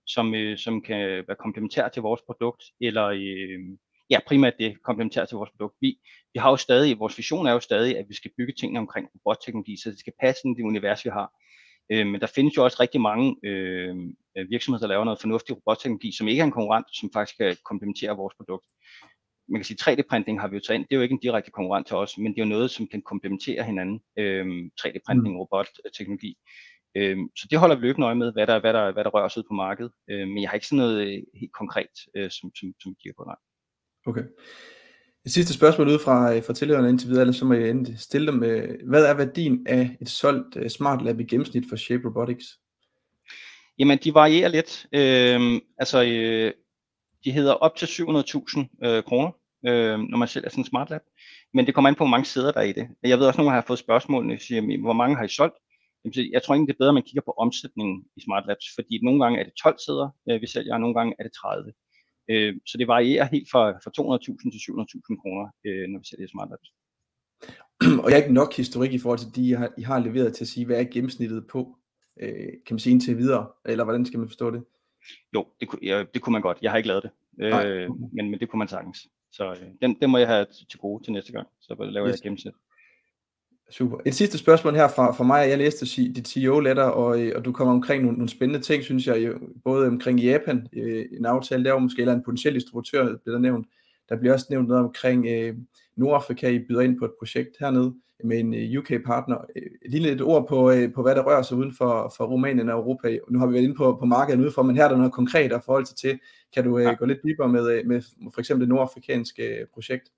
som, 0.06 0.34
øh, 0.34 0.58
som 0.58 0.82
kan 0.82 0.98
være 0.98 1.36
komplementær 1.38 1.88
til 1.88 2.02
vores 2.02 2.22
produkt, 2.26 2.64
eller 2.80 3.06
øh, 3.06 3.58
ja, 4.10 4.18
primært 4.26 4.54
det 4.58 4.82
komplementær 4.82 5.24
til 5.24 5.36
vores 5.36 5.50
produkt. 5.50 5.74
Vi, 5.80 5.98
vi 6.32 6.38
har 6.38 6.50
jo 6.50 6.56
stadig, 6.56 6.98
vores 6.98 7.18
vision 7.18 7.46
er 7.46 7.52
jo 7.52 7.60
stadig, 7.60 7.98
at 7.98 8.06
vi 8.08 8.14
skal 8.14 8.30
bygge 8.38 8.52
tingene 8.60 8.80
omkring 8.80 9.08
robotteknologi, 9.14 9.76
så 9.82 9.90
det 9.90 9.98
skal 9.98 10.12
passe 10.20 10.40
ind 10.44 10.56
i 10.56 10.62
det 10.62 10.66
univers, 10.66 11.04
vi 11.04 11.10
har. 11.10 11.32
Øh, 11.92 12.06
men 12.06 12.20
der 12.20 12.26
findes 12.26 12.56
jo 12.56 12.64
også 12.64 12.76
rigtig 12.80 13.00
mange 13.00 13.36
øh, 13.44 13.96
virksomheder, 14.48 14.86
der 14.86 14.88
laver 14.88 15.04
noget 15.04 15.20
fornuftig 15.20 15.56
robotteknologi, 15.56 16.12
som 16.12 16.28
ikke 16.28 16.40
er 16.40 16.44
en 16.44 16.50
konkurrent, 16.50 16.86
som 16.92 17.10
faktisk 17.12 17.38
kan 17.38 17.56
komplementere 17.64 18.16
vores 18.16 18.34
produkt. 18.34 18.66
Man 19.48 19.60
kan 19.60 19.64
sige, 19.64 19.78
3D-printing 19.82 20.40
har 20.40 20.48
vi 20.48 20.56
jo 20.56 20.60
taget 20.60 20.78
ind. 20.78 20.86
Det 20.88 20.94
er 20.94 20.96
jo 20.96 21.02
ikke 21.02 21.12
en 21.12 21.20
direkte 21.22 21.50
konkurrent 21.50 21.86
til 21.86 21.96
os, 21.96 22.18
men 22.18 22.34
det 22.34 22.40
er 22.40 22.44
jo 22.44 22.48
noget, 22.48 22.70
som 22.70 22.86
kan 22.86 23.02
komplementere 23.02 23.64
hinanden. 23.64 24.00
Øh, 24.18 24.46
3D-printing, 24.80 25.34
mm. 25.34 25.36
robotteknologi. 25.36 26.38
Øh, 26.96 27.16
så 27.36 27.46
det 27.50 27.58
holder 27.58 27.76
vi 27.76 27.82
løbende 27.82 28.06
øje 28.06 28.14
med, 28.14 28.32
hvad 28.32 28.46
der, 28.46 28.60
hvad 28.60 28.72
der, 28.72 28.92
hvad 28.92 29.04
der 29.04 29.10
rører 29.10 29.28
sig 29.28 29.40
ud 29.40 29.48
på 29.48 29.54
markedet. 29.54 29.92
Øh, 30.10 30.28
men 30.28 30.42
jeg 30.42 30.50
har 30.50 30.54
ikke 30.54 30.66
sådan 30.66 30.78
noget 30.84 30.96
øh, 31.06 31.22
helt 31.40 31.52
konkret, 31.52 31.94
øh, 32.16 32.30
som, 32.30 32.50
som, 32.58 32.74
som 32.82 32.94
giver 33.02 33.14
på 33.18 33.24
nej. 33.24 33.36
Okay. 34.06 34.24
Et 35.24 35.32
sidste 35.32 35.54
spørgsmål 35.54 35.88
ud 35.88 35.98
fra, 35.98 36.34
øh, 36.34 36.44
fra 36.44 36.52
tilhørende 36.52 36.90
indtil 36.90 37.08
videre, 37.08 37.32
så 37.32 37.44
må 37.44 37.54
jeg 37.54 37.76
stille 37.96 38.32
dem. 38.32 38.42
Øh, 38.42 38.88
hvad 38.88 39.04
er 39.06 39.14
værdien 39.14 39.66
af 39.66 39.96
et 40.00 40.08
solgt 40.08 40.72
Smart 40.72 41.04
Lab 41.04 41.20
i 41.20 41.24
gennemsnit 41.24 41.64
for 41.68 41.76
Shape 41.76 42.08
Robotics? 42.08 42.46
Jamen, 43.78 43.98
de 44.04 44.14
varierer 44.14 44.48
lidt. 44.48 44.86
Øh, 44.92 45.60
altså, 45.78 46.04
øh, 46.04 46.52
de 47.24 47.32
hedder 47.32 47.52
op 47.52 47.76
til 47.76 47.86
700.000 47.86 48.86
øh, 48.86 49.02
kroner, 49.02 49.30
øh, 49.66 49.98
når 50.10 50.16
man 50.18 50.28
sælger 50.28 50.48
sådan 50.48 50.60
en 50.60 50.70
Smart 50.70 50.90
Lab. 50.90 51.00
Men 51.54 51.66
det 51.66 51.74
kommer 51.74 51.88
an 51.88 51.94
på, 51.94 52.04
hvor 52.04 52.16
mange 52.16 52.24
sæder 52.24 52.52
der 52.52 52.60
er 52.60 52.64
i 52.72 52.72
det. 52.72 52.88
Jeg 53.02 53.18
ved 53.18 53.26
også, 53.26 53.36
at 53.36 53.38
nogle 53.38 53.54
har 53.54 53.64
fået 53.66 53.78
spørgsmål, 53.78 54.26
når 54.26 54.36
siger, 54.36 54.80
hvor 54.80 54.92
mange 54.92 55.16
har 55.16 55.24
I 55.24 55.28
solgt? 55.28 55.56
Jeg 56.32 56.42
tror 56.42 56.54
egentlig, 56.54 56.68
det 56.68 56.74
er 56.74 56.82
bedre, 56.82 56.94
at 56.94 56.98
man 57.00 57.08
kigger 57.08 57.22
på 57.28 57.34
omsætningen 57.44 58.04
i 58.16 58.20
Smart 58.20 58.44
Labs, 58.46 58.66
fordi 58.74 58.94
nogle 59.02 59.20
gange 59.22 59.40
er 59.40 59.44
det 59.44 59.52
12 59.62 59.78
sæder, 59.86 60.08
øh, 60.30 60.40
vi 60.40 60.46
sælger, 60.46 60.74
og 60.74 60.80
nogle 60.80 60.94
gange 60.98 61.14
er 61.18 61.22
det 61.22 61.32
30. 61.32 61.72
Øh, 62.30 62.54
så 62.66 62.78
det 62.78 62.88
varierer 62.88 63.26
helt 63.34 63.48
fra, 63.52 63.62
fra 63.82 63.90
200.000 63.98 64.50
til 64.52 64.60
700.000 64.66 65.22
kroner, 65.22 65.46
øh, 65.66 65.84
når 65.90 65.98
vi 65.98 66.06
det 66.18 66.28
i 66.28 66.32
Smart 66.34 66.50
Labs. 66.52 66.70
Og 68.02 68.06
jeg 68.08 68.16
har 68.16 68.22
ikke 68.22 68.40
nok 68.42 68.56
historik 68.56 68.92
i 68.92 68.98
forhold 68.98 69.18
til 69.18 69.34
de, 69.36 69.48
I 69.48 69.52
har, 69.52 69.68
I 69.78 69.82
har 69.82 69.98
leveret 69.98 70.34
til 70.34 70.44
at 70.44 70.48
sige, 70.48 70.66
hvad 70.66 70.80
er 70.80 70.84
gennemsnittet 70.94 71.46
på, 71.46 71.60
kan 72.66 72.74
man 72.74 72.78
sige 72.78 72.92
indtil 72.92 73.18
videre, 73.18 73.46
eller 73.66 73.84
hvordan 73.84 74.06
skal 74.06 74.18
man 74.18 74.28
forstå 74.28 74.50
det? 74.50 74.64
Jo, 75.34 75.46
det, 75.60 75.68
ja, 75.82 76.04
det 76.14 76.22
kunne 76.22 76.32
man 76.32 76.42
godt. 76.42 76.58
Jeg 76.62 76.70
har 76.70 76.76
ikke 76.76 76.88
lavet 76.88 77.02
det, 77.02 77.10
øh, 77.44 77.90
men, 78.12 78.30
men 78.30 78.40
det 78.40 78.48
kunne 78.48 78.58
man 78.58 78.68
sagtens. 78.68 78.98
Så 79.32 79.50
øh, 79.50 79.68
den, 79.82 79.96
den 80.00 80.10
må 80.10 80.18
jeg 80.18 80.28
have 80.28 80.46
til 80.70 80.78
gode 80.78 81.04
til 81.04 81.12
næste 81.12 81.32
gang, 81.32 81.48
så 81.60 81.76
laver 81.78 82.08
yes. 82.08 82.14
jeg 82.14 82.22
gennemsnit. 82.22 82.54
Super. 83.70 83.96
Et 84.06 84.14
sidste 84.14 84.38
spørgsmål 84.38 84.74
her 84.74 84.88
fra, 84.88 85.12
fra 85.12 85.24
mig. 85.24 85.48
Jeg 85.48 85.58
læste 85.58 85.86
dit 86.12 86.28
CEO-letter, 86.28 86.82
og, 86.82 87.20
øh, 87.20 87.32
og 87.36 87.44
du 87.44 87.52
kommer 87.52 87.74
omkring 87.74 88.02
nogle, 88.02 88.18
nogle 88.18 88.28
spændende 88.28 88.64
ting, 88.64 88.84
synes 88.84 89.06
jeg, 89.06 89.32
både 89.64 89.86
omkring 89.86 90.20
Japan, 90.20 90.68
øh, 90.72 91.04
en 91.18 91.26
aftale 91.26 91.64
der, 91.64 91.78
måske 91.78 92.00
eller 92.00 92.14
en 92.14 92.22
potentiel 92.24 92.54
distributør, 92.54 93.04
bliver 93.04 93.34
der 93.36 93.38
nævnt. 93.38 93.66
Der 94.08 94.16
bliver 94.16 94.32
også 94.32 94.46
nævnt 94.50 94.68
noget 94.68 94.84
omkring 94.84 95.26
øh, 95.26 95.56
Nordafrika, 95.96 96.48
I 96.48 96.58
byder 96.58 96.80
ind 96.80 96.98
på 96.98 97.04
et 97.04 97.12
projekt 97.18 97.56
hernede 97.60 97.94
med 98.24 98.38
en 98.38 98.54
øh, 98.54 98.78
UK-partner. 98.78 99.36
Et 99.56 99.90
lille 99.90 100.12
et 100.12 100.20
ord 100.20 100.48
på, 100.48 100.70
øh, 100.70 100.92
på, 100.92 101.02
hvad 101.02 101.14
der 101.14 101.22
rører 101.26 101.42
sig 101.42 101.56
uden 101.56 101.74
for, 101.78 102.12
for 102.16 102.26
Rumænien 102.26 102.68
og 102.68 102.78
Europa. 102.78 103.18
Nu 103.28 103.38
har 103.38 103.46
vi 103.46 103.52
været 103.52 103.64
inde 103.64 103.74
på, 103.74 103.96
på 104.00 104.06
markedet 104.06 104.40
udenfor, 104.40 104.62
men 104.62 104.76
her 104.76 104.84
er 104.84 104.88
der 104.88 104.96
noget 104.96 105.12
konkret 105.12 105.52
at 105.52 105.62
forholde 105.64 105.86
sig 105.86 105.96
til. 105.96 106.18
Kan 106.54 106.64
du 106.64 106.78
øh, 106.78 106.84
ja. 106.84 106.92
gå 106.92 107.04
lidt 107.04 107.22
dybere 107.24 107.48
med, 107.48 107.84
med 107.84 108.02
for 108.34 108.40
eksempel 108.40 108.60
det 108.60 108.68
nordafrikanske 108.68 109.66
projekt? 109.74 110.08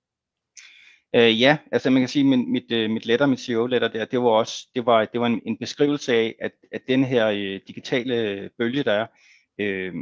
Øh, 1.15 1.41
ja, 1.41 1.57
altså 1.71 1.89
man 1.89 2.01
kan 2.01 2.09
sige, 2.09 2.23
min, 2.23 2.51
mit, 2.51 2.71
øh, 2.71 2.89
mit 2.89 3.05
letter, 3.05 3.25
mit 3.25 3.39
CEO-letter 3.39 3.87
der, 3.87 4.05
det 4.05 4.19
var 4.19 4.29
også, 4.29 4.67
det 4.75 4.85
var, 4.85 5.05
det 5.05 5.19
var 5.21 5.27
en, 5.27 5.41
en 5.45 5.57
beskrivelse 5.57 6.13
af, 6.13 6.35
at, 6.39 6.51
at 6.71 6.81
den 6.87 7.03
her 7.03 7.27
øh, 7.27 7.59
digitale 7.67 8.49
bølge, 8.57 8.83
der 8.83 8.91
er, 8.91 9.07
øh, 9.59 9.93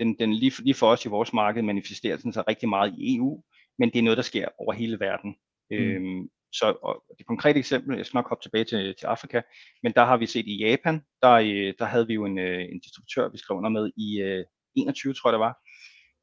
den, 0.00 0.16
den 0.18 0.34
lige, 0.34 0.52
lige 0.62 0.74
for 0.74 0.86
os 0.86 1.04
i 1.04 1.08
vores 1.08 1.32
marked 1.32 1.62
manifesterer 1.62 2.16
den 2.16 2.32
sig 2.32 2.48
rigtig 2.48 2.68
meget 2.68 2.94
i 2.98 3.16
EU, 3.16 3.42
men 3.78 3.90
det 3.90 3.98
er 3.98 4.02
noget, 4.02 4.16
der 4.16 4.22
sker 4.22 4.48
over 4.58 4.72
hele 4.72 5.00
verden. 5.00 5.34
Mm. 5.70 5.76
Øhm, 5.76 6.28
så 6.52 6.76
og 6.82 7.04
det 7.18 7.26
konkrete 7.26 7.58
eksempel, 7.58 7.96
jeg 7.96 8.06
skal 8.06 8.16
nok 8.18 8.28
hoppe 8.28 8.42
tilbage 8.42 8.64
til, 8.64 8.94
til 8.98 9.06
Afrika, 9.06 9.40
men 9.82 9.92
der 9.92 10.04
har 10.04 10.16
vi 10.16 10.26
set 10.26 10.46
i 10.46 10.56
Japan, 10.64 11.02
der, 11.22 11.32
øh, 11.32 11.74
der 11.78 11.84
havde 11.84 12.06
vi 12.06 12.14
jo 12.14 12.24
en, 12.24 12.38
øh, 12.38 12.60
en 12.60 12.80
distributør, 12.80 13.28
vi 13.28 13.38
skrev 13.38 13.56
under 13.56 13.70
med 13.70 13.90
i 13.96 14.20
øh, 14.20 14.44
21, 14.76 15.14
tror 15.14 15.30
jeg 15.30 15.32
det 15.32 15.40
var, 15.40 15.54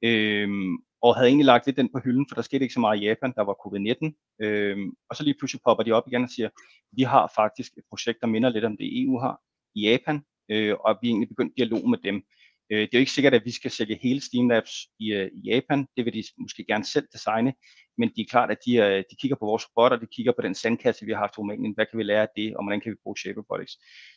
øhm, 0.04 0.78
og 1.02 1.16
havde 1.16 1.28
egentlig 1.28 1.46
lagt 1.46 1.66
lidt 1.66 1.78
den 1.78 1.90
på 1.92 2.00
hylden, 2.00 2.26
for 2.30 2.36
der 2.36 2.42
skete 2.42 2.64
ikke 2.64 2.74
så 2.74 2.80
meget 2.80 3.00
i 3.00 3.06
Japan, 3.06 3.34
der 3.36 3.44
var 3.44 3.56
covid-19, 3.64 4.36
øhm, 4.46 4.92
og 5.10 5.16
så 5.16 5.24
lige 5.24 5.36
pludselig 5.40 5.62
popper 5.66 5.84
de 5.84 5.92
op 5.92 6.08
igen 6.08 6.24
og 6.24 6.30
siger, 6.30 6.50
vi 6.92 7.04
har 7.04 7.32
faktisk 7.36 7.72
et 7.78 7.84
projekt, 7.90 8.22
der 8.22 8.28
minder 8.28 8.50
lidt 8.50 8.66
om 8.66 8.78
det 8.78 9.04
EU 9.04 9.20
har 9.20 9.42
i 9.76 9.82
Japan, 9.90 10.22
øh, 10.52 10.76
og 10.86 10.98
vi 11.02 11.08
er 11.08 11.12
egentlig 11.12 11.30
begyndt 11.30 11.58
dialog 11.58 11.90
med 11.90 11.98
dem. 11.98 12.24
Øh, 12.72 12.80
det 12.80 12.94
er 12.94 12.98
jo 12.98 13.00
ikke 13.00 13.12
sikkert, 13.12 13.34
at 13.34 13.46
vi 13.46 13.52
skal 13.52 13.72
sælge 13.72 14.00
hele 14.02 14.22
Steamlabs 14.22 14.72
i, 15.00 15.14
øh, 15.14 15.30
i 15.34 15.42
Japan. 15.50 15.88
Det 15.98 16.06
vil 16.06 16.14
de 16.14 16.24
måske 16.38 16.66
gerne 16.66 16.86
selv 16.86 17.08
designe, 17.14 17.54
men 17.98 18.10
det 18.10 18.22
er 18.22 18.30
klart, 18.30 18.52
at 18.52 18.58
de, 18.66 18.76
øh, 18.76 19.04
de 19.10 19.16
kigger 19.22 19.38
på 19.40 19.46
vores 19.46 19.66
robotter, 19.70 19.98
de 19.98 20.08
kigger 20.16 20.32
på 20.32 20.42
den 20.42 20.56
sandkasse, 20.56 21.06
vi 21.06 21.12
har 21.12 21.20
haft 21.20 21.34
i 21.36 21.40
Rumænien. 21.40 21.74
Hvad 21.76 21.86
kan 21.86 21.98
vi 21.98 22.04
lære 22.04 22.22
af 22.22 22.28
det, 22.36 22.56
og 22.56 22.64
hvordan 22.64 22.82
kan 22.82 22.92
vi 22.92 22.98
bruge 23.04 23.18
Shape 23.18 23.40
Robotics? 23.40 23.74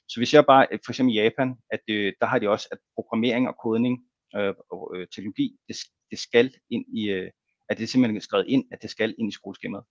Så 0.09 0.21
vi 0.21 0.27
ser 0.27 0.43
bare, 0.43 0.67
for 0.85 0.93
eksempel 0.93 1.15
i 1.15 1.21
Japan, 1.23 1.55
at 1.71 1.85
øh, 1.91 2.13
der 2.21 2.27
har 2.27 2.39
de 2.39 2.49
også, 2.49 2.69
at 2.73 2.79
programmering 2.97 3.49
og 3.49 3.57
kodning 3.65 3.95
øh, 4.37 4.55
og 4.71 4.93
øh, 4.95 5.07
teknologi, 5.15 5.57
det, 5.69 5.77
det 6.11 6.19
skal 6.19 6.55
ind 6.71 6.85
i, 6.99 7.11
øh, 7.11 7.31
at 7.69 7.77
det 7.79 7.85
er 7.85 7.89
simpelthen 7.89 8.21
skrevet 8.21 8.47
ind, 8.49 8.65
at 8.73 8.83
det 8.83 8.91
skal 8.91 9.15
ind 9.19 9.29
i 9.29 9.39
skoleskemaet. 9.41 9.85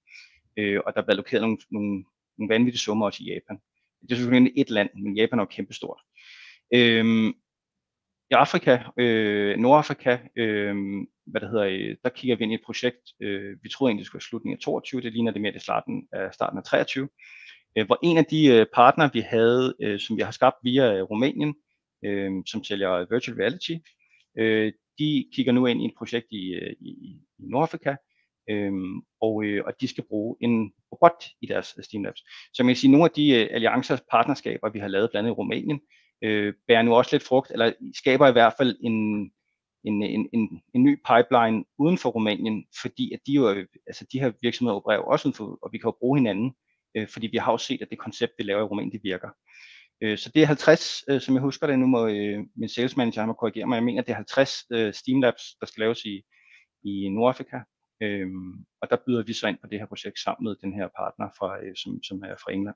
Øh, 0.58 0.80
og 0.86 0.94
der 0.96 1.02
bliver 1.02 1.14
allokeret 1.14 1.42
nogle, 1.42 1.58
nogle, 1.72 2.04
nogle 2.38 2.54
vanvittige 2.54 2.80
summer 2.80 3.06
også 3.06 3.24
i 3.24 3.28
Japan. 3.34 3.58
Det 4.02 4.12
er 4.12 4.16
selvfølgelig 4.16 4.54
et 4.56 4.70
land, 4.70 4.90
men 5.04 5.18
Japan 5.18 5.40
er 5.40 5.44
jo 5.44 5.56
kæmpestort. 5.56 6.02
Øhm, 6.74 7.34
i 8.32 8.34
Afrika, 8.34 8.80
øh, 8.98 9.58
Nordafrika, 9.58 10.18
øh, 10.36 10.76
hvad 11.26 11.42
det 11.42 11.50
hedder, 11.50 11.66
øh, 11.66 11.96
der 12.04 12.10
kigger 12.10 12.36
vi 12.36 12.44
ind 12.44 12.52
i 12.52 12.56
et 12.56 12.62
projekt, 12.66 13.04
øh, 13.22 13.58
vi 13.64 13.70
troede 13.70 13.90
egentlig, 13.90 14.02
det 14.02 14.08
skulle 14.08 14.20
være 14.20 14.30
slutningen 14.30 14.58
af 14.58 14.62
22, 14.62 15.02
det 15.02 15.14
ligner 15.14 15.32
det 15.32 15.42
mere 15.42 15.52
det 15.52 15.62
starten 15.62 16.08
af, 16.14 16.34
starten 16.34 16.58
af 16.58 16.64
23, 16.64 17.10
øh, 17.78 17.86
hvor 17.86 18.00
en 18.04 18.18
af 18.18 18.26
de 18.26 18.48
øh, 18.48 18.66
partnere, 18.74 19.10
vi 19.14 19.20
havde, 19.20 19.76
øh, 19.82 20.00
som 20.00 20.18
vi 20.18 20.22
har 20.22 20.32
skabt 20.32 20.56
via 20.64 20.94
øh, 20.94 21.04
Rumænien, 21.04 21.56
øh, 22.06 22.32
som 22.46 22.64
sælger 22.64 23.14
virtual 23.14 23.38
reality, 23.38 23.76
øh, 24.38 24.74
de 25.00 25.26
kigger 25.34 25.52
nu 25.52 25.66
ind 25.66 25.82
i 25.82 25.86
et 25.86 25.94
projekt 25.98 26.28
i, 26.32 26.54
øh, 26.54 26.76
i, 26.82 26.90
i 26.90 27.20
Nordafrika, 27.40 27.96
øh, 28.50 28.72
og, 29.22 29.44
øh, 29.44 29.64
og 29.66 29.74
de 29.82 29.88
skal 29.88 30.04
bruge 30.10 30.36
en 30.42 30.72
robot 30.92 31.24
i 31.42 31.46
deres 31.46 31.76
Steam 31.84 32.04
Labs. 32.04 32.22
Så 32.54 32.64
man 32.64 32.70
kan 32.70 32.76
sige, 32.76 32.92
nogle 32.92 33.06
af 33.06 33.12
de 33.12 33.30
øh, 33.30 33.48
alliancer 33.52 33.98
partnerskaber, 34.12 34.70
vi 34.70 34.80
har 34.80 34.88
lavet 34.88 35.10
blandt 35.12 35.26
andet 35.26 35.36
i 35.36 35.40
Rumænien, 35.40 35.82
øh, 36.22 36.54
bærer 36.68 36.82
nu 36.82 36.96
også 36.96 37.10
lidt 37.16 37.24
frugt, 37.24 37.52
eller 37.52 37.74
skaber 37.96 38.28
i 38.28 38.32
hvert 38.32 38.54
fald 38.58 38.78
en, 38.82 38.96
en, 39.84 40.04
en, 40.04 40.30
en, 40.34 40.62
en 40.74 40.84
ny 40.84 41.00
pipeline 41.10 41.66
uden 41.78 41.98
for 41.98 42.10
Rumænien, 42.10 42.66
fordi 42.82 43.14
at 43.14 43.20
de 43.28 43.32
jo, 43.32 43.48
altså 43.88 44.06
de 44.12 44.20
her 44.20 44.32
virksomheder 44.42 44.76
opererer 44.76 45.00
også 45.00 45.28
uden 45.28 45.36
for, 45.36 45.60
og 45.62 45.70
vi 45.72 45.78
kan 45.78 45.88
jo 45.88 45.98
bruge 46.00 46.20
hinanden, 46.20 46.54
øh, 46.96 47.08
fordi 47.08 47.28
vi 47.28 47.38
har 47.38 47.52
jo 47.52 47.58
set, 47.58 47.82
at 47.82 47.90
det 47.90 48.00
koncept, 48.00 48.34
vi 48.38 48.44
laver 48.44 48.62
i 48.62 48.64
Rumænien, 48.64 48.92
det 48.92 49.04
virker. 49.04 49.30
Øh, 50.02 50.18
så 50.18 50.32
det 50.36 50.42
er 50.42 50.46
50, 50.46 51.04
øh, 51.10 51.22
som 51.22 51.36
jeg 51.36 51.42
husker 51.42 51.68
det, 51.68 51.80
nu 51.80 51.88
må 51.88 52.08
øh, 52.08 52.40
min 52.56 52.70
sales 52.70 52.98
manager 52.98 53.26
må 53.26 53.34
korrigere 53.34 53.66
mig, 53.66 53.76
jeg 53.76 53.84
mener, 53.84 54.02
det 54.02 54.12
er 54.12 54.16
50 54.16 54.66
øh, 54.72 54.94
Steam 54.94 55.22
Labs, 55.22 55.56
der 55.60 55.66
skal 55.66 55.82
laves 55.82 56.06
i, 56.06 56.22
i 56.84 57.10
Nordafrika, 57.10 57.60
øh, 58.04 58.28
og 58.82 58.90
der 58.90 58.98
byder 59.06 59.24
vi 59.24 59.34
så 59.34 59.48
ind 59.48 59.58
på 59.62 59.68
det 59.68 59.80
her 59.80 59.86
projekt 59.86 60.20
sammen 60.20 60.44
med 60.44 60.56
den 60.62 60.74
her 60.74 60.88
partner, 61.00 61.28
fra, 61.38 61.64
øh, 61.64 61.76
som, 61.76 62.04
som 62.04 62.24
er 62.24 62.36
fra 62.44 62.52
England. 62.52 62.76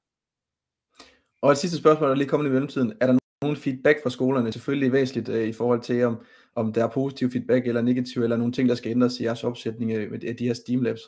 Og 1.42 1.52
et 1.52 1.58
sidste 1.58 1.78
spørgsmål, 1.78 2.10
der 2.10 2.16
lige 2.16 2.28
kommet 2.28 2.50
i 2.50 2.52
mellemtiden. 2.52 2.94
Er 3.02 3.08
der 3.08 3.18
nogen 3.46 3.62
feedback 3.62 4.04
fra 4.04 4.10
skolerne? 4.10 4.52
Selvfølgelig 4.52 4.92
væsentligt 4.92 5.30
øh, 5.30 5.48
i 5.48 5.54
forhold 5.54 5.82
til, 5.82 6.04
om, 6.04 6.18
om 6.56 6.74
der 6.74 6.84
er 6.84 6.90
positiv 6.90 7.32
feedback 7.32 7.68
eller 7.68 7.82
negativ, 7.82 8.24
eller 8.24 8.38
nogle 8.38 8.54
ting, 8.54 8.70
der 8.70 8.76
skal 8.76 8.92
ændres 8.92 9.20
i 9.20 9.24
jeres 9.24 9.44
opsætning 9.44 9.92
øh, 9.92 10.20
af 10.28 10.36
de 10.36 10.46
her 10.46 10.54
Steam 10.54 10.82
Labs? 10.82 11.02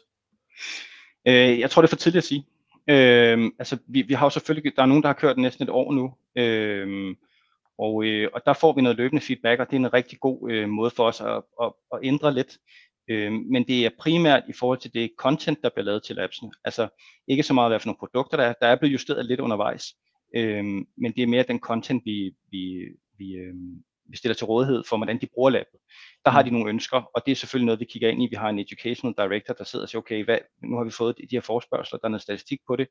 Øh, 1.27 1.59
jeg 1.59 1.69
tror, 1.69 1.81
det 1.81 1.87
er 1.87 1.95
for 1.95 1.95
tidligt 1.95 2.17
at 2.17 2.27
sige. 2.27 2.45
Øh, 2.89 3.51
altså, 3.59 3.77
vi, 3.87 4.01
vi 4.01 4.13
har 4.13 4.25
jo 4.25 4.29
selvfølgelig, 4.29 4.75
der 4.75 4.81
er 4.81 4.85
nogen, 4.85 5.03
der 5.03 5.09
har 5.09 5.13
kørt 5.13 5.37
næsten 5.37 5.63
et 5.63 5.69
år 5.69 5.93
nu, 5.93 6.13
øh, 6.41 7.15
og, 7.79 8.05
øh, 8.05 8.29
og 8.33 8.41
der 8.45 8.53
får 8.53 8.73
vi 8.73 8.81
noget 8.81 8.97
løbende 8.97 9.21
feedback, 9.21 9.59
og 9.59 9.67
det 9.67 9.75
er 9.75 9.79
en 9.79 9.93
rigtig 9.93 10.19
god 10.19 10.51
øh, 10.51 10.69
måde 10.69 10.91
for 10.91 11.03
os 11.03 11.21
at, 11.21 11.43
at, 11.61 11.73
at 11.93 11.99
ændre 12.03 12.33
lidt. 12.33 12.57
Øh, 13.09 13.31
men 13.31 13.67
det 13.67 13.85
er 13.85 13.89
primært 13.99 14.43
i 14.49 14.53
forhold 14.53 14.77
til 14.77 14.93
det 14.93 15.11
content, 15.17 15.61
der 15.63 15.69
bliver 15.69 15.85
lavet 15.85 16.03
til 16.03 16.15
labsene. 16.15 16.51
Altså 16.65 16.87
ikke 17.27 17.43
så 17.43 17.53
meget, 17.53 17.71
hvad 17.71 17.79
for 17.79 17.87
nogle 17.87 17.99
produkter 17.99 18.37
der 18.37 18.43
er. 18.43 18.53
Der 18.61 18.67
er 18.67 18.75
blevet 18.75 18.93
justeret 18.93 19.25
lidt 19.25 19.39
undervejs. 19.39 19.93
Øhm, 20.35 20.87
men 20.97 21.11
det 21.15 21.23
er 21.23 21.27
mere 21.27 21.43
den 21.43 21.59
content, 21.59 22.05
vi, 22.05 22.35
vi, 22.51 22.85
vi, 23.17 23.35
øhm, 23.35 23.83
vi 24.09 24.17
stiller 24.17 24.35
til 24.35 24.45
rådighed 24.45 24.83
for, 24.89 24.97
hvordan 24.97 25.21
de 25.21 25.27
bruger 25.33 25.49
labbet. 25.49 25.79
Der 26.25 26.31
har 26.31 26.41
de 26.41 26.49
mm. 26.49 26.53
nogle 26.53 26.69
ønsker, 26.69 27.01
og 27.15 27.21
det 27.25 27.31
er 27.31 27.35
selvfølgelig 27.35 27.65
noget, 27.65 27.79
vi 27.79 27.85
kigger 27.85 28.09
ind 28.09 28.23
i. 28.23 28.27
Vi 28.29 28.35
har 28.35 28.49
en 28.49 28.59
educational 28.59 29.15
director, 29.17 29.53
der 29.53 29.63
sidder 29.63 29.85
og 29.85 29.89
siger, 29.89 29.99
okay, 29.99 30.25
hvad, 30.25 30.37
nu 30.63 30.77
har 30.77 30.83
vi 30.83 30.91
fået 30.91 31.17
de 31.17 31.35
her 31.35 31.41
forspørgseler, 31.41 31.99
der 31.99 32.05
er 32.05 32.09
noget 32.09 32.21
statistik 32.21 32.59
på 32.67 32.75
det. 32.75 32.87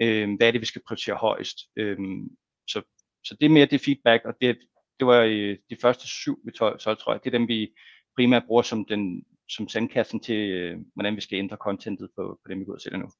Øhm, 0.00 0.34
hvad 0.34 0.46
er 0.46 0.52
det, 0.52 0.60
vi 0.60 0.66
skal 0.66 0.82
prioritere 0.86 1.16
højst? 1.16 1.58
Øhm, 1.76 2.28
så, 2.68 2.82
så 3.24 3.36
det 3.40 3.46
er 3.46 3.50
mere 3.50 3.66
det 3.66 3.80
feedback, 3.80 4.24
og 4.24 4.34
det, 4.40 4.58
det 4.98 5.06
var 5.06 5.22
de 5.70 5.76
første 5.82 6.06
syv 6.06 6.40
vi 6.44 6.50
så 6.54 6.96
tror 7.00 7.12
jeg. 7.12 7.24
Det 7.24 7.34
er 7.34 7.38
dem, 7.38 7.48
vi 7.48 7.74
primært 8.16 8.44
bruger 8.46 8.62
som, 8.62 8.84
den, 8.84 9.24
som 9.48 9.68
sandkassen 9.68 10.20
til, 10.20 10.50
øh, 10.50 10.78
hvordan 10.94 11.16
vi 11.16 11.20
skal 11.20 11.38
ændre 11.38 11.56
contentet 11.56 12.08
på, 12.16 12.40
på 12.44 12.48
dem, 12.50 12.60
vi 12.60 12.64
går 12.64 12.74
og 12.74 12.80
sælger 12.80 12.98
nu. 12.98 13.10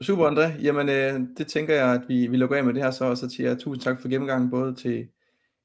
Super, 0.00 0.30
André. 0.30 0.62
Jamen, 0.62 0.88
øh, 0.88 1.20
det 1.38 1.46
tænker 1.46 1.74
jeg, 1.74 1.94
at 1.94 2.08
vi, 2.08 2.26
vi 2.26 2.36
lukker 2.36 2.56
af 2.56 2.64
med 2.64 2.74
det 2.74 2.82
her 2.82 2.90
så, 2.90 3.04
og 3.04 3.16
så 3.16 3.28
siger 3.28 3.48
jeg 3.48 3.58
tusind 3.58 3.82
tak 3.82 4.00
for 4.00 4.08
gennemgangen, 4.08 4.50
både 4.50 4.74
til, 4.74 5.08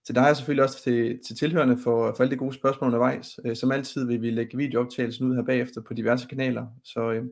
til 0.05 0.15
dig 0.15 0.29
og 0.29 0.35
selvfølgelig 0.35 0.63
også 0.63 0.83
til, 0.83 1.19
til 1.27 1.35
tilhørende 1.35 1.77
for, 1.77 2.13
for 2.15 2.23
alle 2.23 2.31
de 2.31 2.37
gode 2.37 2.53
spørgsmål 2.53 2.87
undervejs. 2.87 3.39
Øh, 3.45 3.55
som 3.55 3.71
altid 3.71 4.05
vil 4.05 4.21
vi 4.21 4.29
lægge 4.29 4.57
videooptagelsen 4.57 5.27
ud 5.27 5.35
her 5.35 5.43
bagefter 5.43 5.81
på 5.81 5.93
diverse 5.93 6.27
kanaler, 6.27 6.67
så 6.83 7.11
øh, 7.11 7.25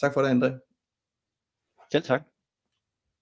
tak 0.00 0.14
for 0.14 0.22
det, 0.22 0.28
André. 0.28 0.68
Selv 1.92 2.02
tak. 2.02 2.37